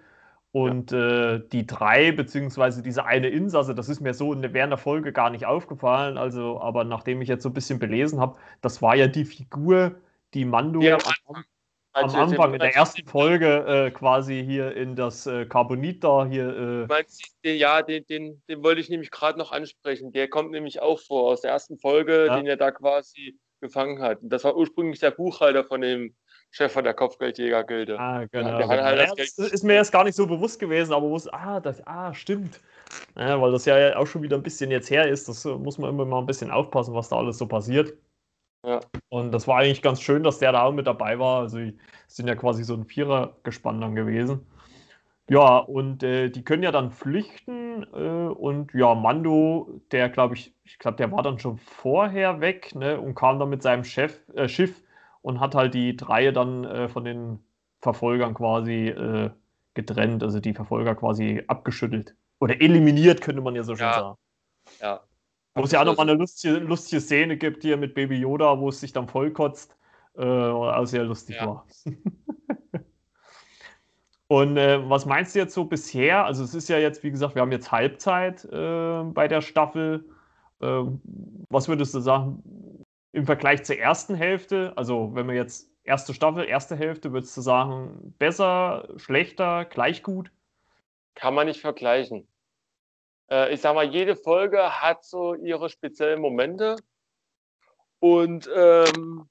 und 0.51 0.91
ja. 0.91 1.35
äh, 1.35 1.47
die 1.51 1.65
drei, 1.65 2.11
beziehungsweise 2.11 2.83
diese 2.83 3.05
eine 3.05 3.29
Insasse, 3.29 3.73
das 3.73 3.87
ist 3.87 4.01
mir 4.01 4.13
so 4.13 4.35
während 4.35 4.71
der 4.71 4.77
Folge 4.77 5.13
gar 5.13 5.29
nicht 5.29 5.45
aufgefallen. 5.45 6.17
Also, 6.17 6.59
aber 6.59 6.83
nachdem 6.83 7.21
ich 7.21 7.29
jetzt 7.29 7.43
so 7.43 7.49
ein 7.49 7.53
bisschen 7.53 7.79
belesen 7.79 8.19
habe, 8.19 8.37
das 8.61 8.81
war 8.81 8.95
ja 8.95 9.07
die 9.07 9.25
Figur, 9.25 9.95
die 10.33 10.45
Mando 10.45 10.81
ja, 10.81 10.97
am, 11.27 11.43
am 11.93 12.09
Anfang 12.09 12.53
in 12.53 12.59
der 12.59 12.75
ersten 12.75 13.05
Folge 13.05 13.65
äh, 13.67 13.91
quasi 13.91 14.43
hier 14.45 14.75
in 14.75 14.95
das 14.95 15.27
äh, 15.27 15.45
Carbonit 15.45 16.03
da 16.03 16.25
hier. 16.25 16.49
Äh, 16.49 16.85
meinst 16.87 17.35
den, 17.43 17.57
ja, 17.57 17.81
den, 17.81 18.05
den, 18.07 18.41
den 18.47 18.63
wollte 18.63 18.81
ich 18.81 18.89
nämlich 18.89 19.11
gerade 19.11 19.37
noch 19.37 19.51
ansprechen. 19.51 20.11
Der 20.11 20.29
kommt 20.29 20.51
nämlich 20.51 20.81
auch 20.81 20.99
vor 20.99 21.29
aus 21.31 21.41
der 21.41 21.51
ersten 21.51 21.77
Folge, 21.77 22.27
ja. 22.27 22.37
den 22.37 22.47
er 22.47 22.57
da 22.57 22.71
quasi 22.71 23.37
gefangen 23.59 24.01
hat. 24.01 24.21
Und 24.21 24.29
das 24.29 24.43
war 24.43 24.55
ursprünglich 24.55 24.99
der 24.99 25.11
Buchhalter 25.11 25.63
von 25.63 25.81
dem 25.81 26.15
Chef 26.49 26.71
von 26.71 26.83
der 26.83 26.93
Kopfgeldjägergilde. 26.93 27.97
Ah, 27.97 28.25
genau. 28.29 28.59
Ja, 28.59 28.67
halt 28.67 28.99
ja, 28.99 29.15
das, 29.15 29.35
das 29.35 29.51
ist 29.51 29.63
mir 29.63 29.75
erst 29.75 29.91
gar 29.91 30.03
nicht 30.03 30.15
so 30.15 30.27
bewusst 30.27 30.59
gewesen, 30.59 30.91
aber 30.91 31.09
wusste, 31.09 31.33
ah, 31.33 31.59
das, 31.61 31.85
ah, 31.87 32.13
stimmt. 32.13 32.59
Ja, 33.17 33.41
weil 33.41 33.51
das 33.53 33.65
ja 33.65 33.95
auch 33.95 34.07
schon 34.07 34.21
wieder 34.21 34.35
ein 34.35 34.43
bisschen 34.43 34.69
jetzt 34.69 34.89
her 34.89 35.07
ist. 35.07 35.29
Das 35.29 35.45
muss 35.45 35.77
man 35.77 35.89
immer 35.91 36.05
mal 36.05 36.19
ein 36.19 36.25
bisschen 36.25 36.51
aufpassen, 36.51 36.93
was 36.93 37.07
da 37.07 37.17
alles 37.17 37.37
so 37.37 37.47
passiert. 37.47 37.93
Ja. 38.65 38.79
Und 39.09 39.31
das 39.31 39.47
war 39.47 39.57
eigentlich 39.59 39.81
ganz 39.81 40.01
schön, 40.01 40.23
dass 40.23 40.39
der 40.39 40.51
da 40.51 40.63
auch 40.63 40.71
mit 40.71 40.87
dabei 40.87 41.19
war. 41.19 41.41
Also, 41.41 41.57
die 41.57 41.77
sind 42.07 42.27
ja 42.27 42.35
quasi 42.35 42.63
so 42.63 42.75
ein 42.75 42.85
Vierergespann 42.85 43.81
dann 43.81 43.95
gewesen. 43.95 44.45
Ja, 45.29 45.59
und 45.59 46.03
äh, 46.03 46.29
die 46.29 46.43
können 46.43 46.63
ja 46.63 46.71
dann 46.71 46.91
flüchten 46.91 47.83
äh, 47.93 48.27
und 48.27 48.73
ja, 48.73 48.95
Mando, 48.95 49.79
der 49.91 50.09
glaube 50.09 50.35
ich, 50.35 50.53
ich 50.65 50.77
glaube, 50.77 50.97
der 50.97 51.11
war 51.11 51.23
dann 51.23 51.39
schon 51.39 51.57
vorher 51.57 52.41
weg 52.41 52.75
ne, 52.75 52.99
und 52.99 53.15
kam 53.15 53.39
dann 53.39 53.49
mit 53.49 53.63
seinem 53.63 53.85
Chef, 53.85 54.27
äh, 54.35 54.49
Schiff 54.49 54.83
und 55.21 55.39
hat 55.39 55.55
halt 55.55 55.73
die 55.73 55.95
drei 55.95 56.31
dann 56.31 56.65
äh, 56.65 56.89
von 56.89 57.05
den 57.05 57.39
Verfolgern 57.79 58.33
quasi 58.33 58.89
äh, 58.89 59.29
getrennt, 59.73 60.21
also 60.21 60.41
die 60.41 60.53
Verfolger 60.53 60.95
quasi 60.95 61.43
abgeschüttelt. 61.47 62.15
Oder 62.39 62.59
eliminiert, 62.59 63.21
könnte 63.21 63.41
man 63.41 63.55
ja 63.55 63.63
so 63.63 63.75
schön 63.75 63.85
Ja. 63.85 63.93
sagen. 63.93 64.17
Ja. 64.81 65.01
Wo 65.55 65.63
es 65.63 65.71
ja 65.71 65.81
auch 65.81 65.85
nochmal 65.85 66.09
eine 66.09 66.17
lustige, 66.17 66.55
lustige 66.55 67.01
Szene 67.01 67.37
gibt 67.37 67.63
hier 67.63 67.77
mit 67.77 67.93
Baby 67.93 68.17
Yoda, 68.17 68.59
wo 68.59 68.69
es 68.69 68.79
sich 68.79 68.93
dann 68.93 69.07
vollkotzt. 69.07 69.75
Äh, 70.17 70.23
auch 70.23 70.85
sehr 70.85 71.03
lustig 71.03 71.37
Ja. 71.37 71.47
war. 71.47 71.67
Und 74.27 74.55
äh, 74.55 74.89
was 74.89 75.05
meinst 75.05 75.35
du 75.35 75.39
jetzt 75.39 75.53
so 75.53 75.65
bisher? 75.65 76.23
Also 76.25 76.45
es 76.45 76.53
ist 76.53 76.69
ja 76.69 76.77
jetzt, 76.77 77.03
wie 77.03 77.11
gesagt, 77.11 77.35
wir 77.35 77.41
haben 77.41 77.51
jetzt 77.51 77.69
Halbzeit 77.69 78.45
äh, 78.45 79.03
bei 79.03 79.27
der 79.27 79.41
Staffel. 79.41 80.05
Äh, 80.61 80.83
was 81.49 81.67
würdest 81.67 81.93
du 81.93 81.99
sagen 81.99 82.41
im 83.11 83.25
Vergleich 83.25 83.63
zur 83.63 83.77
ersten 83.77 84.15
Hälfte? 84.15 84.71
Also 84.77 85.13
wenn 85.15 85.27
wir 85.27 85.35
jetzt 85.35 85.69
erste 85.83 86.13
Staffel, 86.13 86.45
erste 86.45 86.77
Hälfte, 86.77 87.11
würdest 87.11 87.35
du 87.35 87.41
sagen, 87.41 88.15
besser, 88.19 88.87
schlechter, 88.95 89.65
gleich 89.65 90.01
gut? 90.01 90.31
Kann 91.15 91.33
man 91.33 91.47
nicht 91.47 91.59
vergleichen. 91.59 92.25
Äh, 93.31 93.53
ich 93.53 93.61
sag 93.61 93.73
mal, 93.73 93.89
jede 93.89 94.15
Folge 94.15 94.81
hat 94.81 95.05
so 95.05 95.33
ihre 95.35 95.69
speziellen 95.69 96.21
Momente. 96.21 96.75
Und 97.99 98.49
ähm, 98.53 99.29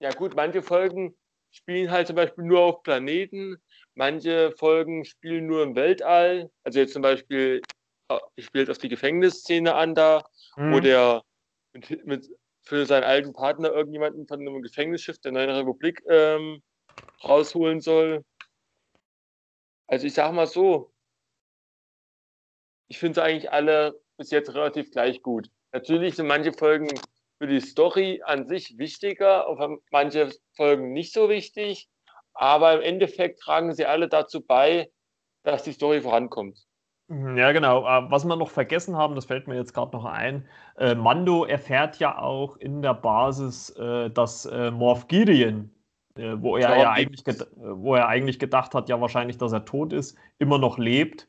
ja 0.00 0.10
gut, 0.12 0.34
manche 0.34 0.62
Folgen 0.62 1.16
spielen 1.50 1.90
halt 1.90 2.06
zum 2.06 2.16
Beispiel 2.16 2.44
nur 2.44 2.60
auf 2.60 2.82
Planeten, 2.82 3.56
manche 3.94 4.52
Folgen 4.52 5.04
spielen 5.04 5.46
nur 5.46 5.62
im 5.62 5.76
Weltall. 5.76 6.50
Also 6.64 6.80
jetzt 6.80 6.94
zum 6.94 7.02
Beispiel, 7.02 7.60
äh, 8.08 8.18
ich 8.36 8.46
spiele 8.46 8.70
auf 8.70 8.78
die 8.78 8.88
Gefängnisszene 8.88 9.74
an 9.74 9.94
da, 9.94 10.24
wo 10.56 10.78
Mhm. 10.78 10.82
der 10.82 11.22
mit, 11.74 12.06
mit 12.06 12.30
für 12.62 12.86
seinen 12.86 13.04
alten 13.04 13.32
Partner 13.34 13.72
irgendjemanden 13.72 14.26
von 14.26 14.40
einem 14.40 14.62
Gefängnisschiff 14.62 15.18
der 15.18 15.32
Neuen 15.32 15.50
Republik 15.50 16.02
ähm, 16.08 16.62
rausholen 17.22 17.80
soll. 17.80 18.24
Also 19.86 20.06
ich 20.06 20.14
sag 20.14 20.32
mal 20.32 20.46
so, 20.46 20.93
ich 22.88 22.98
finde 22.98 23.14
sie 23.16 23.22
eigentlich 23.22 23.52
alle 23.52 24.00
bis 24.16 24.30
jetzt 24.30 24.54
relativ 24.54 24.90
gleich 24.90 25.22
gut. 25.22 25.48
Natürlich 25.72 26.14
sind 26.14 26.26
manche 26.26 26.52
Folgen 26.52 26.88
für 27.38 27.46
die 27.46 27.60
Story 27.60 28.22
an 28.24 28.46
sich 28.46 28.78
wichtiger, 28.78 29.46
aber 29.48 29.76
manche 29.90 30.30
Folgen 30.56 30.92
nicht 30.92 31.12
so 31.12 31.28
wichtig. 31.28 31.88
Aber 32.32 32.74
im 32.74 32.82
Endeffekt 32.82 33.40
tragen 33.40 33.72
sie 33.74 33.86
alle 33.86 34.08
dazu 34.08 34.40
bei, 34.40 34.90
dass 35.42 35.62
die 35.62 35.72
Story 35.72 36.00
vorankommt. 36.00 36.58
Mhm, 37.08 37.36
Ja, 37.36 37.52
genau. 37.52 37.82
Äh, 37.82 38.10
Was 38.10 38.24
wir 38.24 38.36
noch 38.36 38.50
vergessen 38.50 38.96
haben, 38.96 39.14
das 39.14 39.26
fällt 39.26 39.46
mir 39.46 39.56
jetzt 39.56 39.74
gerade 39.74 39.92
noch 39.92 40.04
ein. 40.04 40.48
Äh, 40.78 40.94
Mando 40.94 41.44
erfährt 41.44 41.98
ja 41.98 42.18
auch 42.18 42.56
in 42.56 42.82
der 42.82 42.94
Basis, 42.94 43.70
äh, 43.70 44.10
dass 44.10 44.46
äh, 44.46 44.70
Moff 44.70 45.06
Gideon, 45.08 45.70
äh, 46.16 46.34
wo 46.38 46.56
er 46.56 46.76
Ja, 46.78 46.90
eigentlich, 46.90 47.22
wo 47.56 47.94
er 47.94 48.08
eigentlich 48.08 48.38
gedacht 48.38 48.74
hat, 48.74 48.88
ja 48.88 49.00
wahrscheinlich, 49.00 49.38
dass 49.38 49.52
er 49.52 49.64
tot 49.64 49.92
ist, 49.92 50.16
immer 50.38 50.58
noch 50.58 50.78
lebt. 50.78 51.28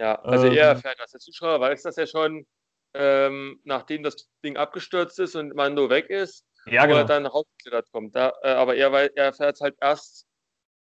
Ja, 0.00 0.14
also 0.22 0.46
Ähm. 0.46 0.54
er 0.56 0.68
erfährt 0.68 0.98
das. 0.98 1.10
Der 1.10 1.20
Zuschauer 1.20 1.60
weiß 1.60 1.82
das 1.82 1.96
ja 1.96 2.06
schon, 2.06 2.46
ähm, 2.94 3.60
nachdem 3.64 4.02
das 4.02 4.30
Ding 4.42 4.56
abgestürzt 4.56 5.18
ist 5.18 5.36
und 5.36 5.54
Mando 5.54 5.90
weg 5.90 6.08
ist, 6.08 6.46
Ja, 6.64 6.84
wo 6.88 6.92
er 6.92 7.04
genau. 7.04 7.04
dann 7.04 7.26
rausgeklettert 7.26 7.92
kommt. 7.92 8.16
Da, 8.16 8.32
äh, 8.42 8.48
aber 8.48 8.76
er, 8.76 8.90
er 8.92 9.24
erfährt 9.24 9.56
es 9.56 9.60
halt 9.60 9.76
erst 9.80 10.26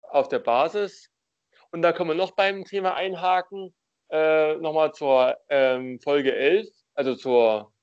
auf 0.03 0.29
der 0.29 0.39
Basis. 0.39 1.09
Und 1.71 1.81
da 1.81 1.91
können 1.91 2.09
wir 2.09 2.15
noch 2.15 2.31
beim 2.31 2.63
Thema 2.63 2.95
einhaken, 2.95 3.75
äh, 4.09 4.55
nochmal 4.55 4.93
zur 4.93 5.37
ähm, 5.49 5.99
Folge 5.99 6.33
11, 6.33 6.67
also 6.95 7.15
zur, 7.15 7.73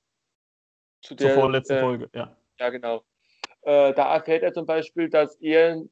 zu 1.02 1.14
Zur 1.16 1.28
der, 1.28 1.34
vorletzten 1.34 1.76
äh, 1.76 1.80
Folge, 1.80 2.10
ja. 2.14 2.34
Ja, 2.58 2.70
genau. 2.70 3.04
Äh, 3.62 3.92
da 3.92 4.14
erfährt 4.14 4.42
er 4.42 4.54
zum 4.54 4.64
Beispiel, 4.64 5.10
dass 5.10 5.36
er, 5.40 5.82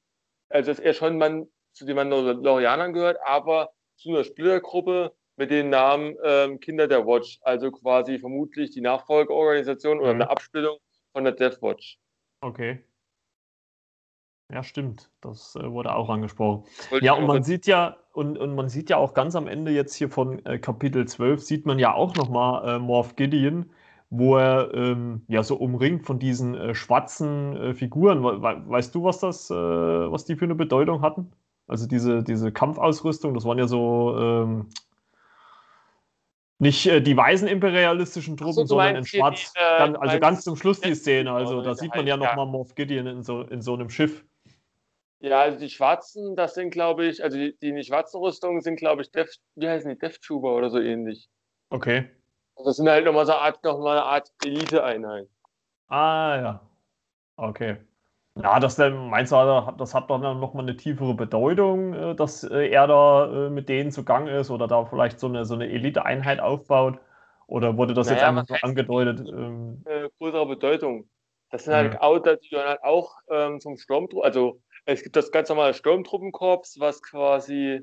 also 0.49 0.71
dass 0.71 0.81
er 0.81 0.95
schon 0.95 1.19
man, 1.19 1.47
zu 1.73 1.85
den 1.85 1.97
Mandalorianern 1.97 2.95
gehört, 2.95 3.19
aber 3.25 3.71
zu 3.97 4.09
einer 4.09 4.25
Splittergruppe 4.25 5.15
mit 5.37 5.51
dem 5.51 5.71
Namen 5.71 6.17
ähm, 6.25 6.61
Kinder 6.61 6.87
der 6.89 7.07
Watch, 7.07 7.39
also 7.43 7.71
quasi 7.71 8.19
vermutlich 8.19 8.71
die 8.71 8.81
Nachfolgeorganisation 8.81 9.99
oder 10.01 10.15
Mhm. 10.15 10.23
eine 10.23 10.31
Absplittung 10.31 10.79
von 11.13 11.25
der 11.25 11.33
Death 11.33 11.61
Watch. 11.63 11.99
Okay. 12.41 12.85
Ja, 14.53 14.63
stimmt. 14.63 15.11
Das 15.21 15.57
äh, 15.57 15.71
wurde 15.71 15.95
auch 15.95 16.09
angesprochen. 16.11 16.65
Wollte 16.91 17.05
Ja, 17.07 17.15
und 17.15 17.27
man 17.27 17.43
sieht 17.43 17.67
ja, 17.67 17.97
und, 18.13 18.39
und 18.39 18.55
man 18.55 18.69
sieht 18.69 18.91
ja 18.91 18.99
auch 18.99 19.15
ganz 19.15 19.35
am 19.37 19.49
Ende 19.49 19.73
jetzt 19.73 19.95
hier 19.95 20.09
von 20.11 20.45
äh, 20.45 20.59
Kapitel 20.59 21.07
12, 21.09 21.43
sieht 21.43 21.67
man 21.67 21.79
ja 21.79 21.95
auch 21.95 22.15
nochmal 22.15 22.77
äh, 22.77 22.79
Morph 22.79 23.17
Gideon, 23.17 23.71
wo 24.11 24.37
er 24.37 24.73
ähm, 24.75 25.23
ja 25.29 25.43
so 25.43 25.57
umringt 25.57 26.05
von 26.05 26.19
diesen 26.19 26.55
äh, 26.55 26.75
schwarzen 26.75 27.57
äh, 27.57 27.75
Figuren. 27.75 28.23
We 28.23 28.43
we 28.43 28.63
weißt 28.69 28.95
du, 28.95 29.03
was 29.03 29.19
das, 29.19 29.51
äh, 29.51 29.55
was 29.55 30.25
die 30.27 30.37
für 30.37 30.45
eine 30.45 30.55
Bedeutung 30.55 31.01
hatten? 31.03 31.33
Also 31.67 31.87
diese, 31.89 32.23
diese 32.23 32.53
Kampfausrüstung, 32.53 33.33
das 33.35 33.45
waren 33.47 33.59
ja 33.59 33.67
so 33.67 34.15
ähm, 34.19 34.69
nicht 36.59 36.87
äh, 36.87 37.01
die 37.01 37.17
weißen 37.17 37.49
imperialistischen 37.49 38.37
Truppen, 38.37 38.67
so, 38.67 38.67
sondern 38.67 38.97
in 38.97 39.05
hier 39.05 39.31
die, 39.31 39.37
schwarz. 39.37 39.53
äh, 39.57 39.89
du 39.91 40.01
also 40.01 40.19
ganz 40.21 40.45
zum 40.45 40.57
Schluss 40.57 40.81
die 40.81 40.95
Szene. 40.95 41.33
Also 41.33 41.63
da 41.63 41.75
sieht 41.75 41.95
man 41.95 42.07
ja 42.07 42.17
nochmal 42.17 42.47
Morph 42.47 42.75
Gideon 42.75 43.07
in 43.07 43.23
so, 43.23 43.43
in 43.43 43.61
so 43.61 43.75
einem 43.75 43.91
Schiff. 43.91 44.25
Ja, 45.21 45.41
also 45.41 45.59
die 45.59 45.71
Schwarzen, 45.71 46.37
das 46.37 46.55
sind, 46.55 46.71
glaube 46.71 47.07
ich, 47.07 47.25
also 47.25 47.39
die, 47.39 47.57
die 47.59 47.71
in 47.71 47.77
die 47.77 47.85
schwarzen 47.85 48.21
Rüstungen 48.21 48.61
sind, 48.61 48.77
glaube 48.77 49.03
ich, 49.03 49.11
Death, 49.11 49.39
wie 49.55 49.69
heißen 49.69 49.89
die, 49.91 50.09
Trooper 50.19 50.55
oder 50.55 50.69
so 50.69 50.79
ähnlich. 50.79 51.29
Okay. 51.71 52.11
Also 52.57 52.71
Das 52.71 52.77
sind 52.77 52.89
halt 52.89 53.07
nochmal 53.07 53.25
so 53.25 53.33
eine 53.33 53.41
Art, 53.41 53.65
noch 53.65 53.79
mal 53.79 53.93
eine 53.93 54.05
Art 54.05 54.31
Elite-Einheit. 54.45 55.29
Ah, 55.89 56.37
ja. 56.37 56.71
Okay. 57.37 57.79
Ja, 58.37 58.59
das 58.59 58.75
dann, 58.75 59.11
meinst 59.11 59.31
du, 59.33 59.37
das 59.79 59.95
hat 59.95 60.11
doch 60.11 60.21
dann 60.21 60.41
nochmal 60.41 60.65
eine 60.65 60.77
tiefere 60.77 61.15
Bedeutung, 61.15 61.95
äh, 61.95 62.15
dass 62.17 62.43
äh, 62.43 62.69
er 62.69 62.87
da 62.89 63.47
äh, 63.47 63.51
mit 63.51 63.69
denen 63.69 63.93
zugang 63.93 64.27
ist 64.27 64.51
oder 64.51 64.67
da 64.67 64.85
vielleicht 64.87 65.21
so 65.21 65.29
eine, 65.29 65.45
so 65.45 65.55
eine 65.55 65.69
Elite-Einheit 65.71 66.41
aufbaut? 66.41 66.99
Oder 67.47 67.77
wurde 67.77 67.95
das 67.95 68.09
jetzt 68.11 68.23
Naja, 68.23 68.29
einfach 68.29 68.43
was 68.43 68.49
nur 68.49 68.57
heißt 68.57 68.65
angedeutet? 68.65 69.21
Ähm, 69.21 69.85
äh, 69.85 70.09
größere 70.19 70.47
Bedeutung. 70.47 71.09
Das 71.51 71.65
sind 71.65 71.75
halt 71.75 72.01
Autos, 72.01 72.41
die 72.41 72.51
dann 72.51 72.67
halt 72.69 72.83
auch 72.83 73.17
ähm, 73.31 73.61
zum 73.61 73.77
Sturmtruppen, 73.77 74.25
also 74.25 74.61
es 74.87 75.03
gibt 75.03 75.17
das 75.17 75.31
ganz 75.31 75.49
normale 75.49 75.75
Sturmtruppenkorps, 75.75 76.79
was 76.81 77.03
quasi, 77.03 77.83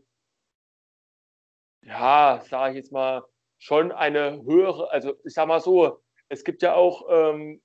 ja, 1.82 2.41
sage 2.43 2.72
ich 2.72 2.78
jetzt 2.78 2.91
mal, 2.91 3.24
schon 3.60 3.91
eine 3.91 4.41
höhere, 4.43 4.91
also 4.91 5.14
ich 5.26 5.34
sag 5.34 5.47
mal 5.47 5.60
so, 5.62 5.99
es 6.30 6.43
gibt 6.43 6.62
ja 6.62 6.74
auch, 6.76 7.06
ähm, 7.10 7.62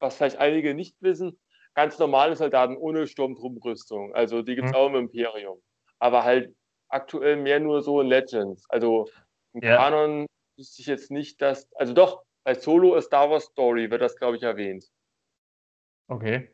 was 0.00 0.16
vielleicht 0.16 0.38
einige 0.38 0.74
nicht 0.74 0.96
wissen, 1.00 1.38
ganz 1.78 1.96
normale 2.00 2.34
Soldaten 2.34 2.76
ohne 2.76 3.06
Sturmtruppenrüstung. 3.06 4.12
Also 4.12 4.42
die 4.42 4.56
gibt 4.56 4.66
es 4.66 4.72
Mhm. 4.72 4.76
auch 4.76 4.88
im 4.88 4.96
Imperium. 4.96 5.62
Aber 6.00 6.24
halt 6.24 6.52
aktuell 6.88 7.36
mehr 7.36 7.60
nur 7.60 7.82
so 7.82 8.00
in 8.00 8.08
Legends. 8.08 8.68
Also 8.68 9.08
im 9.52 9.60
Ja. 9.62 9.76
Kanon 9.76 10.26
wüsste 10.56 10.82
ich 10.82 10.88
jetzt 10.88 11.12
nicht, 11.12 11.40
dass, 11.40 11.68
also 11.76 11.94
doch, 11.94 12.24
bei 12.42 12.54
Solo 12.54 12.96
A 12.96 13.00
Star 13.00 13.30
Wars 13.30 13.44
Story 13.44 13.88
wird 13.92 14.02
das, 14.02 14.16
glaube 14.16 14.36
ich, 14.36 14.42
erwähnt. 14.42 14.86
okay. 16.08 16.50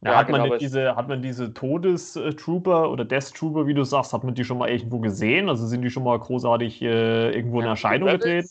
Ja, 0.00 0.12
Ja, 0.12 0.16
hat, 0.16 0.30
man 0.30 0.42
genau, 0.44 0.56
diese, 0.56 0.96
hat 0.96 1.08
man 1.08 1.20
diese 1.20 1.52
Todestrooper 1.52 2.90
oder 2.90 3.04
Death 3.04 3.34
Trooper, 3.34 3.66
wie 3.66 3.74
du 3.74 3.84
sagst, 3.84 4.14
hat 4.14 4.24
man 4.24 4.34
die 4.34 4.44
schon 4.44 4.56
mal 4.56 4.70
irgendwo 4.70 5.00
gesehen? 5.00 5.50
Also 5.50 5.66
sind 5.66 5.82
die 5.82 5.90
schon 5.90 6.04
mal 6.04 6.18
großartig 6.18 6.80
äh, 6.80 7.30
irgendwo 7.30 7.60
in 7.60 7.66
Erscheinung 7.66 8.08
Rebels- 8.08 8.22
getreten? 8.22 8.48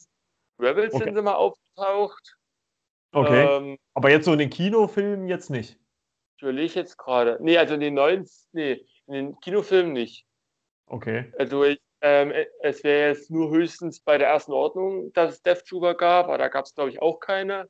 Rebels 0.59 0.93
Okay. 0.93 1.05
sind 1.05 1.17
immer 1.17 1.35
aufgetaucht. 1.37 2.37
Okay. 3.13 3.45
Ähm, 3.45 3.77
Aber 3.93 4.09
jetzt 4.09 4.25
so 4.25 4.33
in 4.33 4.39
den 4.39 4.49
Kinofilmen 4.49 5.27
jetzt 5.27 5.49
nicht. 5.49 5.79
ich 6.37 6.41
überlege 6.43 6.73
jetzt 6.73 6.97
gerade. 6.97 7.37
Nee, 7.41 7.57
also 7.57 7.75
in 7.75 7.79
den 7.79 7.93
neuen, 7.93 8.27
nee, 8.51 8.85
in 9.07 9.13
den 9.13 9.39
Kinofilmen 9.39 9.93
nicht. 9.93 10.25
Okay. 10.87 11.31
Also 11.37 11.63
ich, 11.63 11.79
ähm, 12.01 12.33
es 12.61 12.83
wäre 12.83 13.09
jetzt 13.09 13.31
nur 13.31 13.51
höchstens 13.51 14.01
bei 14.01 14.17
der 14.17 14.27
ersten 14.27 14.51
Ordnung, 14.51 15.13
dass 15.13 15.35
es 15.35 15.41
Death 15.41 15.65
Trooper 15.65 15.93
gab, 15.93 16.25
aber 16.25 16.37
da 16.37 16.49
gab 16.49 16.65
es, 16.65 16.75
glaube 16.75 16.89
ich, 16.89 17.01
auch 17.01 17.19
keine. 17.19 17.69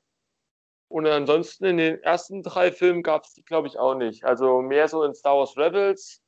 Und 0.88 1.08
ansonsten 1.08 1.66
in 1.66 1.78
den 1.78 2.04
ersten 2.04 2.44
drei 2.44 2.72
Filmen 2.72 3.04
gab 3.04 3.24
es 3.24 3.34
die, 3.34 3.44
glaube 3.44 3.68
ich, 3.68 3.78
auch 3.78 3.96
nicht. 3.96 4.24
Also 4.24 4.62
mehr 4.62 4.88
so 4.88 5.04
in 5.04 5.14
Star 5.14 5.38
Wars 5.38 5.58
Rebels. 5.58 6.22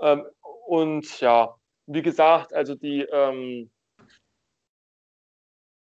Ähm, 0.00 0.24
und 0.66 1.20
ja, 1.20 1.54
wie 1.86 2.02
gesagt, 2.02 2.52
also 2.52 2.74
die, 2.74 3.02
ähm, 3.02 3.70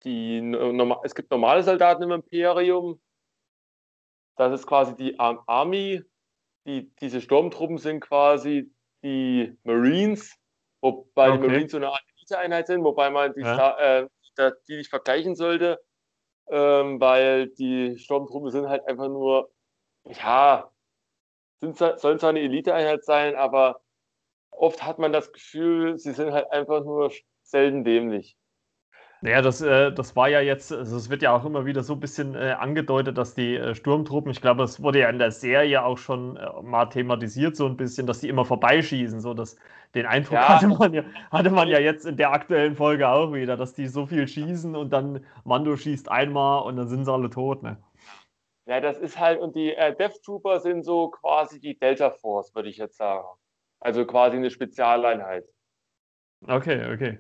die 0.04 0.42
norma 0.42 1.00
es 1.04 1.16
gibt 1.16 1.32
normale 1.32 1.64
Soldaten 1.64 2.04
im 2.04 2.12
Imperium. 2.12 3.02
Das 4.38 4.54
ist 4.54 4.66
quasi 4.68 4.96
die 4.96 5.20
Ar 5.20 5.44
Army. 5.48 6.04
Die, 6.68 6.94
diese 6.98 7.22
Sturmtruppen 7.22 7.78
sind 7.80 8.02
quasi 8.02 8.72
die 9.04 9.58
Marines, 9.64 10.36
wobei 10.82 11.32
die 11.32 11.38
Okay. 11.40 11.48
Marines 11.48 11.72
so 11.72 11.78
eine 11.78 11.90
Art 11.90 12.04
Elite-Einheit 12.18 12.68
sind, 12.68 12.84
wobei 12.84 13.10
man 13.10 13.34
die, 13.34 13.42
Ja. 13.42 13.78
Äh, 13.80 14.08
die 14.68 14.78
nicht 14.78 14.90
vergleichen 14.90 15.36
sollte, 15.36 15.80
ähm, 16.50 17.00
weil 17.02 17.48
die 17.50 17.98
Sturmtruppen 17.98 18.52
sind 18.52 18.70
halt 18.70 18.88
einfach 18.88 19.08
nur, 19.08 19.52
ja, 20.06 20.72
sind, 21.60 21.78
sollen 21.78 22.20
zwar 22.20 22.30
eine 22.30 22.42
Elite-Einheit 22.42 23.04
sein, 23.04 23.36
aber 23.36 23.82
oft 24.52 24.84
hat 24.84 25.00
man 25.00 25.12
das 25.14 25.32
Gefühl, 25.32 25.98
sie 25.98 26.14
sind 26.14 26.32
halt 26.32 26.52
einfach 26.52 26.84
nur 26.84 27.12
selten 27.44 27.84
dämlich. 27.84 28.38
Naja, 29.24 29.44
das, 29.44 29.62
äh, 29.62 29.92
das 29.92 30.16
war 30.16 30.30
ja 30.30 30.42
jetzt, 30.42 30.72
also 30.74 30.98
es 30.98 31.12
wird 31.12 31.22
ja 31.22 31.36
auch 31.36 31.46
immer 31.46 31.64
wieder 31.64 31.84
so 31.84 31.94
ein 31.94 32.00
bisschen 32.00 32.34
äh, 32.34 32.56
angedeutet, 32.60 33.20
dass 33.20 33.36
die 33.36 33.56
äh, 33.56 33.76
Sturmtruppen, 33.76 34.32
ich 34.32 34.42
glaube, 34.42 34.62
das 34.62 34.82
wurde 34.82 35.00
ja 35.00 35.10
in 35.10 35.20
der 35.20 35.32
Serie 35.32 35.86
auch 35.86 36.00
schon 36.00 36.38
äh, 36.38 36.62
mal 36.64 36.88
thematisiert, 36.88 37.56
so 37.56 37.68
ein 37.68 37.78
bisschen, 37.78 38.08
dass 38.08 38.20
die 38.22 38.30
immer 38.30 38.46
vorbeischießen. 38.46 39.22
So 39.22 39.36
dass 39.36 39.58
den 39.94 40.08
Eindruck 40.08 40.34
ja. 40.34 40.50
Hatte, 40.50 40.68
man 40.68 40.94
ja, 40.94 41.04
hatte 41.30 41.52
man 41.52 41.68
ja 41.68 41.80
jetzt 41.80 42.08
in 42.08 42.18
der 42.18 42.32
aktuellen 42.32 42.76
Folge 42.76 43.08
auch 43.08 43.32
wieder, 43.32 43.58
dass 43.58 43.76
die 43.76 43.88
so 43.88 44.08
viel 44.08 44.28
schießen 44.28 44.76
und 44.76 44.92
dann 44.92 45.24
Mando 45.44 45.78
schießt 45.78 46.10
einmal 46.10 46.64
und 46.64 46.78
dann 46.78 46.88
sind 46.88 47.06
sie 47.06 47.14
alle 47.14 47.30
tot, 47.30 47.62
ne? 47.62 47.78
Ja, 48.66 48.80
das 48.80 48.98
ist 48.98 49.20
halt, 49.20 49.40
und 49.40 49.56
die 49.56 49.76
äh, 49.76 49.96
Death 49.96 50.24
Trooper 50.24 50.60
sind 50.62 50.84
so 50.84 51.10
quasi 51.10 51.60
die 51.60 51.78
Delta 51.78 52.10
Force, 52.10 52.56
würde 52.56 52.70
ich 52.70 52.78
jetzt 52.78 52.98
sagen. 52.98 53.28
Also 53.80 54.06
quasi 54.06 54.38
eine 54.38 54.50
Spezialeinheit. 54.50 55.46
Okay, 56.48 56.92
okay. 56.92 57.20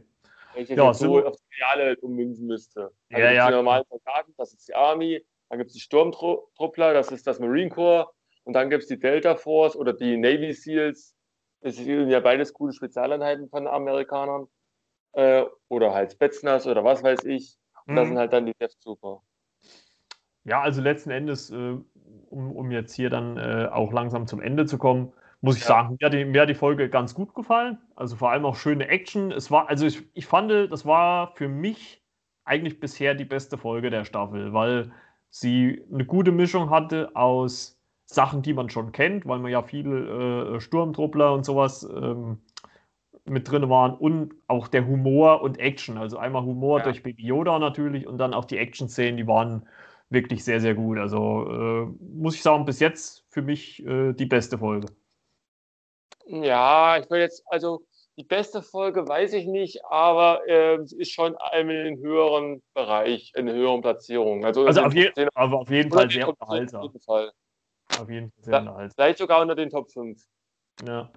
Wenn 0.53 0.63
ich 0.63 0.69
das 0.69 0.77
ja, 0.77 0.87
jetzt 0.87 0.99
so 0.99 1.25
auf 1.25 1.35
die 1.35 1.61
reale 1.61 1.85
Welt 1.85 2.03
ummünzen 2.03 2.47
müsste. 2.47 2.91
Dann 3.09 3.21
ja, 3.21 3.31
ja. 3.31 3.47
Die 3.47 3.55
normalen 3.55 3.83
Soldaten, 3.89 4.33
das 4.37 4.53
ist 4.53 4.67
die 4.67 4.75
Army, 4.75 5.25
dann 5.49 5.57
gibt 5.57 5.69
es 5.69 5.75
die 5.75 5.81
Sturmtruppler, 5.81 6.93
das 6.93 7.11
ist 7.11 7.27
das 7.27 7.39
Marine 7.39 7.69
Corps, 7.69 8.13
und 8.43 8.53
dann 8.53 8.69
gibt 8.69 8.83
es 8.83 8.89
die 8.89 8.99
Delta 8.99 9.35
Force 9.35 9.75
oder 9.75 9.93
die 9.93 10.17
Navy 10.17 10.53
SEALs. 10.53 11.15
Das 11.61 11.75
sind 11.75 12.09
ja 12.09 12.19
beides 12.19 12.53
coole 12.53 12.73
Spezialeinheiten 12.73 13.49
von 13.49 13.67
Amerikanern. 13.67 14.47
Äh, 15.13 15.43
oder 15.67 15.93
halt 15.93 16.13
Spetsnaz 16.13 16.65
oder 16.65 16.83
was 16.83 17.03
weiß 17.03 17.25
ich. 17.25 17.57
Und 17.85 17.93
mhm. 17.93 17.97
das 17.97 18.07
sind 18.07 18.17
halt 18.17 18.33
dann 18.33 18.45
die 18.45 18.53
Death 18.53 18.79
Trooper. 18.81 19.21
Ja, 20.43 20.61
also 20.61 20.81
letzten 20.81 21.11
Endes, 21.11 21.51
äh, 21.51 21.77
um, 22.29 22.55
um 22.55 22.71
jetzt 22.71 22.93
hier 22.93 23.09
dann 23.09 23.37
äh, 23.37 23.67
auch 23.71 23.91
langsam 23.91 24.25
zum 24.25 24.41
Ende 24.41 24.65
zu 24.65 24.77
kommen, 24.77 25.13
muss 25.41 25.57
ich 25.57 25.63
ja. 25.63 25.67
sagen, 25.67 25.97
mir 25.99 26.05
hat, 26.05 26.13
die, 26.13 26.25
mir 26.25 26.41
hat 26.41 26.49
die 26.49 26.55
Folge 26.55 26.89
ganz 26.89 27.13
gut 27.13 27.33
gefallen. 27.33 27.79
Also 27.95 28.15
vor 28.15 28.31
allem 28.31 28.45
auch 28.45 28.55
schöne 28.55 28.87
Action. 28.87 29.31
Es 29.31 29.49
war, 29.49 29.67
also 29.69 29.85
ich, 29.85 30.03
ich 30.13 30.27
fand, 30.27 30.51
das 30.51 30.85
war 30.85 31.33
für 31.35 31.49
mich 31.49 32.03
eigentlich 32.45 32.79
bisher 32.79 33.15
die 33.15 33.25
beste 33.25 33.57
Folge 33.57 33.89
der 33.89 34.05
Staffel, 34.05 34.53
weil 34.53 34.91
sie 35.29 35.83
eine 35.91 36.05
gute 36.05 36.31
Mischung 36.31 36.69
hatte 36.69 37.15
aus 37.15 37.79
Sachen, 38.05 38.41
die 38.41 38.53
man 38.53 38.69
schon 38.69 38.91
kennt, 38.91 39.25
weil 39.25 39.39
man 39.39 39.51
ja 39.51 39.63
viele 39.63 40.55
äh, 40.55 40.59
Sturmtruppler 40.59 41.33
und 41.33 41.45
sowas 41.45 41.83
ähm, 41.83 42.39
mit 43.25 43.49
drin 43.49 43.69
waren 43.69 43.93
und 43.93 44.33
auch 44.47 44.67
der 44.67 44.85
Humor 44.85 45.41
und 45.41 45.59
Action. 45.59 45.97
Also 45.97 46.17
einmal 46.17 46.43
Humor 46.43 46.79
ja. 46.79 46.83
durch 46.83 47.03
Baby 47.03 47.25
Yoda 47.25 47.57
natürlich 47.57 48.05
und 48.05 48.17
dann 48.17 48.33
auch 48.33 48.45
die 48.45 48.57
Action-Szenen, 48.57 49.17
die 49.17 49.27
waren 49.27 49.65
wirklich 50.09 50.43
sehr, 50.43 50.59
sehr 50.59 50.75
gut. 50.75 50.97
Also 50.97 51.47
äh, 51.49 51.85
muss 52.13 52.35
ich 52.35 52.41
sagen, 52.41 52.65
bis 52.65 52.79
jetzt 52.79 53.25
für 53.29 53.41
mich 53.41 53.85
äh, 53.85 54.13
die 54.13 54.25
beste 54.25 54.57
Folge. 54.57 54.87
Ja, 56.31 56.97
ich 56.97 57.09
will 57.09 57.19
jetzt, 57.19 57.43
also 57.47 57.85
die 58.17 58.23
beste 58.23 58.61
Folge 58.61 59.07
weiß 59.07 59.33
ich 59.33 59.45
nicht, 59.45 59.83
aber 59.85 60.41
äh, 60.47 60.79
ist 60.97 61.11
schon 61.11 61.35
in 61.57 61.67
den 61.67 61.99
höheren 61.99 62.61
Bereich, 62.73 63.31
in 63.35 63.49
höheren 63.49 63.81
Platzierung. 63.81 64.45
Also, 64.45 64.65
also 64.65 64.81
auf, 64.81 64.93
je, 64.93 65.11
auf 65.35 65.69
jeden 65.69 65.91
Fall 65.91 66.09
sehr 66.09 66.29
unterhaltsam. 66.29 66.81
Auf 66.81 66.87
jeden 66.87 67.01
Fall. 67.01 67.31
Auf 67.99 68.09
jeden 68.09 68.31
Fall 68.31 68.43
sehr 68.43 68.59
unterhaltsam. 68.59 68.95
Vielleicht 68.95 69.17
sogar 69.17 69.41
unter 69.41 69.55
den 69.55 69.69
Top 69.69 69.91
5. 69.91 70.21
Ja. 70.85 71.09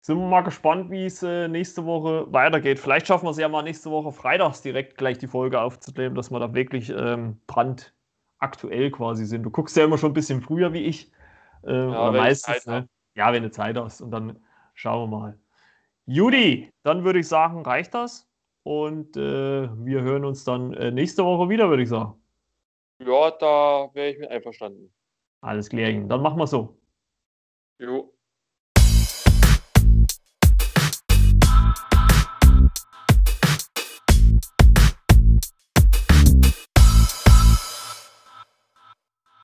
Sind 0.00 0.18
wir 0.18 0.26
mal 0.26 0.42
gespannt, 0.42 0.90
wie 0.90 1.06
es 1.06 1.22
äh, 1.22 1.48
nächste 1.48 1.86
Woche 1.86 2.30
weitergeht. 2.30 2.78
Vielleicht 2.78 3.06
schaffen 3.06 3.26
wir 3.26 3.30
es 3.30 3.38
ja 3.38 3.48
mal 3.48 3.62
nächste 3.62 3.90
Woche 3.90 4.12
freitags 4.12 4.60
direkt 4.60 4.98
gleich 4.98 5.18
die 5.18 5.28
Folge 5.28 5.60
aufzunehmen, 5.60 6.14
dass 6.14 6.30
wir 6.30 6.40
da 6.40 6.52
wirklich 6.52 6.90
ähm, 6.90 7.40
brandaktuell 7.46 8.90
quasi 8.90 9.24
sind. 9.24 9.44
Du 9.44 9.50
guckst 9.50 9.76
ja 9.76 9.84
immer 9.84 9.96
schon 9.96 10.10
ein 10.10 10.14
bisschen 10.14 10.42
früher 10.42 10.72
wie 10.74 10.84
ich. 10.84 11.10
Äh, 11.66 11.72
ja, 11.72 12.08
oder 12.08 12.18
meistens, 12.18 12.66
ne? 12.66 12.88
Ja, 13.14 13.32
wenn 13.32 13.42
du 13.42 13.50
Zeit 13.50 13.76
hast. 13.76 14.00
Und 14.00 14.10
dann 14.10 14.42
schauen 14.74 15.10
wir 15.10 15.18
mal. 15.18 15.38
Judy, 16.06 16.72
dann 16.82 17.04
würde 17.04 17.20
ich 17.20 17.28
sagen, 17.28 17.62
reicht 17.62 17.94
das. 17.94 18.28
Und 18.62 19.16
äh, 19.16 19.68
wir 19.84 20.02
hören 20.02 20.24
uns 20.24 20.44
dann 20.44 20.72
äh, 20.74 20.90
nächste 20.90 21.24
Woche 21.24 21.48
wieder, 21.48 21.68
würde 21.68 21.82
ich 21.82 21.88
sagen. 21.88 22.20
Ja, 22.98 23.30
da 23.30 23.90
wäre 23.92 24.10
ich 24.10 24.18
mit 24.18 24.30
einverstanden. 24.30 24.92
Alles 25.40 25.68
klar. 25.68 25.92
Dann 25.92 26.22
machen 26.22 26.38
wir 26.38 26.46
so. 26.46 26.78
Jo. 27.78 28.14